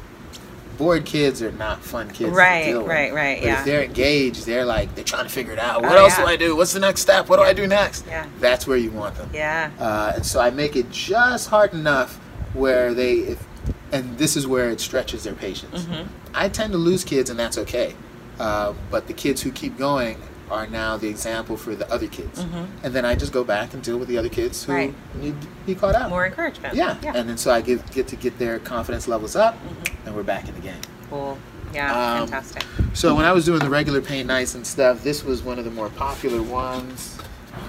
bored 0.79 1.05
kids 1.05 1.43
are 1.43 1.53
not 1.53 1.83
fun 1.83 2.09
kids. 2.11 2.31
Right, 2.35 2.65
to 2.65 2.71
deal 2.71 2.79
with. 2.81 2.89
right, 2.89 3.13
right, 3.13 3.39
But 3.41 3.47
yeah. 3.47 3.59
if 3.59 3.65
they're 3.65 3.83
engaged, 3.83 4.47
they're 4.47 4.65
like 4.65 4.95
they're 4.95 5.05
trying 5.05 5.25
to 5.25 5.31
figure 5.31 5.53
it 5.53 5.59
out. 5.59 5.85
Oh, 5.85 5.89
What 5.89 5.99
else 5.99 6.17
yeah. 6.19 6.25
do 6.25 6.31
I 6.31 6.37
do? 6.37 6.57
What's 6.57 6.73
the 6.73 6.81
next 6.81 7.01
step? 7.03 7.29
What 7.29 7.37
do 7.37 7.43
I 7.43 7.53
do 7.53 7.67
next? 7.67 8.07
Yeah. 8.07 8.27
That's 8.41 8.67
where 8.67 8.77
you 8.77 8.91
want 8.91 9.17
them. 9.17 9.31
yeah. 9.35 9.71
Uh, 9.79 10.13
and 10.17 10.25
so 10.27 10.41
I 10.41 10.51
make 10.51 10.77
it 10.77 10.91
just 10.91 11.49
hard 11.49 11.73
enough 11.75 12.17
where 12.55 12.95
they, 12.95 13.15
if, 13.17 13.45
and 13.93 14.17
this 14.17 14.37
is 14.37 14.47
where 14.47 14.71
it 14.71 14.81
stretches 14.81 15.25
their 15.25 15.35
patience. 15.35 15.83
Mhm. 15.85 16.07
I 16.35 16.49
tend 16.49 16.73
to 16.73 16.79
lose 16.79 17.05
kids, 17.05 17.29
and 17.31 17.39
that's 17.39 17.59
okay. 17.59 17.95
Uh, 18.39 18.73
but 18.91 19.07
the 19.07 19.13
kids 19.13 19.43
who 19.43 19.51
keep 19.51 19.77
going 19.79 20.21
are 20.51 20.67
now 20.69 20.97
the 20.97 21.09
example 21.09 21.57
for 21.57 21.75
the 21.75 21.91
other 21.93 22.07
kids. 22.07 22.45
Mhm. 22.45 22.67
And 22.85 22.95
then 22.95 23.05
I 23.05 23.15
just 23.17 23.33
go 23.33 23.43
back 23.43 23.75
and 23.75 23.83
deal 23.83 23.99
with 23.99 24.07
the 24.09 24.17
other 24.19 24.29
kids 24.29 24.63
who 24.65 24.73
Right. 24.73 24.95
need 25.21 25.41
to 25.43 25.49
be 25.67 25.75
caught 25.75 25.95
up. 25.97 26.09
More 26.09 26.25
encouragement. 26.27 26.75
yeah. 26.75 26.97
Yeah. 27.03 27.13
And 27.17 27.29
then 27.29 27.37
so 27.37 27.51
I 27.51 27.61
get, 27.63 27.91
get 27.91 28.07
to 28.09 28.17
get 28.17 28.39
their 28.39 28.59
confidence 28.61 29.09
levels 29.09 29.35
up, 29.35 29.55
Mhm. 29.55 30.07
and 30.07 30.15
we're 30.15 30.23
back 30.23 30.49
in 30.49 30.55
the 30.55 30.61
game. 30.61 30.81
Cool. 31.11 31.37
Yeah. 31.75 31.91
Um, 32.21 32.29
fantastic. 32.29 32.65
So 32.95 33.15
when 33.17 33.25
I 33.25 33.33
was 33.33 33.45
doing 33.45 33.59
the 33.59 33.69
regular 33.69 34.01
paint 34.01 34.29
nights 34.29 34.55
and 34.55 34.65
stuff, 34.67 35.03
this 35.03 35.25
was 35.25 35.43
one 35.43 35.59
of 35.59 35.65
the 35.65 35.71
more 35.73 35.89
popular 35.89 36.41
ones. 36.43 37.17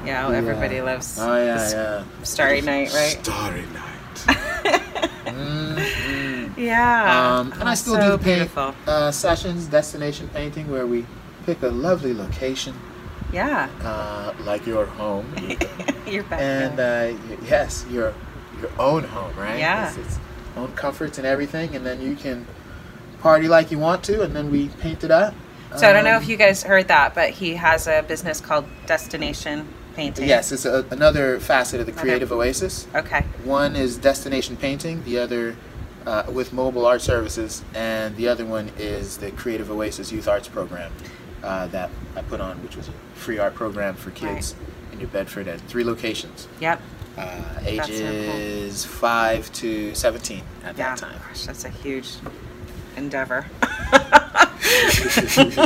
Yeah. 0.06 0.30
Everybody 0.30 0.80
loves. 0.82 1.18
Oh 1.20 1.36
yeah, 1.36 1.70
yeah. 1.72 2.04
Starry 2.24 2.62
Night, 2.62 2.94
right? 2.94 3.18
Starry 3.24 3.64
Night. 3.74 4.80
Yeah. 6.68 7.38
Um, 7.40 7.52
and 7.54 7.64
I 7.70 7.72
Oh, 7.72 7.76
still 7.76 7.96
so 7.96 8.02
do 8.02 8.18
the 8.18 8.24
paint 8.24 8.58
uh, 8.88 9.12
sessions, 9.12 9.68
destination 9.68 10.30
painting, 10.34 10.70
where 10.70 10.86
we 10.86 11.06
pick 11.46 11.62
a 11.64 11.68
lovely 11.70 12.14
location, 12.14 12.74
Yeah. 13.32 13.70
uh, 13.84 14.34
like 14.44 14.66
your 14.68 14.86
home, 14.86 15.26
You're 16.08 16.24
back. 16.24 16.42
and 16.42 16.80
uh, 16.80 17.18
yes, 17.48 17.86
your 17.92 18.14
your 18.62 18.72
own 18.80 19.04
home, 19.04 19.34
right? 19.38 19.60
Yeah. 19.60 19.88
It's, 19.90 19.98
it's 19.98 20.20
own 20.58 20.72
comforts 20.74 21.18
and 21.20 21.28
everything, 21.28 21.76
and 21.76 21.86
then 21.86 22.02
you 22.02 22.16
can 22.16 22.46
party 23.22 23.48
like 23.48 23.72
you 23.72 23.80
want 23.80 24.04
to, 24.06 24.22
and 24.24 24.36
then 24.36 24.50
we 24.52 24.70
paint 24.82 25.04
it 25.04 25.12
up. 25.12 25.34
so 25.76 25.88
I 25.90 25.94
don't 25.94 26.04
know 26.04 26.16
Um, 26.18 26.24
if 26.24 26.28
you 26.30 26.38
guys 26.38 26.64
heard 26.64 26.88
that, 26.88 27.14
but 27.16 27.30
he 27.30 27.56
has 27.56 27.88
a 27.88 28.04
business 28.08 28.42
called 28.42 28.66
Destination 28.88 29.68
Painting. 29.96 30.28
Yes, 30.28 30.52
it's 30.52 30.66
a, 30.66 30.86
another 30.92 31.40
facet 31.40 31.80
of 31.80 31.86
the 31.86 31.92
Okay. 31.94 32.02
Creative 32.02 32.32
Oasis. 32.32 32.88
Okay. 32.96 33.22
One 33.44 33.76
is 33.76 33.98
destination 33.98 34.58
painting, 34.58 35.04
the 35.04 35.20
other 35.20 35.56
uh, 36.08 36.24
with 36.32 36.54
mobile 36.54 36.86
art 36.86 37.02
services, 37.02 37.64
and 37.76 38.16
the 38.16 38.28
other 38.28 38.46
one 38.46 38.72
is 38.80 39.18
the 39.18 39.30
Creative 39.32 39.70
Oasis 39.70 40.12
Youth 40.12 40.28
Arts 40.28 40.48
Program 40.48 40.92
uh, 41.44 41.68
that 41.68 41.90
I 42.16 42.22
put 42.22 42.40
on, 42.42 42.64
which 42.64 42.76
was 42.78 42.88
a 42.88 42.94
free 43.14 43.38
art 43.40 43.54
program 43.56 43.94
for 43.96 44.12
kids 44.12 44.56
in 44.94 45.00
New 45.00 45.08
Bedford 45.08 45.48
at 45.48 45.60
three 45.62 45.84
locations, 45.84 46.48
Yep. 46.62 46.82
uh, 47.18 47.24
so 47.60 47.60
cool. 47.62 47.68
ages 47.68 48.86
five 48.86 49.52
to 49.54 49.94
seventeen 49.94 50.44
at 50.64 50.78
Yeah. 50.78 50.96
that 50.96 50.98
time. 50.98 51.20
Gosh, 51.28 51.46
that's 51.46 51.66
a 51.66 51.70
huge 51.70 52.10
endeavor. 52.96 53.46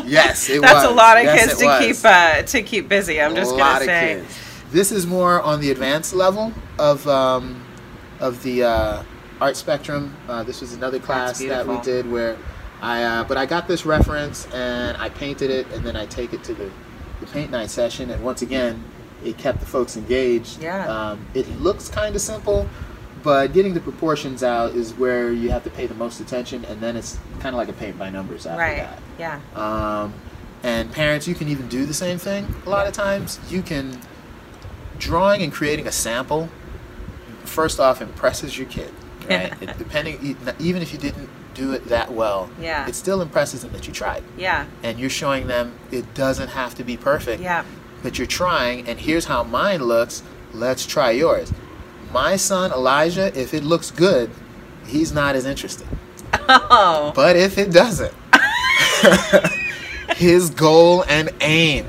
yes, 0.05 0.49
it 0.49 0.61
That's 0.61 0.73
was. 0.73 0.83
a 0.85 0.91
lot 0.91 1.17
of 1.17 1.23
Yes, 1.23 1.47
kids 1.47 1.59
to 1.59 1.65
was. 1.65 1.79
keep 1.85 2.05
uh, 2.05 2.41
to 2.43 2.61
keep 2.63 2.89
busy. 2.89 3.21
I'm 3.21 3.35
just 3.35 3.55
gonna 3.55 3.85
say. 3.85 4.23
This 4.71 4.91
is 4.91 5.05
more 5.05 5.41
on 5.41 5.59
the 5.59 5.69
advanced 5.71 6.13
level 6.13 6.53
of 6.79 7.07
um, 7.07 7.63
of 8.19 8.41
the 8.43 8.63
uh, 8.63 9.03
art 9.41 9.57
spectrum. 9.57 10.15
Uh, 10.29 10.43
this 10.43 10.61
was 10.61 10.73
another 10.73 10.99
class 10.99 11.39
that 11.39 11.67
we 11.67 11.79
did 11.81 12.09
where 12.09 12.37
I, 12.81 13.03
uh, 13.03 13.23
but 13.25 13.37
I 13.37 13.45
got 13.45 13.67
this 13.67 13.85
reference 13.85 14.47
and 14.53 14.95
I 14.97 15.09
painted 15.09 15.49
it, 15.49 15.67
and 15.73 15.83
then 15.83 15.95
I 15.95 16.05
take 16.05 16.31
it 16.33 16.43
to 16.45 16.53
the, 16.53 16.71
the 17.19 17.25
paint 17.27 17.51
night 17.51 17.69
session, 17.69 18.09
and 18.11 18.23
once 18.23 18.41
again, 18.41 18.83
it 19.23 19.37
kept 19.37 19.59
the 19.59 19.65
folks 19.65 19.97
engaged. 19.97 20.61
Yeah. 20.61 20.87
Um, 20.87 21.25
it 21.33 21.47
looks 21.59 21.89
kind 21.89 22.15
of 22.15 22.21
simple. 22.21 22.69
But 23.23 23.53
getting 23.53 23.75
the 23.75 23.79
proportions 23.81 24.41
out 24.41 24.71
is 24.73 24.95
where 24.95 25.31
you 25.31 25.51
have 25.51 25.63
to 25.65 25.69
pay 25.69 25.85
the 25.85 25.93
most 25.93 26.19
attention, 26.21 26.65
and 26.65 26.81
then 26.81 26.95
it's 26.97 27.19
kind 27.39 27.53
of 27.53 27.57
like 27.57 27.69
a 27.69 27.73
paint 27.73 27.99
by 27.99 28.09
numbers 28.09 28.47
after 28.47 28.59
Right. 28.59 28.77
that. 28.77 28.99
Yeah. 29.19 29.39
Um, 29.55 30.13
and 30.63 30.91
parents, 30.91 31.27
you 31.27 31.35
can 31.35 31.47
even 31.47 31.67
do 31.67 31.85
the 31.85 31.93
same 31.93 32.17
thing. 32.17 32.47
A 32.65 32.69
lot 32.69 32.87
of 32.87 32.93
times, 32.93 33.39
you 33.47 33.61
can 33.61 33.99
drawing 34.97 35.43
and 35.43 35.53
creating 35.53 35.85
a 35.85 35.91
sample. 35.91 36.49
First 37.43 37.79
off, 37.79 38.01
impresses 38.01 38.57
your 38.57 38.67
kid, 38.67 38.91
right? 39.31 39.61
it, 39.61 39.77
depending, 39.77 40.37
even 40.59 40.81
if 40.81 40.91
you 40.93 40.99
didn't 40.99 41.29
do 41.53 41.73
it 41.73 41.85
that 41.89 42.11
well, 42.13 42.49
Yeah. 42.61 42.87
it 42.87 42.95
still 42.95 43.21
impresses 43.21 43.61
them 43.61 43.71
that 43.73 43.87
you 43.87 43.93
tried, 43.93 44.23
Yeah. 44.37 44.65
and 44.83 44.99
you're 44.99 45.09
showing 45.09 45.47
them 45.47 45.73
it 45.91 46.13
doesn't 46.13 46.49
have 46.49 46.75
to 46.75 46.83
be 46.83 46.95
perfect. 46.97 47.41
Yeah. 47.41 47.63
But 48.03 48.17
you're 48.17 48.27
trying, 48.27 48.87
and 48.87 48.99
here's 48.99 49.25
how 49.25 49.43
mine 49.43 49.83
looks. 49.83 50.23
Let's 50.53 50.85
try 50.85 51.11
yours. 51.11 51.51
My 52.11 52.35
son 52.35 52.71
Elijah, 52.71 53.37
if 53.39 53.53
it 53.53 53.63
looks 53.63 53.91
good, 53.91 54.29
he's 54.87 55.11
not 55.13 55.35
as 55.35 55.45
interested. 55.45 55.87
Oh. 56.49 57.11
But 57.15 57.35
if 57.35 57.57
it 57.57 57.71
doesn't, 57.71 58.13
his 60.15 60.49
goal 60.49 61.03
and 61.07 61.29
aim 61.41 61.85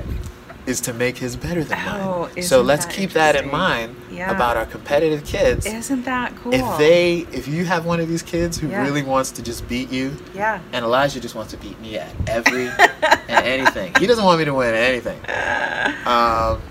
is 0.65 0.79
to 0.81 0.93
make 0.93 1.17
his 1.17 1.35
better 1.35 1.63
than 1.63 1.77
Oh, 1.87 2.29
mine. 2.33 2.43
So 2.43 2.57
isn't 2.57 2.67
let's 2.67 2.85
keep 2.85 3.11
that 3.11 3.35
in 3.35 3.49
mind 3.51 3.95
Yeah. 4.13 4.31
about 4.31 4.57
our 4.57 4.65
competitive 4.65 5.25
kids. 5.25 5.65
Isn't 5.65 6.03
that 6.05 6.35
cool? 6.37 6.53
If 6.53 6.77
they, 6.77 7.25
if 7.31 7.47
you 7.47 7.65
have 7.65 7.85
one 7.85 7.99
of 7.99 8.07
these 8.07 8.21
kids 8.21 8.57
who 8.57 8.67
Yeah. 8.69 8.81
really 8.83 9.03
wants 9.03 9.31
to 9.31 9.41
just 9.41 9.67
beat 9.67 9.89
you, 9.91 10.15
Yeah. 10.33 10.59
and 10.71 10.85
Elijah 10.85 11.19
just 11.19 11.35
wants 11.35 11.51
to 11.51 11.57
beat 11.57 11.79
me 11.81 11.97
at 11.97 12.11
every 12.27 12.67
and 13.27 13.45
anything. 13.45 13.93
He 13.99 14.05
doesn't 14.07 14.23
want 14.23 14.39
me 14.39 14.45
to 14.45 14.53
win 14.53 14.73
at 14.73 14.83
anything. 14.83 15.19
Um, 16.05 16.61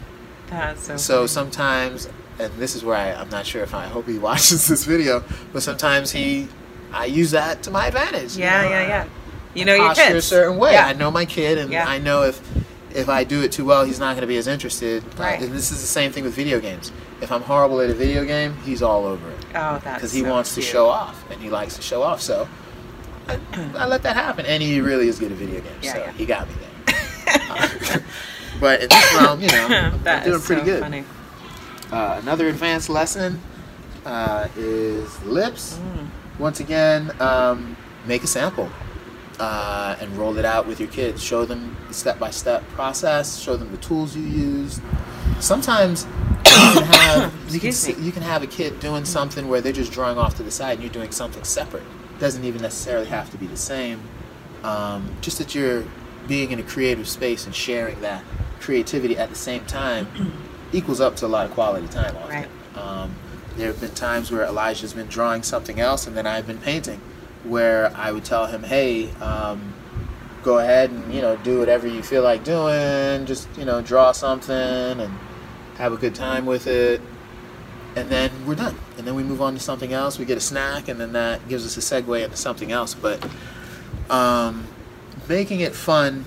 That's 0.51 0.83
so. 0.87 0.97
so 0.97 1.15
funny. 1.17 1.29
sometimes, 1.29 2.09
and 2.39 2.53
this 2.55 2.75
is 2.77 2.85
where 2.85 2.97
I, 2.97 3.13
I'm 3.13 3.29
not 3.31 3.47
sure 3.47 3.63
if 3.63 3.75
I, 3.75 3.85
I 3.85 3.89
hope 3.89 4.07
he 4.07 4.19
watches 4.29 4.69
this 4.69 4.85
video, 4.85 5.25
but 5.53 5.63
sometimes 5.63 6.11
he, 6.13 6.49
I 6.93 7.07
use 7.07 7.31
that 7.33 7.63
to 7.65 7.71
my 7.71 7.87
advantage. 7.87 8.37
you 8.37 8.45
Yeah, 8.45 8.63
know? 8.63 8.69
yeah, 8.71 8.87
yeah. 8.87 9.05
You 9.55 9.65
know 9.67 9.75
your 9.75 9.89
posture 9.89 10.03
kids. 10.05 10.17
a 10.19 10.23
certain 10.23 10.59
way. 10.59 10.73
Yeah. 10.73 10.87
I 10.87 10.93
know 10.95 11.11
my 11.11 11.25
kid, 11.27 11.59
and 11.59 11.71
Yeah. 11.73 11.87
I 11.87 11.99
know 11.99 12.23
if 12.23 12.41
if 12.95 13.09
I 13.09 13.25
do 13.25 13.43
it 13.43 13.53
too 13.53 13.65
well, 13.65 13.85
he's 13.85 13.99
not 13.99 14.13
going 14.15 14.21
to 14.23 14.27
be 14.27 14.37
as 14.37 14.47
interested. 14.47 15.03
Uh, 15.19 15.23
Right. 15.23 15.41
and 15.43 15.53
this 15.53 15.71
is 15.73 15.81
the 15.81 15.87
same 15.87 16.13
thing 16.13 16.25
with 16.25 16.35
video 16.35 16.61
games. 16.61 16.93
If 17.21 17.31
I'm 17.33 17.43
horrible 17.43 17.81
at 17.81 17.91
a 17.91 17.95
video 17.95 18.25
game, 18.25 18.55
he's 18.65 18.83
all 18.83 19.05
over 19.07 19.31
it 19.31 19.39
Oh, 19.55 19.79
that's 19.83 19.97
because 19.97 20.13
he 20.13 20.21
so 20.23 20.31
wants 20.31 20.55
cute. 20.55 20.67
to 20.67 20.73
show 20.73 20.89
off 20.89 21.25
and 21.31 21.41
he 21.41 21.51
likes 21.51 21.77
to 21.77 21.83
show 21.83 22.03
off. 22.03 22.21
So 22.21 22.49
I, 23.29 23.39
I 23.77 23.87
let 23.87 24.03
that 24.03 24.17
happen, 24.17 24.45
and 24.47 24.63
he 24.63 24.81
really 24.81 25.07
is 25.09 25.19
good 25.21 25.31
at 25.31 25.39
video 25.39 25.61
games. 25.61 25.77
Yeah, 25.85 25.93
so 25.93 25.99
yeah. 26.01 26.13
he 26.13 26.27
got 26.27 26.49
me 26.49 26.55
there. 26.87 26.93
but 28.61 28.83
in 28.83 28.89
this 28.89 29.15
realm, 29.15 29.41
you 29.41 29.49
know, 29.49 29.67
I'm 29.71 30.03
That 30.03 30.25
doing 30.25 30.41
pretty 30.41 30.63
so 30.63 30.67
good. 30.67 30.81
Funny. 30.81 31.05
Uh, 31.93 32.19
another 32.23 32.49
advanced 32.49 32.89
lesson 32.89 33.41
uh, 34.05 34.49
is 34.57 35.23
lips. 35.25 35.79
Mm. 35.79 36.07
Once 36.41 36.59
again, 36.61 37.13
um, 37.21 37.77
make 38.07 38.25
a 38.25 38.27
sample 38.27 38.69
uh, 39.43 39.97
and 40.01 40.17
roll 40.17 40.39
it 40.39 40.45
out 40.45 40.69
with 40.69 40.79
your 40.79 40.89
kids. 40.89 41.21
Show 41.21 41.45
them 41.45 41.77
the 41.89 41.95
step 41.95 42.17
by 42.21 42.31
step 42.31 42.63
process. 42.69 43.41
Show 43.41 43.57
them 43.57 43.73
the 43.73 43.77
tools 43.79 44.15
you 44.17 44.23
use. 44.23 44.81
Sometimes 45.41 46.05
you 46.05 46.43
can 46.45 46.83
have 46.85 47.35
you 47.53 47.59
can, 47.59 47.69
Excuse 47.71 47.77
see, 47.77 47.95
me. 47.95 48.05
you 48.05 48.13
can 48.13 48.23
have 48.23 48.45
a 48.45 48.47
kid 48.47 48.79
doing 48.79 49.05
something 49.05 49.49
where 49.49 49.61
they're 49.61 49.73
just 49.73 49.91
drawing 49.91 50.17
off 50.17 50.37
to 50.37 50.45
the 50.45 50.51
side 50.53 50.75
and 50.75 50.83
you're 50.83 50.93
doing 50.93 51.11
something 51.11 51.43
separate. 51.43 51.83
It 51.83 52.21
Doesn't 52.21 52.45
even 52.45 52.63
necessarily 52.63 53.07
have 53.07 53.31
to 53.33 53.37
be 53.37 53.49
the 53.49 53.57
same. 53.57 54.01
Um, 54.63 55.11
just 55.21 55.39
that 55.39 55.57
you're 55.57 55.85
being 56.29 56.53
in 56.53 56.61
a 56.61 56.63
creative 56.63 57.09
space 57.09 57.45
and 57.45 57.53
sharing 57.53 58.01
that 58.03 58.23
creativity 58.61 59.17
at 59.19 59.29
the 59.29 59.35
same 59.35 59.65
time 59.65 60.07
equals 60.73 61.01
up 61.01 61.17
to 61.17 61.27
a 61.27 61.29
lot 61.29 61.47
of 61.47 61.51
quality 61.51 61.89
time 61.89 62.17
often. 62.17 62.31
Right. 62.31 62.49
Um, 62.79 63.17
there 63.57 63.67
have 63.67 63.81
been 63.81 63.91
times 63.91 64.31
where 64.31 64.45
Elijah's 64.45 64.93
been 64.93 65.09
drawing 65.09 65.43
something 65.43 65.81
else 65.81 66.07
and 66.07 66.17
then 66.17 66.29
I've 66.29 66.47
been 66.47 66.59
painting, 66.59 67.01
where 67.45 67.93
I 67.97 68.13
would 68.13 68.25
tell 68.25 68.47
him, 68.47 68.63
"Hey, 68.63 69.11
um, 69.21 69.75
go 70.43 70.59
ahead 70.59 70.91
and 70.91 71.15
you 71.15 71.21
know 71.21 71.37
do 71.37 71.59
whatever 71.59 71.87
you 71.87 72.03
feel 72.03 72.23
like 72.23 72.45
doing. 72.45 73.27
Just 73.27 73.49
you 73.57 73.65
know 73.65 73.83
draw 73.83 74.13
something 74.13 74.55
and 74.55 75.13
have 75.77 75.93
a 75.93 75.97
good 75.97 76.15
time 76.15 76.47
with 76.47 76.67
it." 76.67 77.01
And 77.95 78.09
then 78.09 78.31
we're 78.47 78.55
done. 78.55 78.79
And 78.97 79.07
then 79.07 79.15
we 79.15 79.23
move 79.23 79.43
on 79.43 79.53
to 79.53 79.61
something 79.61 79.93
else. 79.93 80.19
We 80.19 80.25
get 80.25 80.39
a 80.39 80.41
snack, 80.41 80.89
and 80.89 80.99
then 80.99 81.13
that 81.13 81.47
gives 81.49 81.67
us 81.67 81.77
a 81.77 82.03
segue 82.03 82.25
into 82.25 82.37
something 82.37 82.73
else. 82.73 82.95
But 82.95 83.23
um, 84.09 84.67
making 85.29 85.61
it 85.61 85.75
fun 85.75 86.25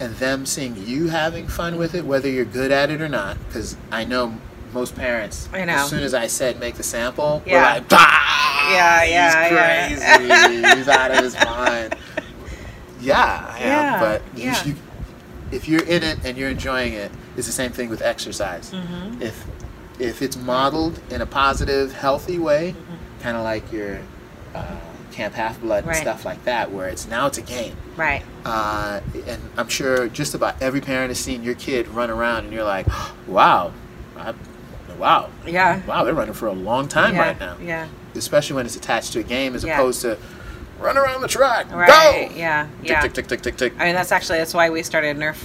and 0.00 0.14
them 0.16 0.46
seeing 0.46 0.76
you 0.86 1.08
having 1.08 1.48
fun 1.48 1.76
with 1.76 1.94
it, 1.94 2.04
whether 2.04 2.28
you're 2.28 2.44
good 2.44 2.70
at 2.70 2.90
it 2.90 3.00
or 3.00 3.08
not, 3.08 3.36
because 3.46 3.76
I 3.90 4.04
know 4.04 4.38
most 4.72 4.94
parents, 4.94 5.48
I 5.52 5.64
know. 5.64 5.74
as 5.74 5.88
soon 5.90 6.02
as 6.02 6.14
I 6.14 6.26
said 6.26 6.58
make 6.60 6.74
the 6.76 6.82
sample, 6.82 7.42
Yeah. 7.46 7.54
we're 7.54 7.74
like, 7.80 7.88
bah! 7.88 8.68
Yeah, 8.70 9.02
yeah, 9.04 9.88
he's 9.88 10.00
yeah. 10.00 10.16
crazy, 10.18 10.76
he's 10.78 10.88
out 10.88 11.10
of 11.10 11.24
his 11.24 11.34
mind. 11.44 11.94
Yeah, 13.00 13.46
I 13.48 13.58
am, 13.60 13.66
Yeah, 13.66 14.00
but 14.00 14.22
yeah. 14.36 14.64
you, 14.64 14.74
if 15.52 15.68
you're 15.68 15.84
in 15.84 16.02
it 16.02 16.18
and 16.24 16.36
you're 16.36 16.50
enjoying 16.50 16.92
it, 16.92 17.10
it's 17.36 17.46
the 17.46 17.52
same 17.52 17.70
thing 17.72 17.88
with 17.88 18.02
exercise. 18.02 18.70
Mhm. 18.72 19.20
If 19.22 19.44
if 19.98 20.22
it's 20.22 20.36
modeled 20.36 21.00
in 21.10 21.20
a 21.22 21.26
positive, 21.26 21.92
healthy 21.92 22.38
way, 22.38 22.74
kind 23.20 23.36
of 23.36 23.42
like 23.44 23.72
your 23.72 23.98
uh, 24.54 24.64
Camp 25.12 25.34
Half 25.34 25.60
Blood 25.60 25.84
and 25.84 25.92
Mm-hmm. 25.92 26.02
Stuff 26.02 26.24
like 26.24 26.44
that, 26.44 26.70
where 26.70 26.88
it's 26.88 27.08
now 27.08 27.26
it's 27.26 27.38
a 27.38 27.42
game. 27.42 27.74
Right. 27.96 28.22
Uh, 28.44 29.00
and 29.26 29.40
I'm 29.56 29.68
sure 29.68 30.08
just 30.08 30.34
about 30.34 30.60
every 30.62 30.80
parent 30.80 31.08
has 31.10 31.18
seen 31.18 31.42
your 31.42 31.54
kid 31.56 31.88
run 31.88 32.10
around, 32.10 32.44
and 32.44 32.52
you're 32.52 32.62
like, 32.64 32.86
wow, 33.26 33.72
I, 34.16 34.34
wow, 34.98 35.28
Yeah. 35.46 35.80
wow, 35.86 36.04
they're 36.04 36.14
running 36.14 36.34
for 36.34 36.46
a 36.48 36.52
long 36.52 36.88
time 36.88 37.14
yeah. 37.14 37.20
right 37.20 37.40
now. 37.40 37.56
Yeah. 37.62 37.86
Especially 38.14 38.56
when 38.56 38.66
it's 38.66 38.76
attached 38.76 39.12
to 39.14 39.20
a 39.20 39.22
game, 39.22 39.54
as 39.54 39.64
Yeah. 39.64 39.74
opposed 39.74 40.00
to 40.02 40.18
run 40.80 40.96
around 40.96 41.20
the 41.22 41.28
track, 41.28 41.66
Right. 41.72 41.88
go, 42.30 42.34
Yeah. 42.36 42.66
tick 42.82 42.90
Yeah. 42.90 43.00
tick 43.00 43.12
tick 43.14 43.26
tick 43.28 43.42
tick 43.42 43.56
tick. 43.56 43.72
I 43.78 43.84
mean, 43.86 43.94
that's 43.94 44.12
actually 44.12 44.38
that's 44.38 44.54
why 44.54 44.70
we 44.70 44.82
started 44.82 45.16
Nerf 45.16 45.36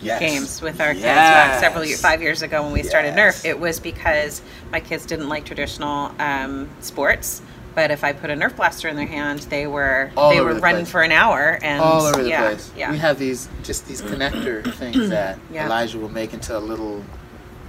Yes. 0.00 0.20
games 0.20 0.62
with 0.62 0.80
our 0.80 0.92
kids 0.92 1.02
back 1.04 1.58
several 1.60 1.84
years, 1.84 2.00
five 2.00 2.22
years 2.22 2.42
ago 2.42 2.62
when 2.62 2.72
we 2.72 2.82
started 2.84 3.14
Nerf. 3.14 3.44
It 3.44 3.58
was 3.58 3.80
because 3.80 4.42
my 4.70 4.78
kids 4.80 5.04
didn't 5.06 5.28
like 5.28 5.44
traditional 5.44 6.12
um, 6.20 6.68
sports. 6.80 7.42
But 7.74 7.90
if 7.92 8.02
I 8.02 8.12
put 8.12 8.30
a 8.30 8.34
Nerf 8.34 8.56
blaster 8.56 8.88
in 8.88 8.96
their 8.96 9.06
hand, 9.06 9.40
they 9.50 9.66
were 9.66 10.10
All 10.16 10.30
they 10.30 10.40
were 10.40 10.54
the 10.54 10.60
running 10.60 10.80
place. 10.82 10.90
for 10.90 11.02
an 11.02 11.12
hour 11.12 11.58
and 11.62 11.80
all 11.80 12.02
over 12.06 12.22
the 12.22 12.28
yeah, 12.28 12.40
place. 12.48 12.70
Yeah, 12.76 12.90
We 12.90 12.98
have 12.98 13.18
these 13.18 13.48
just 13.62 13.86
these 13.86 14.02
connector 14.02 14.72
things 14.78 15.08
that 15.10 15.38
Yeah. 15.52 15.66
Elijah 15.66 15.98
will 15.98 16.08
make 16.08 16.32
into 16.34 16.56
a 16.56 16.58
little 16.60 17.04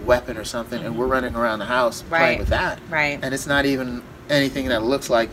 weapon 0.06 0.38
or 0.38 0.44
something, 0.44 0.84
and 0.84 0.98
we're 0.98 1.08
running 1.08 1.36
around 1.36 1.60
the 1.60 1.66
house 1.66 2.04
Right. 2.10 2.20
playing 2.20 2.40
with 2.40 2.50
that. 2.50 2.80
right, 2.90 3.20
And 3.22 3.34
it's 3.34 3.48
not 3.48 3.66
even 3.66 4.02
anything 4.30 4.68
that 4.70 4.84
looks 4.84 5.10
like 5.10 5.30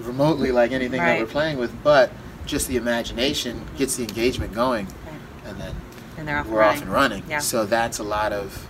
remotely 0.00 0.52
like 0.52 0.72
anything 0.72 1.00
Right. 1.00 1.18
that 1.18 1.20
we're 1.20 1.26
playing 1.26 1.58
with, 1.58 1.72
but 1.82 2.10
just 2.46 2.68
the 2.68 2.76
imagination 2.76 3.62
gets 3.78 3.96
the 3.96 4.02
engagement 4.02 4.52
going, 4.54 4.86
Right. 5.06 5.14
and 5.50 5.60
then 5.60 5.74
and 6.18 6.28
they're 6.28 6.38
off 6.38 6.46
we're 6.46 6.58
running. 6.60 6.76
off 6.78 6.82
and 6.82 6.92
running. 6.92 7.22
Yeah. 7.28 7.38
So 7.38 7.64
that's 7.64 7.98
a 7.98 8.02
lot 8.04 8.32
of 8.32 8.66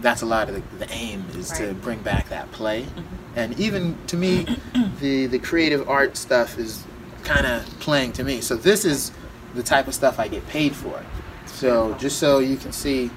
that's 0.00 0.22
a 0.22 0.26
lot 0.26 0.48
of 0.48 0.54
the, 0.54 0.84
the 0.86 0.92
aim 0.92 1.24
is 1.36 1.50
to. 1.50 1.62
Mm-hmm. 1.64 1.80
bring 1.80 1.98
back 1.98 2.28
that 2.28 2.52
play, 2.52 2.86
and 3.34 3.58
even 3.58 3.96
to 4.06 4.16
me, 4.16 4.46
the 5.00 5.26
the 5.26 5.38
creative 5.40 5.88
art 5.88 6.16
stuff 6.16 6.56
is 6.58 6.84
kind 7.24 7.46
of 7.46 7.64
playing 7.80 8.12
to 8.12 8.22
me. 8.24 8.40
So 8.40 8.54
this 8.54 8.84
is 8.84 9.10
the 9.54 9.62
type 9.62 9.88
of 9.88 9.94
stuff 9.94 10.20
I 10.20 10.28
get 10.28 10.46
paid 10.48 10.74
for. 10.76 11.02
So 11.46 11.94
just 11.98 12.18
so 12.18 12.38
you 12.38 12.56
can 12.56 12.70
see, 12.70 13.10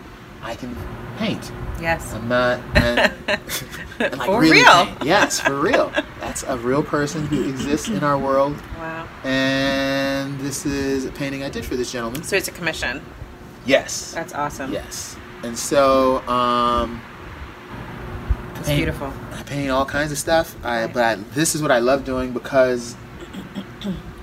I 0.43 0.55
can 0.55 0.75
paint. 1.17 1.51
Yes, 1.79 2.13
I'm 2.13 2.27
not 2.27 2.59
and, 2.77 2.99
and, 3.29 4.17
like, 4.17 4.25
For 4.27 4.39
really 4.39 4.57
real. 4.61 4.85
paint. 4.85 5.03
Yes, 5.03 5.39
for 5.39 5.59
real. 5.59 5.91
That's 6.19 6.43
a 6.43 6.57
real 6.57 6.83
person 6.83 7.25
who 7.27 7.47
exists 7.49 7.89
in 7.89 8.03
our 8.03 8.17
world, 8.17 8.55
wow. 8.77 9.07
and 9.23 10.39
this 10.39 10.65
is 10.65 11.05
a 11.05 11.11
painting 11.11 11.43
I 11.43 11.49
did 11.49 11.65
for 11.65 11.75
this 11.75 11.91
gentleman. 11.91 12.23
So 12.23 12.35
it's 12.35 12.47
a 12.47 12.51
commission. 12.51 13.01
Yes. 13.65 14.11
That's 14.13 14.33
awesome. 14.33 14.71
Yes. 14.71 15.15
And 15.43 15.57
so, 15.57 16.19
um, 16.27 17.01
It's 18.57 18.69
beautiful. 18.69 19.11
I 19.33 19.41
paint 19.43 19.71
all 19.71 19.85
kinds 19.85 20.11
of 20.11 20.17
stuff. 20.19 20.55
I, 20.63 20.83
Right. 20.85 20.93
but 20.93 21.03
I, 21.03 21.15
this 21.33 21.55
is 21.55 21.61
what 21.63 21.71
I 21.71 21.79
love 21.79 22.05
doing 22.05 22.31
because 22.31 22.95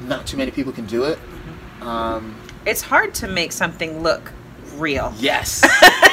not 0.03 0.27
too 0.27 0.37
many 0.37 0.51
people 0.53 0.73
can 0.73 0.87
do 0.87 1.05
it. 1.05 1.19
Mm-hmm. 1.19 1.89
Um, 1.89 2.37
It's 2.66 2.83
hard 2.83 3.14
to 3.16 3.29
make 3.29 3.51
something 3.53 4.03
look 4.03 4.33
real. 4.77 5.12
yes. 5.19 5.62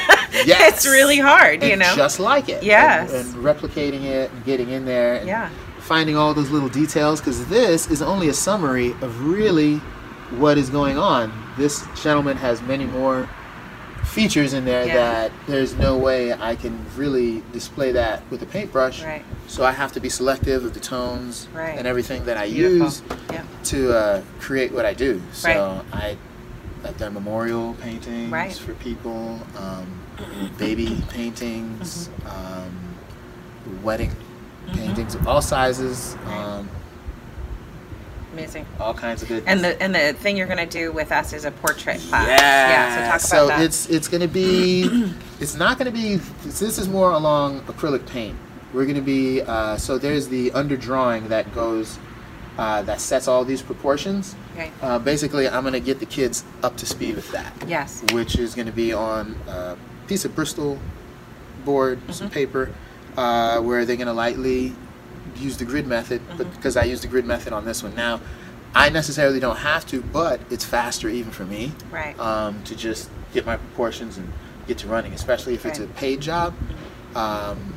yes. 0.47 0.75
It's 0.77 0.85
really 0.85 1.17
hard, 1.17 1.63
you 1.63 1.75
know. 1.75 1.93
Just 1.95 2.19
like 2.19 2.49
it. 2.49 2.63
Yes. 2.63 3.13
And, 3.13 3.35
and 3.35 3.43
replicating 3.43 4.03
it 4.03 4.31
and 4.31 4.45
getting 4.45 4.69
in 4.69 4.85
there 4.85 5.15
and 5.17 5.27
yeah. 5.27 5.49
finding 5.79 6.15
all 6.15 6.33
those 6.33 6.49
little 6.51 6.69
details 6.69 7.19
because 7.21 7.45
this 7.47 7.89
is 7.89 8.01
only 8.01 8.29
a 8.29 8.33
summary 8.33 8.91
of 9.01 9.25
really 9.25 9.77
what 10.39 10.57
is 10.57 10.69
going 10.69 10.97
on. 10.97 11.31
This 11.57 11.85
gentleman 12.01 12.37
has 12.37 12.61
many 12.63 12.85
more 12.85 13.29
features 14.05 14.53
in 14.53 14.65
there 14.65 14.85
Yeah. 14.85 14.93
that 14.95 15.31
there's 15.47 15.75
no 15.75 15.97
way 15.97 16.31
I 16.33 16.55
can 16.55 16.85
really 16.95 17.43
display 17.51 17.91
that 17.93 18.21
with 18.29 18.41
a 18.43 18.45
paintbrush. 18.45 19.03
Right. 19.03 19.23
So 19.47 19.65
I 19.65 19.71
have 19.71 19.91
to 19.93 19.99
be 19.99 20.09
selective 20.09 20.63
of 20.63 20.73
the 20.73 20.79
tones 20.79 21.47
Right. 21.53 21.77
and 21.77 21.87
everything 21.87 22.25
that 22.25 22.37
I 22.37 22.49
Beautiful. 22.49 22.85
use 22.85 23.01
Yeah. 23.31 23.43
to 23.65 23.97
uh, 23.97 24.21
create 24.39 24.71
what 24.71 24.85
I 24.85 24.93
do. 24.93 25.21
So 25.33 25.81
I, 25.91 26.17
I've 26.83 26.97
done 26.97 27.13
memorial 27.15 27.73
paintings 27.81 28.31
Right. 28.31 28.53
for 28.55 28.73
people, 28.75 29.39
um, 29.57 29.87
baby 30.57 31.03
paintings, 31.09 32.09
um, 32.27 32.95
wedding 33.83 34.11
paintings 34.73 35.15
of 35.15 35.27
all 35.27 35.41
sizes, 35.41 36.15
um, 36.27 36.69
Amazing. 38.33 38.65
all 38.79 38.93
kinds 38.93 39.21
of 39.21 39.29
good. 39.29 39.43
And 39.47 39.63
the 39.63 39.81
and 39.81 39.95
the 39.95 40.13
thing 40.13 40.35
you're 40.37 40.47
gonna 40.47 40.65
do 40.65 40.91
with 40.91 41.11
us 41.11 41.31
is 41.33 41.45
a 41.45 41.51
portrait 41.51 41.99
class. 42.01 42.27
yeah. 42.27 42.39
Yeah. 42.69 42.89
So 42.89 43.01
talk 43.01 43.07
about 43.47 43.47
that. 43.49 43.59
So 43.59 43.63
it's 43.63 43.89
it's 43.89 44.07
gonna 44.07 44.27
be, 44.27 45.13
it's 45.39 45.55
not 45.55 45.77
gonna 45.77 45.91
be. 45.91 46.15
This 46.43 46.77
is 46.77 46.87
more 46.89 47.11
along 47.11 47.61
acrylic 47.61 48.05
paint. 48.07 48.37
We're 48.73 48.85
gonna 48.85 49.01
be. 49.01 49.41
Uh, 49.41 49.77
so 49.77 49.97
there's 49.97 50.27
the 50.27 50.51
underdrawing 50.51 51.29
that 51.29 51.53
goes, 51.55 51.97
uh, 52.57 52.81
that 52.81 52.99
sets 52.99 53.29
all 53.29 53.45
these 53.45 53.61
proportions. 53.61 54.35
okay. 54.53 54.69
Uh, 54.81 54.99
basically, 54.99 55.47
I'm 55.47 55.63
gonna 55.63 55.79
get 55.79 55.99
the 56.01 56.05
kids 56.05 56.43
up 56.61 56.75
to 56.77 56.85
speed 56.85 57.15
with 57.15 57.31
that. 57.31 57.53
Yes. 57.67 58.03
which 58.11 58.35
is 58.37 58.53
going 58.53 58.65
to 58.67 58.73
be 58.73 58.91
on 58.91 59.35
a 59.47 59.77
piece 60.07 60.25
of 60.25 60.35
Bristol 60.35 60.79
board, 61.63 61.99
some 62.13 62.29
paper, 62.29 62.71
uh, 63.17 63.59
where 63.61 63.85
they're 63.85 63.95
going 63.95 64.07
to 64.07 64.13
lightly 64.13 64.73
use 65.37 65.57
the 65.57 65.65
grid 65.65 65.87
method. 65.87 66.21
But 66.37 66.51
because 66.55 66.77
I 66.77 66.83
use 66.83 67.01
the 67.01 67.07
grid 67.07 67.25
method 67.25 67.53
on 67.53 67.65
this 67.65 67.83
one 67.83 67.95
now, 67.95 68.21
I 68.73 68.89
necessarily 68.89 69.39
don't 69.39 69.57
have 69.57 69.85
to, 69.87 70.01
but 70.01 70.39
it's 70.49 70.65
faster 70.65 71.07
even 71.09 71.31
for 71.31 71.45
me 71.45 71.71
Right. 71.91 72.17
um, 72.19 72.61
to 72.65 72.75
just 72.75 73.09
get 73.33 73.45
my 73.45 73.55
proportions 73.57 74.17
and 74.17 74.31
get 74.67 74.77
to 74.79 74.87
running, 74.87 75.13
especially 75.13 75.53
if 75.53 75.65
it's 75.65 75.79
a 75.79 75.87
paid 75.87 76.19
job. 76.21 76.53
Um, 77.15 77.73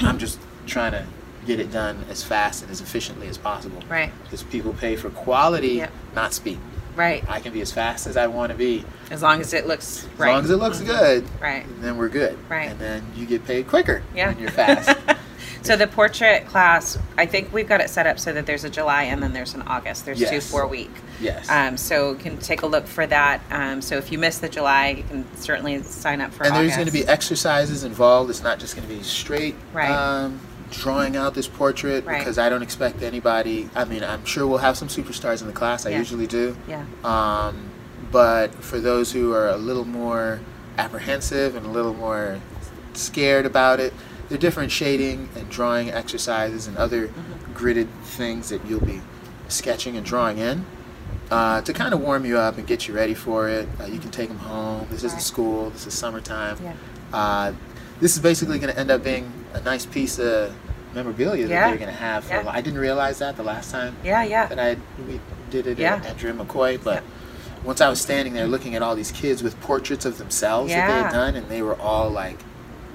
I'm 0.00 0.18
just 0.18 0.38
trying 0.66 0.92
to 0.92 1.04
get 1.46 1.60
it 1.60 1.70
done 1.70 2.04
as 2.10 2.22
fast 2.24 2.62
and 2.62 2.70
as 2.70 2.80
efficiently 2.80 3.28
as 3.28 3.38
possible. 3.38 3.80
Right. 3.88 4.10
Because 4.24 4.42
people 4.42 4.72
pay 4.74 4.96
for 4.96 5.08
quality, 5.10 5.68
Yep. 5.76 5.90
not 6.16 6.34
speed. 6.34 6.58
Right. 6.98 7.24
I 7.30 7.38
can 7.38 7.52
be 7.52 7.60
as 7.60 7.70
fast 7.72 8.08
as 8.08 8.16
I 8.16 8.26
want 8.26 8.50
to 8.50 8.58
be, 8.58 8.84
As 9.10 9.22
long 9.22 9.40
as 9.40 9.54
it 9.54 9.68
looks 9.68 10.04
as 10.04 10.18
right. 10.18 10.30
As 10.30 10.34
long 10.34 10.44
as 10.44 10.50
it 10.50 10.56
looks 10.56 10.80
good, 10.80 11.24
right. 11.40 11.64
then 11.80 11.96
we're 11.96 12.08
good. 12.08 12.36
Right. 12.50 12.68
And 12.70 12.78
then 12.80 13.06
you 13.14 13.24
get 13.24 13.44
paid 13.46 13.68
quicker 13.68 14.02
Yeah. 14.14 14.28
when 14.28 14.40
you're 14.40 14.50
fast. 14.50 14.98
so 15.62 15.76
the 15.76 15.86
portrait 15.86 16.46
class, 16.48 16.98
I 17.16 17.26
think 17.26 17.52
we've 17.52 17.68
got 17.68 17.80
it 17.80 17.88
set 17.88 18.08
up 18.08 18.18
so 18.18 18.32
that 18.32 18.46
there's 18.46 18.64
a 18.64 18.70
July 18.70 19.04
and 19.04 19.22
then 19.22 19.32
there's 19.32 19.54
an 19.54 19.62
August. 19.62 20.06
There's 20.06 20.18
two 20.28 20.40
four 20.40 20.66
week. 20.66 20.90
yes. 21.20 21.48
Um, 21.48 21.76
so 21.76 22.10
you 22.10 22.16
can 22.18 22.36
take 22.38 22.62
a 22.62 22.66
look 22.66 22.86
for 22.88 23.06
that. 23.06 23.42
Um, 23.52 23.80
so 23.80 23.96
if 23.96 24.10
you 24.10 24.18
miss 24.18 24.38
the 24.38 24.48
July, 24.48 24.88
you 24.88 25.04
can 25.04 25.36
certainly 25.36 25.80
sign 25.84 26.20
up 26.20 26.32
for 26.32 26.44
and 26.44 26.56
there's 26.56 26.74
going 26.74 26.86
to 26.86 26.92
be 26.92 27.06
exercises 27.06 27.84
involved. 27.84 28.28
It's 28.28 28.42
not 28.42 28.58
just 28.58 28.74
going 28.74 28.88
to 28.88 28.92
be 28.92 29.04
straight 29.04 29.54
Right. 29.72 29.90
um, 29.90 30.40
drawing 30.70 31.16
out 31.16 31.34
this 31.34 31.48
portrait 31.48 32.04
Right. 32.04 32.18
because 32.18 32.38
I 32.38 32.48
don't 32.48 32.62
expect 32.62 33.02
anybody. 33.02 33.68
I 33.74 33.84
mean, 33.84 34.04
I'm 34.04 34.24
sure 34.24 34.46
we'll 34.46 34.58
have 34.58 34.76
some 34.76 34.88
superstars 34.88 35.40
in 35.40 35.46
the 35.46 35.52
class. 35.52 35.86
I 35.86 35.90
Yeah. 35.90 35.98
usually 35.98 36.26
do. 36.26 36.56
yeah. 36.66 36.84
Um, 37.04 37.56
but 38.12 38.54
for 38.54 38.78
those 38.80 39.12
who 39.12 39.32
are 39.32 39.48
a 39.48 39.56
little 39.56 39.84
more 39.84 40.40
apprehensive 40.78 41.54
and 41.56 41.66
a 41.66 41.68
little 41.70 41.94
more 41.94 42.38
scared 42.94 43.46
about 43.46 43.80
it, 43.80 43.92
there 44.28 44.36
are 44.36 44.40
different 44.40 44.70
shading 44.70 45.28
and 45.36 45.48
drawing 45.48 45.90
exercises 45.90 46.66
and 46.66 46.76
other 46.76 47.08
Mm-hmm. 47.08 47.52
gridded 47.54 47.88
things 48.04 48.48
that 48.50 48.60
you'll 48.66 48.80
be 48.84 49.00
sketching 49.48 49.96
and 49.96 50.04
drawing 50.06 50.38
in 50.38 50.64
uh, 51.30 51.60
to 51.62 51.72
kind 51.72 51.92
of 51.92 52.00
warm 52.00 52.24
you 52.24 52.38
up 52.38 52.56
and 52.58 52.66
get 52.66 52.86
you 52.88 52.94
ready 52.94 53.14
for 53.14 53.48
it. 53.48 53.68
Uh, 53.80 53.84
you 53.86 53.98
can 53.98 54.10
take 54.10 54.28
them 54.28 54.38
home. 54.38 54.86
This 54.90 54.98
isn't 55.04 55.16
Right. 55.18 55.22
school. 55.22 55.70
This 55.70 55.86
is 55.86 55.94
summertime. 55.94 56.56
Yeah. 56.62 56.72
Uh, 57.12 57.52
this 58.00 58.14
is 58.14 58.20
basically 58.20 58.58
going 58.58 58.72
to 58.72 58.78
end 58.78 58.90
up 58.90 59.02
being 59.02 59.30
a 59.54 59.60
nice 59.60 59.86
piece 59.86 60.18
of 60.18 60.54
memorabilia 60.94 61.46
Yeah. 61.46 61.60
that 61.60 61.68
they're 61.68 61.78
going 61.78 61.90
to 61.90 62.00
have. 62.00 62.24
For 62.24 62.34
Yeah. 62.34 62.44
I 62.48 62.60
didn't 62.60 62.78
realize 62.80 63.18
that 63.18 63.36
the 63.36 63.42
last 63.42 63.70
time 63.70 63.96
Yeah. 64.04 64.22
Yeah. 64.24 64.46
that 64.46 64.58
I 64.58 64.76
we 65.06 65.20
did 65.50 65.66
it 65.66 65.78
Yeah. 65.78 65.96
at 65.96 66.06
Andrew 66.06 66.32
McCoy, 66.32 66.82
but 66.82 66.94
Yeah. 67.02 67.64
once 67.64 67.80
I 67.80 67.88
was 67.88 68.00
standing 68.00 68.34
there 68.34 68.46
looking 68.46 68.74
at 68.74 68.82
all 68.82 68.94
these 68.96 69.12
kids 69.12 69.42
with 69.42 69.60
portraits 69.60 70.04
of 70.04 70.18
themselves 70.18 70.72
that 70.72 70.86
they 70.86 70.92
had 70.94 71.12
done, 71.12 71.34
and 71.36 71.48
they 71.48 71.62
were 71.62 71.78
all 71.80 72.08
like 72.10 72.38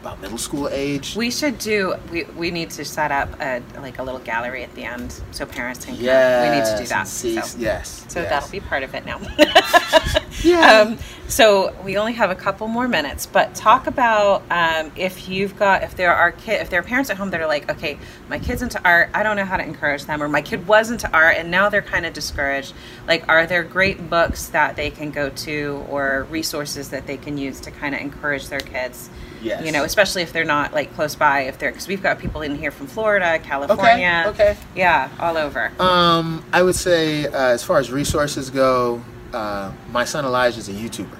about 0.02 0.20
middle 0.22 0.38
school 0.38 0.68
age. 0.70 1.16
We 1.16 1.32
should 1.32 1.58
do. 1.60 1.96
We, 2.12 2.26
we 2.36 2.52
need 2.52 2.72
to 2.72 2.84
set 2.84 3.10
up 3.12 3.40
a 3.40 3.62
like 3.80 4.00
a 4.00 4.04
little 4.04 4.20
gallery 4.20 4.62
at 4.64 4.74
the 4.76 4.84
end 4.84 5.14
so 5.32 5.46
parents 5.46 5.86
can. 5.86 5.96
yes, 5.96 6.44
We 6.44 6.58
need 6.58 6.66
to 6.78 6.84
do 6.84 6.90
that. 6.90 7.00
and 7.00 7.08
see- 7.08 7.40
so 7.40 7.58
yes. 7.58 8.06
so 8.10 8.20
yes. 8.22 8.30
that'll 8.30 8.50
be 8.50 8.60
part 8.60 8.84
of 8.84 8.94
it 8.96 9.06
now. 9.06 9.20
Yeah. 10.44 10.82
Um, 10.82 10.98
so 11.28 11.74
we 11.84 11.98
only 11.98 12.14
have 12.14 12.30
a 12.30 12.36
couple 12.36 12.68
more 12.68 12.88
minutes, 12.88 13.26
but 13.26 13.56
talk 13.56 13.88
about 13.88 14.44
um, 14.52 14.92
if 14.96 15.30
you've 15.30 15.58
got 15.58 15.84
if 15.84 15.96
there 15.96 16.14
are 16.14 16.32
kid 16.32 16.62
if 16.62 16.70
there 16.70 16.80
are 16.80 16.84
parents 16.84 17.10
at 17.10 17.18
home 17.18 17.32
that 17.32 17.42
are 17.42 17.48
like, 17.48 17.72
okay, 17.72 17.98
my 18.30 18.38
kid's 18.40 18.62
into 18.62 18.80
art, 18.84 19.10
I 19.14 19.24
don't 19.24 19.38
know 19.38 19.46
how 19.46 19.58
to 19.58 19.64
encourage 19.64 20.06
them, 20.06 20.22
or 20.22 20.28
my 20.28 20.42
kid 20.42 20.68
was 20.68 20.92
into 20.92 21.12
art 21.12 21.38
and 21.38 21.50
now 21.50 21.70
they're 21.70 21.82
kind 21.82 22.06
of 22.06 22.14
discouraged. 22.14 22.74
Like, 23.08 23.28
are 23.30 23.48
there 23.48 23.64
great 23.64 24.10
books 24.10 24.48
that 24.50 24.76
they 24.76 24.90
can 24.90 25.12
go 25.12 25.30
to 25.30 25.86
or 25.90 26.28
resources 26.30 26.90
that 26.90 27.08
they 27.08 27.18
can 27.18 27.38
use 27.38 27.60
to 27.62 27.72
kind 27.72 27.96
of 27.96 28.02
encourage 28.02 28.50
their 28.50 28.60
kids? 28.60 29.10
Yes. 29.42 29.66
You 29.66 29.72
know, 29.72 29.84
especially 29.84 30.22
if 30.22 30.32
they're 30.34 30.46
not 30.46 30.74
like 30.74 30.94
close 30.94 31.16
by. 31.16 31.42
If 31.42 31.58
they're 31.58 31.72
because 31.72 31.88
we've 31.88 32.04
got 32.04 32.20
people 32.20 32.42
in 32.42 32.56
here 32.56 32.72
from 32.72 32.88
Florida, 32.88 33.40
California, 33.40 34.26
okay. 34.28 34.58
yeah, 34.76 35.10
all 35.20 35.38
over. 35.38 35.72
Um, 35.80 36.46
I 36.54 36.64
would 36.64 36.76
say 36.76 37.26
uh, 37.26 37.48
as 37.48 37.64
far 37.64 37.80
as 37.80 37.92
resources 37.92 38.50
go, 38.50 39.02
uh, 39.34 39.72
my 39.92 40.06
son 40.06 40.26
Elijah 40.26 40.60
is 40.60 40.70
a 40.70 40.74
YouTuber. 40.74 41.20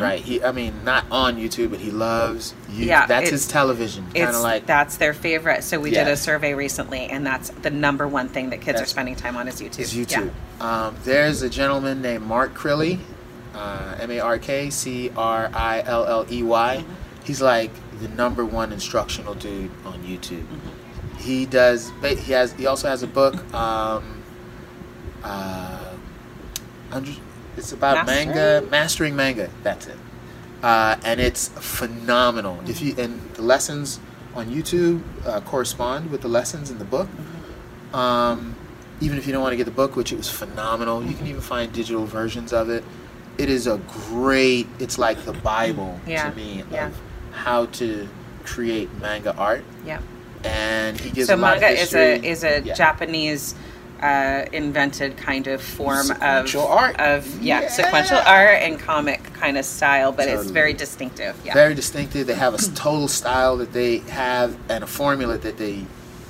right? 0.00 0.20
He, 0.20 0.42
I 0.42 0.52
mean, 0.52 0.84
not 0.84 1.04
on 1.10 1.36
YouTube, 1.36 1.70
but 1.70 1.80
he 1.80 1.90
loves 1.90 2.54
YouTube. 2.68 2.86
Yeah, 2.86 3.06
that's 3.06 3.30
his 3.30 3.48
television. 3.48 4.04
Kind 4.12 4.36
of 4.36 4.42
like 4.42 4.66
that's 4.66 4.98
their 4.98 5.12
favorite. 5.12 5.64
So 5.64 5.80
we 5.80 5.90
did 5.90 6.06
a 6.06 6.16
survey 6.16 6.54
recently, 6.54 7.06
and 7.06 7.26
that's 7.26 7.50
the 7.50 7.70
number 7.70 8.06
one 8.06 8.28
thing 8.28 8.50
that 8.50 8.60
kids 8.60 8.80
are 8.80 8.86
spending 8.86 9.16
time 9.16 9.36
on 9.36 9.48
is 9.48 9.60
YouTube. 9.60 9.80
is 9.80 9.96
Yeah. 9.96 10.04
YouTube. 10.04 10.30
Um, 10.60 10.96
there's 11.04 11.42
a 11.42 11.50
gentleman 11.50 12.02
named 12.02 12.24
Mark 12.24 12.54
Crilley, 12.54 13.00
uh, 13.54 13.96
M 13.98 14.10
A 14.12 14.20
R 14.20 14.38
K 14.38 14.70
C 14.70 15.10
R 15.16 15.50
I 15.52 15.82
L 15.84 16.06
L 16.06 16.26
E 16.30 16.42
Y. 16.42 16.76
Mm-hmm. 16.80 16.92
He's 17.24 17.42
like 17.42 17.70
the 18.00 18.08
number 18.08 18.44
one 18.44 18.72
instructional 18.72 19.34
dude 19.34 19.70
on 19.84 20.04
YouTube. 20.04 20.42
Mm-hmm. 20.42 21.18
He 21.18 21.46
does. 21.46 21.90
He 22.02 22.32
has. 22.32 22.52
He 22.52 22.66
also 22.66 22.88
has 22.88 23.02
a 23.02 23.06
book. 23.08 23.34
Um, 23.52 24.22
uh, 25.24 25.94
it's 27.56 27.72
about 27.72 28.06
manga, 28.06 28.66
mastering 28.70 29.14
manga. 29.16 29.48
That's 29.62 29.86
it. 29.86 29.96
Uh, 30.62 30.96
and 31.04 31.20
it's 31.20 31.48
phenomenal. 31.48 32.58
If 32.66 32.80
you 32.80 32.94
and 32.96 33.20
the 33.34 33.42
lessons 33.42 34.00
on 34.34 34.46
YouTube 34.46 35.02
uh, 35.26 35.40
correspond 35.42 36.10
with 36.10 36.22
the 36.22 36.28
lessons 36.28 36.70
in 36.70 36.78
the 36.78 36.84
book. 36.84 37.08
Mm-hmm. 37.08 37.96
Um, 37.96 38.56
even 39.00 39.18
if 39.18 39.26
you 39.26 39.32
don't 39.32 39.42
want 39.42 39.52
to 39.52 39.56
get 39.56 39.64
the 39.64 39.70
book, 39.70 39.94
which 39.96 40.12
it 40.12 40.16
was 40.16 40.30
phenomenal, 40.30 41.02
you 41.02 41.08
Mm-hmm. 41.10 41.18
can 41.18 41.26
even 41.28 41.40
find 41.40 41.72
digital 41.72 42.04
versions 42.06 42.52
of 42.52 42.68
it. 42.70 42.82
It 43.38 43.48
is 43.50 43.66
a 43.66 43.78
great. 44.08 44.66
It's 44.78 44.98
like 44.98 45.24
the 45.24 45.32
Bible 45.32 46.00
Yeah, 46.06 46.30
to 46.30 46.36
me 46.36 46.64
yeah. 46.70 46.86
of 46.86 47.00
how 47.32 47.66
to 47.66 48.08
create 48.44 48.88
manga 49.00 49.34
art, 49.36 49.64
Yeah. 49.84 50.00
and 50.44 50.98
he 51.00 51.10
gives 51.10 51.28
So 51.28 51.34
a 51.34 51.36
lot 51.36 51.60
manga 51.60 51.74
of 51.74 51.78
is 51.80 51.94
a 51.94 52.24
is 52.24 52.44
a 52.44 52.62
Yeah. 52.62 52.74
Japanese 52.74 53.54
uh, 54.02 54.44
invented 54.52 55.16
kind 55.16 55.46
of 55.46 55.62
form 55.62 56.06
Sequential 56.06 56.62
of 56.62 56.70
art. 56.70 57.00
of 57.00 57.42
yeah, 57.42 57.62
Yeah. 57.62 57.68
sequential 57.68 58.18
art 58.18 58.60
and 58.62 58.78
comic 58.78 59.22
kind 59.34 59.56
of 59.56 59.64
style, 59.64 60.12
but 60.12 60.28
it's 60.28 60.50
very 60.50 60.72
distinctive. 60.74 61.34
Yeah. 61.44 61.54
very 61.54 61.74
distinctive. 61.74 62.26
They 62.26 62.34
have 62.34 62.54
a 62.54 62.58
total 62.58 63.08
style 63.08 63.56
that 63.58 63.72
they 63.72 63.98
have 63.98 64.56
and 64.68 64.84
a 64.84 64.86
formula 64.86 65.38
that 65.38 65.56
they 65.58 65.86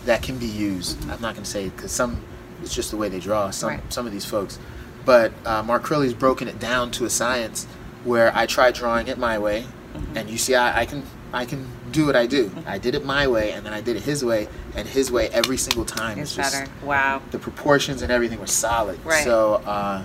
that 0.06 0.22
can 0.22 0.36
be 0.38 0.46
used. 0.46 1.00
I'm 1.04 1.20
not 1.22 1.34
going 1.34 1.44
to 1.44 1.50
say 1.50 1.70
because 1.70 1.90
some 1.90 2.20
it's 2.62 2.74
just 2.74 2.90
the 2.90 2.96
way 2.96 3.08
they 3.08 3.20
draw. 3.20 3.50
Some 3.50 3.70
Right. 3.70 3.92
some 3.92 4.06
of 4.06 4.12
these 4.12 4.24
folks, 4.24 4.58
but 5.04 5.32
uh, 5.44 5.62
Mark 5.62 5.82
Crilley's 5.84 6.14
broken 6.14 6.46
it 6.48 6.58
down 6.58 6.90
to 6.92 7.04
a 7.06 7.10
science 7.10 7.66
where 8.04 8.30
I 8.36 8.46
try 8.46 8.70
drawing 8.70 9.08
it 9.08 9.18
my 9.18 9.38
way, 9.38 9.66
Mm-hmm. 9.94 10.16
and 10.18 10.28
you 10.30 10.38
see 10.38 10.54
I, 10.54 10.80
I 10.82 10.86
can 10.86 11.02
I 11.32 11.44
can 11.44 11.66
do 11.94 12.04
what 12.06 12.16
I 12.16 12.26
do. 12.26 12.50
I 12.66 12.76
did 12.78 12.94
it 12.94 13.04
my 13.04 13.26
way, 13.26 13.52
and 13.52 13.64
then 13.64 13.72
I 13.72 13.80
did 13.80 13.96
it 13.96 14.02
his 14.02 14.24
way, 14.24 14.48
and 14.76 14.86
his 14.86 15.10
way 15.10 15.28
every 15.30 15.56
single 15.56 15.84
time. 15.84 16.18
It's 16.18 16.34
just- 16.36 16.52
better. 16.52 16.70
Wow. 16.84 17.22
the 17.30 17.38
proportions 17.38 18.02
and 18.02 18.10
everything 18.12 18.40
were 18.40 18.46
solid. 18.48 18.98
Right. 19.04 19.24
So 19.24 19.54
uh, 19.64 20.02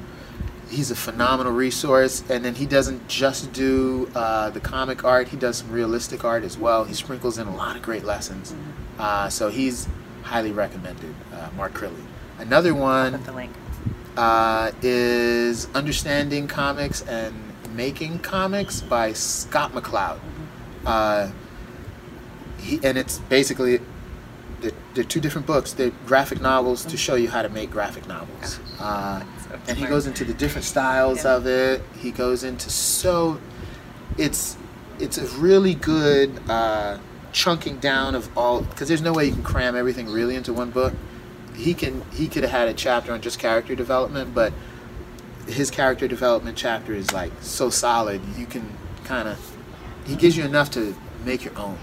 he's 0.69 0.91
a 0.91 0.95
phenomenal 0.95 1.51
resource. 1.51 2.23
And 2.29 2.45
then 2.45 2.55
he 2.55 2.65
doesn't 2.65 3.07
just 3.07 3.51
do 3.51 4.09
uh, 4.15 4.49
the 4.51 4.59
comic 4.59 5.03
art; 5.03 5.27
he 5.29 5.37
does 5.37 5.57
some 5.57 5.71
realistic 5.71 6.23
art 6.23 6.43
as 6.43 6.57
well. 6.57 6.83
He 6.85 6.93
sprinkles 6.93 7.37
in 7.37 7.47
a 7.47 7.55
lot 7.55 7.75
of 7.75 7.81
great 7.81 8.05
lessons. 8.05 8.51
Mm-hmm. 8.53 9.01
Uh, 9.01 9.29
so 9.29 9.49
he's 9.49 9.87
highly 10.23 10.51
recommended, 10.51 11.13
uh, 11.33 11.49
Mark 11.57 11.73
Crilley. 11.73 12.03
Another 12.37 12.73
one 12.75 13.13
Put 13.13 13.25
the 13.25 13.31
link. 13.33 13.51
uh, 14.15 14.71
is 14.83 15.67
Understanding 15.73 16.47
Comics 16.47 17.01
and 17.01 17.33
Making 17.75 18.19
Comics 18.19 18.81
by 18.81 19.13
Scott 19.13 19.71
McCloud. 19.73 20.19
Uh, 20.85 21.29
he, 22.61 22.79
and 22.83 22.97
it's 22.97 23.19
basically 23.19 23.79
they're, 24.61 24.71
they're 24.93 25.03
two 25.03 25.19
different 25.21 25.47
books. 25.47 25.73
They're 25.73 25.91
graphic 26.05 26.41
novels 26.41 26.83
to 26.85 26.97
show 26.97 27.15
you 27.15 27.29
how 27.29 27.41
to 27.41 27.49
make 27.49 27.71
graphic 27.71 28.07
novels. 28.07 28.59
Uh, 28.79 29.21
So 29.21 29.59
and 29.67 29.77
he 29.77 29.85
goes 29.85 30.05
into 30.05 30.25
the 30.25 30.33
different 30.33 30.65
styles 30.65 31.23
Yeah. 31.23 31.35
of 31.37 31.47
it. 31.47 31.81
He 31.97 32.11
goes 32.11 32.43
into 32.43 32.69
so 32.69 33.39
it's 34.17 34.57
it's 34.99 35.17
a 35.17 35.25
really 35.39 35.75
good 35.75 36.29
uh, 36.49 36.97
chunking 37.31 37.77
down 37.79 38.15
of 38.15 38.29
all 38.37 38.61
because 38.61 38.87
there's 38.87 39.01
no 39.01 39.13
way 39.13 39.25
you 39.25 39.33
can 39.33 39.43
cram 39.43 39.75
everything 39.75 40.07
really 40.09 40.35
into 40.35 40.53
one 40.53 40.71
book. 40.71 40.93
He 41.55 41.73
can 41.73 42.03
he 42.11 42.27
could 42.27 42.43
have 42.43 42.51
had 42.51 42.67
a 42.67 42.73
chapter 42.73 43.11
on 43.13 43.21
just 43.21 43.39
character 43.39 43.75
development, 43.75 44.33
but 44.35 44.51
his 45.47 45.71
character 45.71 46.07
development 46.07 46.57
chapter 46.57 46.93
is 46.93 47.11
like 47.13 47.31
so 47.41 47.69
solid. 47.69 48.21
You 48.37 48.45
can 48.45 48.69
kind 49.05 49.27
of 49.27 49.37
he 50.05 50.15
gives 50.15 50.35
you 50.37 50.43
enough 50.43 50.69
to 50.71 50.95
make 51.25 51.43
your 51.45 51.57
own. 51.57 51.77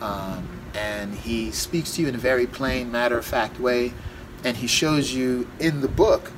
Um, 0.00 0.48
and 0.74 1.14
he 1.14 1.50
speaks 1.50 1.94
to 1.96 2.02
you 2.02 2.08
in 2.08 2.14
a 2.14 2.18
very 2.18 2.46
plain, 2.46 2.90
matter 2.92 3.18
of 3.18 3.24
fact 3.24 3.58
way, 3.58 3.92
and 4.44 4.56
he 4.56 4.66
shows 4.66 5.12
you 5.12 5.48
in 5.58 5.80
the 5.80 5.88
book 5.88 6.30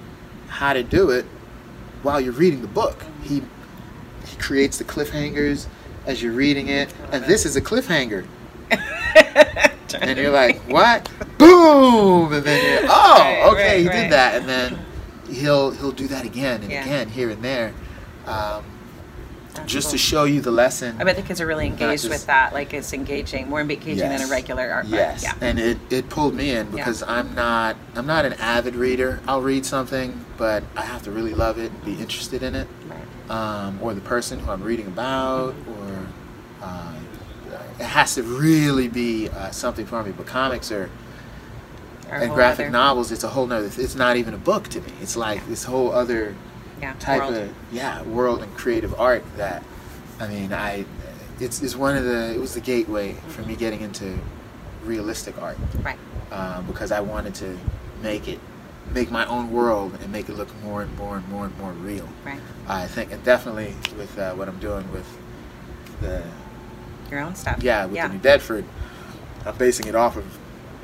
how 0.48 0.72
to 0.72 0.82
do 0.82 1.10
it 1.10 1.24
while 2.02 2.20
you're 2.20 2.32
reading 2.32 2.62
the 2.62 2.68
book. 2.68 3.04
He 3.22 3.42
he 4.26 4.36
creates 4.38 4.78
the 4.78 4.84
cliffhangers 4.84 5.66
as 6.06 6.22
you're 6.22 6.32
reading 6.32 6.68
it, 6.68 6.92
and 7.12 7.24
this 7.24 7.44
is 7.44 7.56
a 7.56 7.60
cliffhanger. 7.60 8.24
and 10.00 10.18
you're 10.18 10.30
like, 10.30 10.56
what? 10.70 11.10
Boom! 11.38 12.32
And 12.32 12.44
then 12.44 12.82
you're, 12.82 12.90
oh, 12.90 13.18
Right, 13.18 13.48
okay, 13.52 13.68
right, 13.74 13.80
he 13.80 13.88
right. 13.88 14.02
did 14.02 14.12
that, 14.12 14.34
and 14.36 14.48
then 14.48 14.78
he'll 15.28 15.70
he'll 15.72 15.92
do 15.92 16.06
that 16.08 16.24
again 16.24 16.62
and 16.62 16.70
Yeah. 16.70 16.82
again 16.84 17.08
here 17.08 17.30
and 17.30 17.42
there, 17.42 17.74
um, 18.26 18.64
just 19.66 19.90
to 19.90 19.98
show 19.98 20.24
you 20.24 20.40
the 20.40 20.50
lesson. 20.50 20.96
I 21.00 21.04
bet 21.04 21.16
the 21.16 21.22
kids 21.22 21.40
are 21.40 21.46
really 21.46 21.66
engaged 21.66 22.02
just- 22.02 22.08
with 22.12 22.26
that. 22.26 22.52
Like 22.52 22.72
it's 22.74 22.92
engaging, 22.92 23.48
more 23.48 23.60
engaging 23.60 23.98
than 23.98 24.20
a 24.22 24.26
regular 24.26 24.70
art 24.70 24.84
book. 24.86 24.94
Yes, 24.94 25.22
Yeah. 25.22 25.34
and 25.40 25.58
it, 25.58 25.78
it 25.90 26.08
pulled 26.08 26.34
me 26.34 26.50
in 26.50 26.70
because 26.70 27.02
I'm 27.02 27.34
not 27.34 27.76
I'm 27.96 28.06
not 28.06 28.24
an 28.24 28.34
avid 28.34 28.74
reader. 28.74 29.20
I'll 29.28 29.42
read 29.42 29.64
something, 29.66 30.24
but 30.36 30.62
I 30.76 30.82
have 30.82 31.02
to 31.04 31.10
really 31.10 31.34
love 31.34 31.58
it 31.58 31.70
and 31.70 31.84
be 31.84 31.94
interested 31.94 32.42
in 32.42 32.54
it, 32.54 32.66
Right. 32.88 33.30
um, 33.30 33.78
or 33.82 33.94
the 33.94 34.00
person 34.00 34.38
who 34.40 34.50
I'm 34.50 34.62
reading 34.62 34.86
about, 34.86 35.54
or 35.68 36.06
uh, 36.62 36.92
it 37.78 37.84
has 37.84 38.14
to 38.16 38.22
really 38.22 38.88
be 38.88 39.28
uh, 39.28 39.50
something 39.50 39.86
for 39.86 40.02
me. 40.02 40.12
But 40.12 40.26
comics 40.26 40.70
are 40.70 40.90
and 42.10 42.32
graphic 42.32 42.66
other- 42.66 42.70
novels. 42.72 43.12
It's 43.12 43.24
a 43.24 43.28
whole 43.28 43.46
nother. 43.46 43.70
It's 43.78 43.94
not 43.94 44.16
even 44.16 44.34
a 44.34 44.38
book 44.38 44.68
to 44.68 44.80
me. 44.80 44.92
It's 45.00 45.16
like 45.16 45.46
this 45.48 45.64
whole 45.64 45.92
other 45.92 46.34
yeah, 46.80 46.94
type 46.98 47.20
world. 47.20 47.34
of 47.34 47.54
yeah 47.72 48.02
world 48.02 48.42
and 48.42 48.54
creative 48.56 48.98
art 48.98 49.24
that 49.36 49.62
I 50.18 50.28
mean 50.28 50.52
I 50.52 50.84
it's, 51.38 51.62
it's 51.62 51.74
one 51.76 51.96
of 51.96 52.04
the 52.04 52.32
it 52.34 52.38
was 52.40 52.54
the 52.54 52.60
gateway 52.60 53.12
for 53.28 53.42
me 53.42 53.56
getting 53.56 53.80
into 53.80 54.18
realistic 54.84 55.40
art 55.40 55.56
Right. 55.82 55.98
uh, 56.30 56.62
because 56.62 56.90
I 56.92 57.00
wanted 57.00 57.34
to 57.36 57.58
make 58.02 58.28
it 58.28 58.38
make 58.94 59.10
my 59.10 59.24
own 59.26 59.50
world 59.52 59.96
and 60.02 60.10
make 60.10 60.28
it 60.28 60.34
look 60.36 60.48
more 60.62 60.82
and 60.82 60.96
more 60.98 61.16
and 61.16 61.28
more 61.28 61.44
and 61.46 61.56
more 61.58 61.72
real. 61.72 62.08
Right. 62.24 62.40
I 62.66 62.86
think 62.86 63.12
and 63.12 63.22
definitely 63.24 63.74
with 63.96 64.18
uh, 64.18 64.34
what 64.34 64.48
I'm 64.48 64.58
doing 64.58 64.90
with 64.92 65.06
the 66.00 66.22
Your 67.10 67.20
own 67.20 67.34
stuff. 67.36 67.62
yeah 67.62 67.84
with 67.86 67.96
Yeah. 67.96 68.08
the 68.08 68.14
New 68.14 68.20
Bedford, 68.20 68.64
I'm 69.46 69.56
basing 69.56 69.86
it 69.86 69.94
off 69.94 70.16
of 70.16 70.24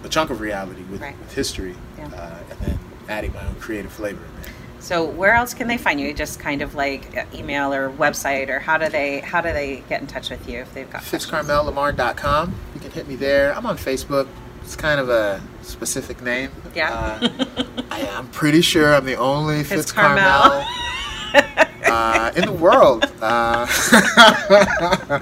a 0.05 0.09
chunk 0.09 0.31
of 0.31 0.41
reality 0.41 0.83
with, 0.85 1.01
Right. 1.01 1.19
with 1.19 1.35
history 1.35 1.75
Yeah. 1.99 2.07
uh, 2.15 2.39
and 2.51 2.59
then 2.61 2.79
adding 3.09 3.33
my 3.33 3.45
own 3.47 3.57
creative 3.57 3.91
flavor 3.93 4.23
in 4.25 4.43
there. 4.43 4.53
So 4.81 5.05
where 5.05 5.35
else 5.35 5.55
can 5.55 5.68
they 5.68 5.79
find 5.79 6.01
you? 6.01 6.12
Just 6.12 6.39
kind 6.39 6.62
of 6.62 6.74
like 6.74 7.16
uh, 7.16 7.24
email 7.35 7.72
or 7.72 7.91
website, 7.91 8.49
or 8.49 8.59
how 8.61 8.79
do 8.79 8.89
they 8.89 9.20
how 9.20 9.41
do 9.41 9.53
they 9.53 9.83
get 9.89 10.01
in 10.01 10.07
touch 10.07 10.31
with 10.31 10.49
you 10.49 10.61
if 10.61 10.72
they've 10.74 10.91
got? 10.91 11.03
FitzCarmelLamar.com. 11.03 12.55
You 12.74 12.81
can 12.81 12.91
hit 12.91 13.09
me 13.09 13.16
there. 13.16 13.55
I'm 13.55 13.66
on 13.66 13.77
Facebook. 13.79 14.29
It's 14.62 14.77
kind 14.77 15.01
of 15.01 15.09
a 15.09 15.41
specific 15.62 16.22
name. 16.22 16.51
Yeah. 16.74 17.18
Uh, 17.20 17.64
I, 17.91 18.09
I'm 18.09 18.29
pretty 18.29 18.62
sure 18.62 18.95
I'm 18.95 19.05
the 19.05 19.16
only 19.16 19.62
Fitz 19.62 19.93
FitzCarmel 19.93 20.66
uh, 21.85 22.33
in 22.37 22.45
the 22.47 22.53
world. 22.53 23.05
Uh, 23.20 23.66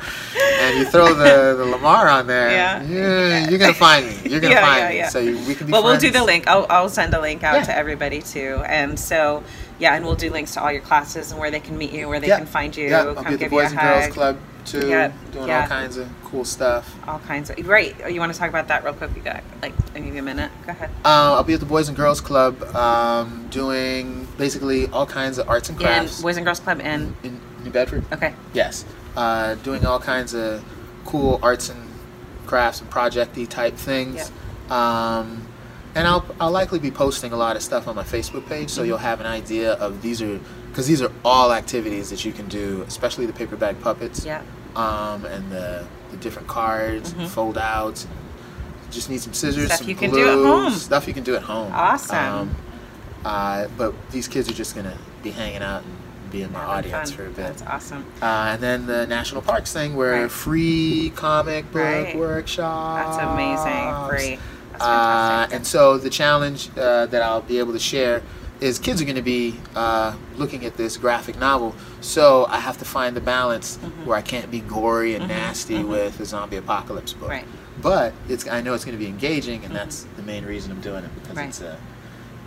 and 0.61 0.78
you 0.78 0.84
throw 0.86 1.12
the, 1.14 1.55
the 1.57 1.64
Lamar 1.64 2.09
on 2.09 2.26
there. 2.26 2.50
Yeah. 2.50 2.82
yeah, 2.82 3.48
you're 3.50 3.59
gonna 3.59 3.74
find 3.74 4.07
me. 4.07 4.30
You're 4.30 4.40
gonna 4.40 4.55
Yeah, 4.55 4.61
find 4.66 4.80
yeah, 4.82 4.88
me. 4.90 4.96
yeah. 4.98 5.09
So 5.09 5.18
you, 5.20 5.38
we 5.46 5.55
can 5.55 5.66
be. 5.66 5.72
well, 5.72 5.82
we'll 5.82 5.98
do 5.98 6.11
the 6.11 6.24
link. 6.24 6.46
I'll, 6.46 6.66
I'll 6.70 6.88
send 6.88 7.12
a 7.14 7.20
link 7.20 7.42
out 7.42 7.64
to 7.64 7.76
everybody 7.76 8.22
too. 8.22 8.62
And 8.66 8.98
so, 8.98 9.42
yeah, 9.78 9.94
and 9.94 10.05
we'll 10.05 10.14
do 10.14 10.30
links 10.30 10.55
to 10.55 10.62
all 10.62 10.72
your 10.72 10.82
classes 10.82 11.30
and 11.30 11.40
where 11.40 11.50
they 11.50 11.61
can 11.61 11.76
meet 11.76 11.92
you, 11.92 12.09
where 12.09 12.20
they 12.20 12.28
can 12.28 12.46
find 12.46 12.76
you, 12.76 12.88
Yeah, 12.88 13.02
I'll 13.02 13.14
come 13.14 13.24
be 13.26 13.34
at 13.34 13.40
the 13.40 13.48
Boys 13.48 13.70
and 13.72 13.80
Girls 13.80 14.07
Club 14.09 14.38
too, 14.64 14.88
Yeah, 14.88 15.12
doing 15.32 15.50
all 15.50 15.66
kinds 15.66 15.96
of 15.98 16.09
cool 16.24 16.44
stuff. 16.44 16.94
all 17.07 17.18
kinds 17.20 17.50
of. 17.50 17.66
Right. 17.68 17.94
Oh, 18.05 18.09
You 18.09 18.20
want 18.20 18.32
to 18.32 18.38
talk 18.38 18.48
about 18.48 18.68
that 18.68 18.82
real 18.84 18.94
quick? 18.94 19.11
You 19.14 19.22
got 19.22 19.42
like 19.61 19.72
give 19.94 20.07
you 20.07 20.18
a 20.18 20.22
minute. 20.22 20.50
Go 20.66 20.70
ahead. 20.72 20.90
Uh, 21.05 21.34
I'll 21.34 21.44
be 21.44 21.55
at 21.55 21.61
the 21.61 21.66
Boys 21.66 21.88
and 21.88 21.96
Girls 21.96 22.20
Club 22.20 22.62
um, 22.74 23.46
doing 23.50 24.24
basically 24.37 24.87
all 24.89 25.07
kinds 25.07 25.39
of 25.39 25.49
arts 25.49 25.68
and 25.68 25.78
In 25.80 25.87
crafts 25.87 26.22
Boys 26.22 26.37
and 26.37 26.45
Girls 26.47 26.61
Club 26.61 26.80
in. 26.80 27.14
in 27.22 27.41
New 27.62 27.70
Bedford. 27.70 28.05
Okay. 28.12 28.35
Yes, 28.53 28.85
uh, 29.16 29.55
doing 29.57 29.87
all 29.87 29.99
kinds 29.99 30.35
of 30.35 30.64
cool 31.05 31.39
arts 31.43 31.68
and 31.68 31.80
crafts 32.47 32.80
and 32.80 32.91
projecty 32.91 33.49
type 33.49 33.74
things. 33.76 34.30
Um, 34.70 35.47
and 35.95 36.07
I'll 36.09 36.24
I'll 36.41 36.51
likely 36.51 36.78
be 36.78 36.91
posting 36.91 37.32
a 37.32 37.37
lot 37.37 37.57
of 37.57 37.62
stuff 37.62 37.87
on 37.87 37.95
my 37.95 38.03
Facebook 38.03 38.47
page, 38.47 38.70
so 38.70 38.82
you'll 38.82 38.99
have 38.99 39.20
an 39.20 39.26
idea 39.26 39.74
of 39.74 40.03
these 40.03 40.20
are 40.20 40.41
because 40.68 40.87
these 40.89 41.01
are 41.01 41.12
all 41.24 41.53
activities 41.53 42.11
that 42.11 42.24
you 42.24 42.32
can 42.32 42.49
do, 42.49 42.82
especially 42.89 43.26
the 43.26 43.32
paper 43.32 43.57
bag 43.57 43.80
puppets. 43.80 44.24
Yeah. 44.24 44.43
Um, 44.74 45.24
and 45.26 45.51
the 45.53 45.87
the 46.11 46.16
different 46.16 46.49
cards, 46.49 47.12
and 47.12 47.28
fold 47.28 47.59
outs. 47.59 48.07
Just 48.91 49.11
need 49.11 49.20
some 49.20 49.32
scissors, 49.32 49.66
Stuff 49.66 49.78
some 49.80 49.89
you 49.89 49.95
can 49.95 50.11
do 50.12 50.28
at 50.28 50.35
home. 50.35 50.72
Stuff 50.72 51.09
you 51.09 51.14
can 51.14 51.24
do 51.24 51.35
at 51.35 51.43
home. 51.43 51.72
Awesome. 51.72 52.16
Um, 52.16 52.57
uh, 53.25 53.68
but 53.77 53.95
these 54.11 54.29
kids 54.29 54.49
are 54.51 54.55
just 54.55 54.75
gonna 54.75 54.97
be 55.22 55.31
hanging 55.31 55.62
out 55.62 55.83
and 55.83 56.31
be 56.31 56.43
in 56.43 56.53
my 56.53 56.61
Having 56.61 56.75
audience 56.95 57.11
fun. 57.11 57.16
for 57.18 57.25
a 57.27 57.29
bit. 57.31 57.37
That's 57.37 57.62
awesome. 57.62 58.05
Uh, 58.20 58.25
and 58.53 58.62
then 58.62 58.87
the 58.87 59.07
national 59.07 59.43
parks 59.43 59.72
thing, 59.72 59.95
where 59.95 60.22
Right. 60.22 60.31
free 60.31 61.12
comic 61.14 61.70
book 61.72 61.83
Right. 61.83 62.16
workshops. 62.16 63.16
That's 63.16 63.31
amazing. 63.31 64.09
Free. 64.09 64.39
That's 64.72 64.83
Uh, 64.85 64.87
fantastic. 64.87 65.57
and 65.57 65.66
so 65.66 65.99
the 65.99 66.11
challenge 66.11 66.70
uh, 66.77 67.07
that 67.07 67.22
I'll 67.22 67.41
be 67.43 67.59
able 67.61 67.72
to 67.75 67.79
share 67.79 68.22
is 68.61 68.79
kids 68.79 69.01
are 69.01 69.05
going 69.05 69.14
to 69.16 69.22
be 69.22 69.61
uh, 69.77 70.14
looking 70.37 70.64
at 70.64 70.77
this 70.77 70.97
graphic 70.97 71.39
novel, 71.39 71.75
so 72.01 72.47
I 72.49 72.59
have 72.61 72.79
to 72.79 72.85
find 72.85 73.14
the 73.16 73.20
balance 73.20 73.79
Mm-hmm. 73.85 74.07
where 74.07 74.16
I 74.16 74.22
can't 74.22 74.51
be 74.51 74.61
gory 74.61 75.14
and 75.14 75.29
nasty 75.29 75.83
with 75.85 76.18
a 76.20 76.25
zombie 76.25 76.57
apocalypse 76.57 77.12
book. 77.12 77.29
Right. 77.31 77.45
But 77.83 78.12
it's 78.29 78.49
I 78.49 78.61
know 78.61 78.72
it's 78.75 78.85
going 78.85 78.97
to 78.97 79.03
be 79.05 79.09
engaging, 79.11 79.64
and 79.64 79.75
that's 79.75 80.07
the 80.16 80.22
main 80.22 80.45
reason 80.45 80.70
I'm 80.72 80.81
doing 80.81 81.05
it 81.05 81.11
because 81.22 81.37
Right. 81.37 81.49
it's 81.49 81.61
a 81.61 81.77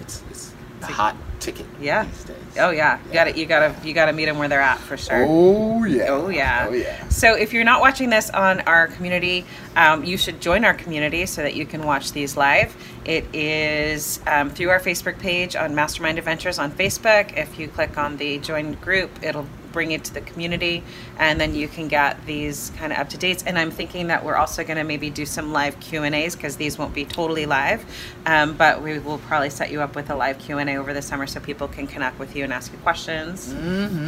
it's 0.02 0.22
it's 0.32 0.52
It's 0.52 0.57
hot 0.82 1.16
ticket 1.40 1.66
Yeah. 1.80 2.04
these 2.06 2.24
days. 2.24 2.36
Oh 2.60 2.72
yeah, 2.72 3.00
you 3.08 3.14
got 3.14 3.24
to 3.26 3.38
You 3.40 3.46
got 3.46 3.60
to 3.82 3.88
You 3.88 3.94
got 3.94 4.06
to 4.06 4.14
meet 4.14 4.26
them 4.26 4.38
where 4.40 4.48
they're 4.50 4.62
at 4.62 4.80
for 4.80 4.98
sure. 4.98 5.26
Oh 5.28 5.84
yeah. 5.84 6.06
Oh 6.10 6.30
yeah. 6.30 6.66
Oh 6.70 6.74
yeah. 6.74 7.08
So 7.10 7.36
if 7.36 7.54
you're 7.54 7.64
not 7.64 7.82
watching 7.82 8.10
this 8.10 8.30
on 8.32 8.62
our 8.62 8.88
community, 8.88 9.46
um, 9.76 10.04
you 10.04 10.18
should 10.18 10.42
join 10.42 10.66
our 10.66 10.74
community 10.74 11.26
so 11.28 11.44
that 11.44 11.56
you 11.56 11.66
can 11.66 11.84
watch 11.86 12.12
these 12.14 12.36
live. 12.36 12.76
It 13.06 13.26
is 13.34 14.20
um, 14.26 14.50
through 14.50 14.70
our 14.70 14.80
Facebook 14.80 15.20
page 15.20 15.56
on 15.56 15.76
Mastermind 15.76 16.18
Adventures 16.18 16.58
on 16.58 16.72
Facebook. 16.72 17.38
If 17.38 17.60
you 17.60 17.68
click 17.68 17.98
on 17.98 18.18
the 18.18 18.40
join 18.40 18.74
group, 18.74 19.12
it'll 19.22 19.48
bring 19.78 19.92
it 19.92 20.04
to 20.04 20.12
the 20.12 20.22
community, 20.22 20.84
and 21.20 21.40
then 21.40 21.54
you 21.54 21.68
can 21.68 21.88
get 21.88 22.26
these 22.26 22.72
kind 22.78 22.92
of 22.92 22.98
up 22.98 23.10
to 23.10 23.18
dates. 23.20 23.44
And 23.44 23.60
I'm 23.60 23.70
thinking 23.70 24.08
that 24.08 24.26
we're 24.26 24.36
also 24.36 24.64
going 24.64 24.78
to 24.78 24.84
maybe 24.84 25.12
do 25.12 25.24
some 25.24 25.54
live 25.54 25.80
Q 25.80 26.02
and 26.02 26.16
A's 26.16 26.36
because 26.36 26.56
these 26.56 26.80
won't 26.80 26.96
be 26.96 27.06
totally 27.06 27.46
live, 27.46 27.86
um, 28.26 28.58
but 28.58 28.82
we 28.82 28.98
will 28.98 29.20
probably 29.20 29.52
set 29.52 29.70
you 29.70 29.84
up 29.84 29.96
with 29.96 30.10
a 30.10 30.16
live 30.16 30.40
Q 30.40 30.58
and 30.58 30.68
A 30.68 30.78
over 30.78 30.96
the 30.96 31.04
summer 31.04 31.28
so 31.28 31.40
people 31.40 31.68
can 31.68 31.86
connect 31.86 32.18
with 32.18 32.36
you 32.36 32.44
and 32.44 32.52
ask 32.52 32.72
you 32.72 32.80
questions 32.80 33.54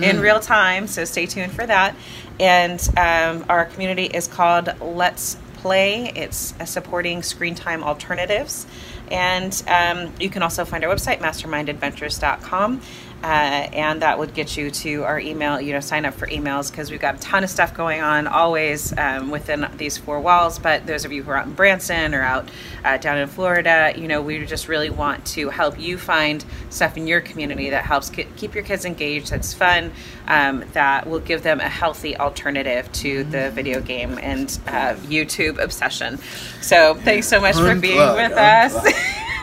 in 0.04 0.20
real 0.20 0.40
time. 0.40 0.88
So 0.88 1.06
stay 1.06 1.28
tuned 1.28 1.52
for 1.52 1.68
that. 1.68 1.96
And 2.40 2.82
um, 2.98 3.46
our 3.48 3.66
community 3.66 4.06
is 4.06 4.28
called 4.28 4.74
Let's 4.82 5.38
Play. 5.54 6.12
It's 6.16 6.56
supporting 6.66 7.22
screen 7.22 7.54
time 7.54 7.84
alternatives. 7.84 8.66
And 9.12 9.64
um, 9.68 10.14
you 10.20 10.30
can 10.30 10.42
also 10.42 10.66
find 10.66 10.84
our 10.84 10.94
website, 10.94 11.20
mastermindadventures.com. 11.20 12.82
Uh, 13.22 13.68
and 13.74 14.02
that 14.02 14.18
would 14.18 14.34
get 14.34 14.56
you 14.56 14.72
to 14.72 15.04
our 15.04 15.20
email, 15.20 15.60
you 15.60 15.74
know, 15.74 15.82
sign 15.82 16.06
up 16.06 16.14
for 16.14 16.28
emails 16.28 16.72
because 16.72 16.90
we've 16.90 17.02
got 17.02 17.16
a 17.16 17.20
ton 17.20 17.44
of 17.44 17.50
stuff 17.50 17.74
going 17.74 18.02
on 18.02 18.28
always 18.28 18.98
um, 18.98 19.30
within 19.30 19.68
these 19.76 19.98
four 19.98 20.22
walls. 20.22 20.58
But 20.58 20.88
those 20.88 21.04
of 21.04 21.12
you 21.12 21.24
who 21.24 21.32
are 21.32 21.38
out 21.38 21.48
in 21.48 21.54
Branson 21.54 22.16
or 22.16 22.22
out 22.22 22.50
uh, 22.86 22.98
down 22.98 23.18
in 23.18 23.28
Florida, 23.28 23.92
you 23.98 24.08
know, 24.08 24.22
we 24.22 24.46
just 24.46 24.70
really 24.70 24.90
want 24.90 25.26
to 25.28 25.50
help 25.50 25.78
you 25.78 25.98
find 25.98 26.46
stuff 26.70 26.96
in 26.96 27.08
your 27.08 27.20
community 27.20 27.70
that 27.72 27.84
helps 27.84 28.10
ke- 28.10 28.28
keep 28.38 28.56
your 28.56 28.64
kids 28.64 28.86
engaged, 28.86 29.32
that's 29.32 29.54
fun, 29.54 29.92
um, 30.28 30.64
that 30.72 31.06
will 31.06 31.20
give 31.20 31.44
them 31.44 31.60
a 31.60 31.68
healthy 31.68 32.16
alternative 32.16 32.90
to 32.94 33.26
the 33.26 33.52
video 33.52 33.82
game 33.82 34.18
and 34.20 34.60
uh, 34.68 34.96
YouTube 35.08 35.62
obsession. 35.62 36.18
So 36.62 36.96
thanks 36.96 37.28
so 37.28 37.42
much 37.42 37.56
for 37.56 37.76
being 37.76 37.98
with 37.98 38.32
us. 38.32 38.94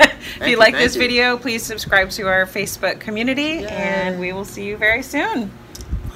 unplug. 0.36 0.42
if 0.42 0.46
you 0.46 0.52
you, 0.52 0.58
like 0.58 0.74
this 0.74 0.94
you. 0.94 1.00
video, 1.00 1.36
please 1.36 1.62
subscribe 1.62 2.10
to 2.10 2.28
our 2.28 2.46
Facebook 2.46 3.00
community, 3.00 3.42
Yay. 3.62 3.66
and 3.68 4.20
we 4.20 4.32
will 4.32 4.44
see 4.44 4.64
you 4.64 4.76
very 4.76 5.02
soon. 5.02 5.50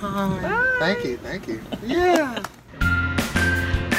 Bye. 0.00 0.76
Thank 0.78 1.04
you. 1.04 1.16
Thank 1.18 1.48
you. 1.48 1.60
Yeah. 1.86 2.42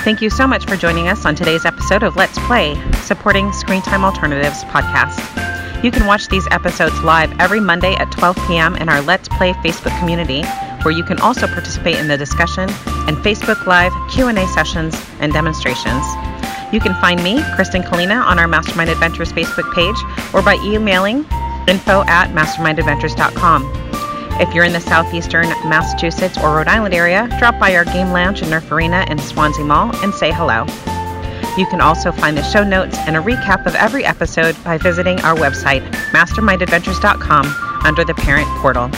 Thank 0.04 0.20
you 0.24 0.32
so 0.32 0.48
much 0.48 0.66
for 0.66 0.76
joining 0.76 1.08
us 1.10 1.26
on 1.26 1.36
today's 1.36 1.64
episode 1.64 2.02
of 2.02 2.16
Let's 2.16 2.40
Play, 2.48 2.74
supporting 3.04 3.54
Screen 3.54 3.84
Time 3.84 4.04
Alternatives 4.04 4.64
podcast. 4.64 5.84
You 5.84 5.92
can 5.92 6.08
watch 6.08 6.28
these 6.28 6.48
episodes 6.50 7.00
live 7.04 7.32
every 7.40 7.60
Monday 7.60 7.94
at 7.96 8.12
12 8.12 8.36
p.m. 8.48 8.76
in 8.78 8.90
our 8.90 9.02
Let's 9.02 9.30
Play 9.30 9.54
Facebook 9.54 9.98
community, 10.00 10.44
where 10.82 10.92
you 10.92 11.04
can 11.04 11.20
also 11.20 11.46
participate 11.46 11.98
in 11.98 12.08
the 12.08 12.18
discussion 12.18 12.64
and 13.08 13.16
Facebook 13.18 13.68
Live 13.68 13.92
Q&A 14.12 14.48
sessions 14.48 15.00
and 15.20 15.32
demonstrations. 15.34 16.04
You 16.72 16.80
can 16.80 16.94
find 17.02 17.22
me, 17.24 17.44
Kristen 17.56 17.84
Kalina, 17.84 18.24
on 18.24 18.40
our 18.40 18.48
Mastermind 18.48 18.90
Adventures 18.90 19.32
Facebook 19.32 19.74
page 19.74 19.96
or 20.34 20.42
by 20.42 20.56
emailing 20.64 21.26
info 21.68 22.04
at 22.08 22.30
mastermindadventures.com. 22.30 23.82
If 24.40 24.56
you're 24.56 24.64
in 24.64 24.74
the 24.74 24.80
southeastern 24.80 25.50
Massachusetts 25.70 26.38
or 26.38 26.56
Rhode 26.56 26.68
Island 26.68 26.94
area, 26.94 27.28
drop 27.38 27.60
by 27.60 27.76
our 27.76 27.86
game 27.86 28.12
lounge 28.12 28.42
in 28.42 28.50
Nerf 28.50 28.72
Arena 28.72 29.06
in 29.10 29.20
Swansea 29.20 29.66
Mall 29.66 29.96
and 29.98 30.14
say 30.14 30.32
hello. 30.32 30.66
You 31.58 31.66
can 31.66 31.82
also 31.82 32.12
find 32.12 32.38
the 32.38 32.44
show 32.44 32.64
notes 32.64 32.98
and 33.00 33.18
a 33.18 33.20
recap 33.20 33.66
of 33.66 33.76
every 33.76 34.06
episode 34.06 34.56
by 34.64 34.78
visiting 34.78 35.20
our 35.22 35.36
website, 35.36 35.82
mastermindadventures.com, 36.12 37.46
under 37.86 38.06
the 38.06 38.14
parent 38.14 38.48
portal. 38.60 38.90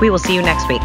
We 0.00 0.10
will 0.10 0.18
see 0.18 0.34
you 0.34 0.42
next 0.42 0.68
week. 0.68 0.82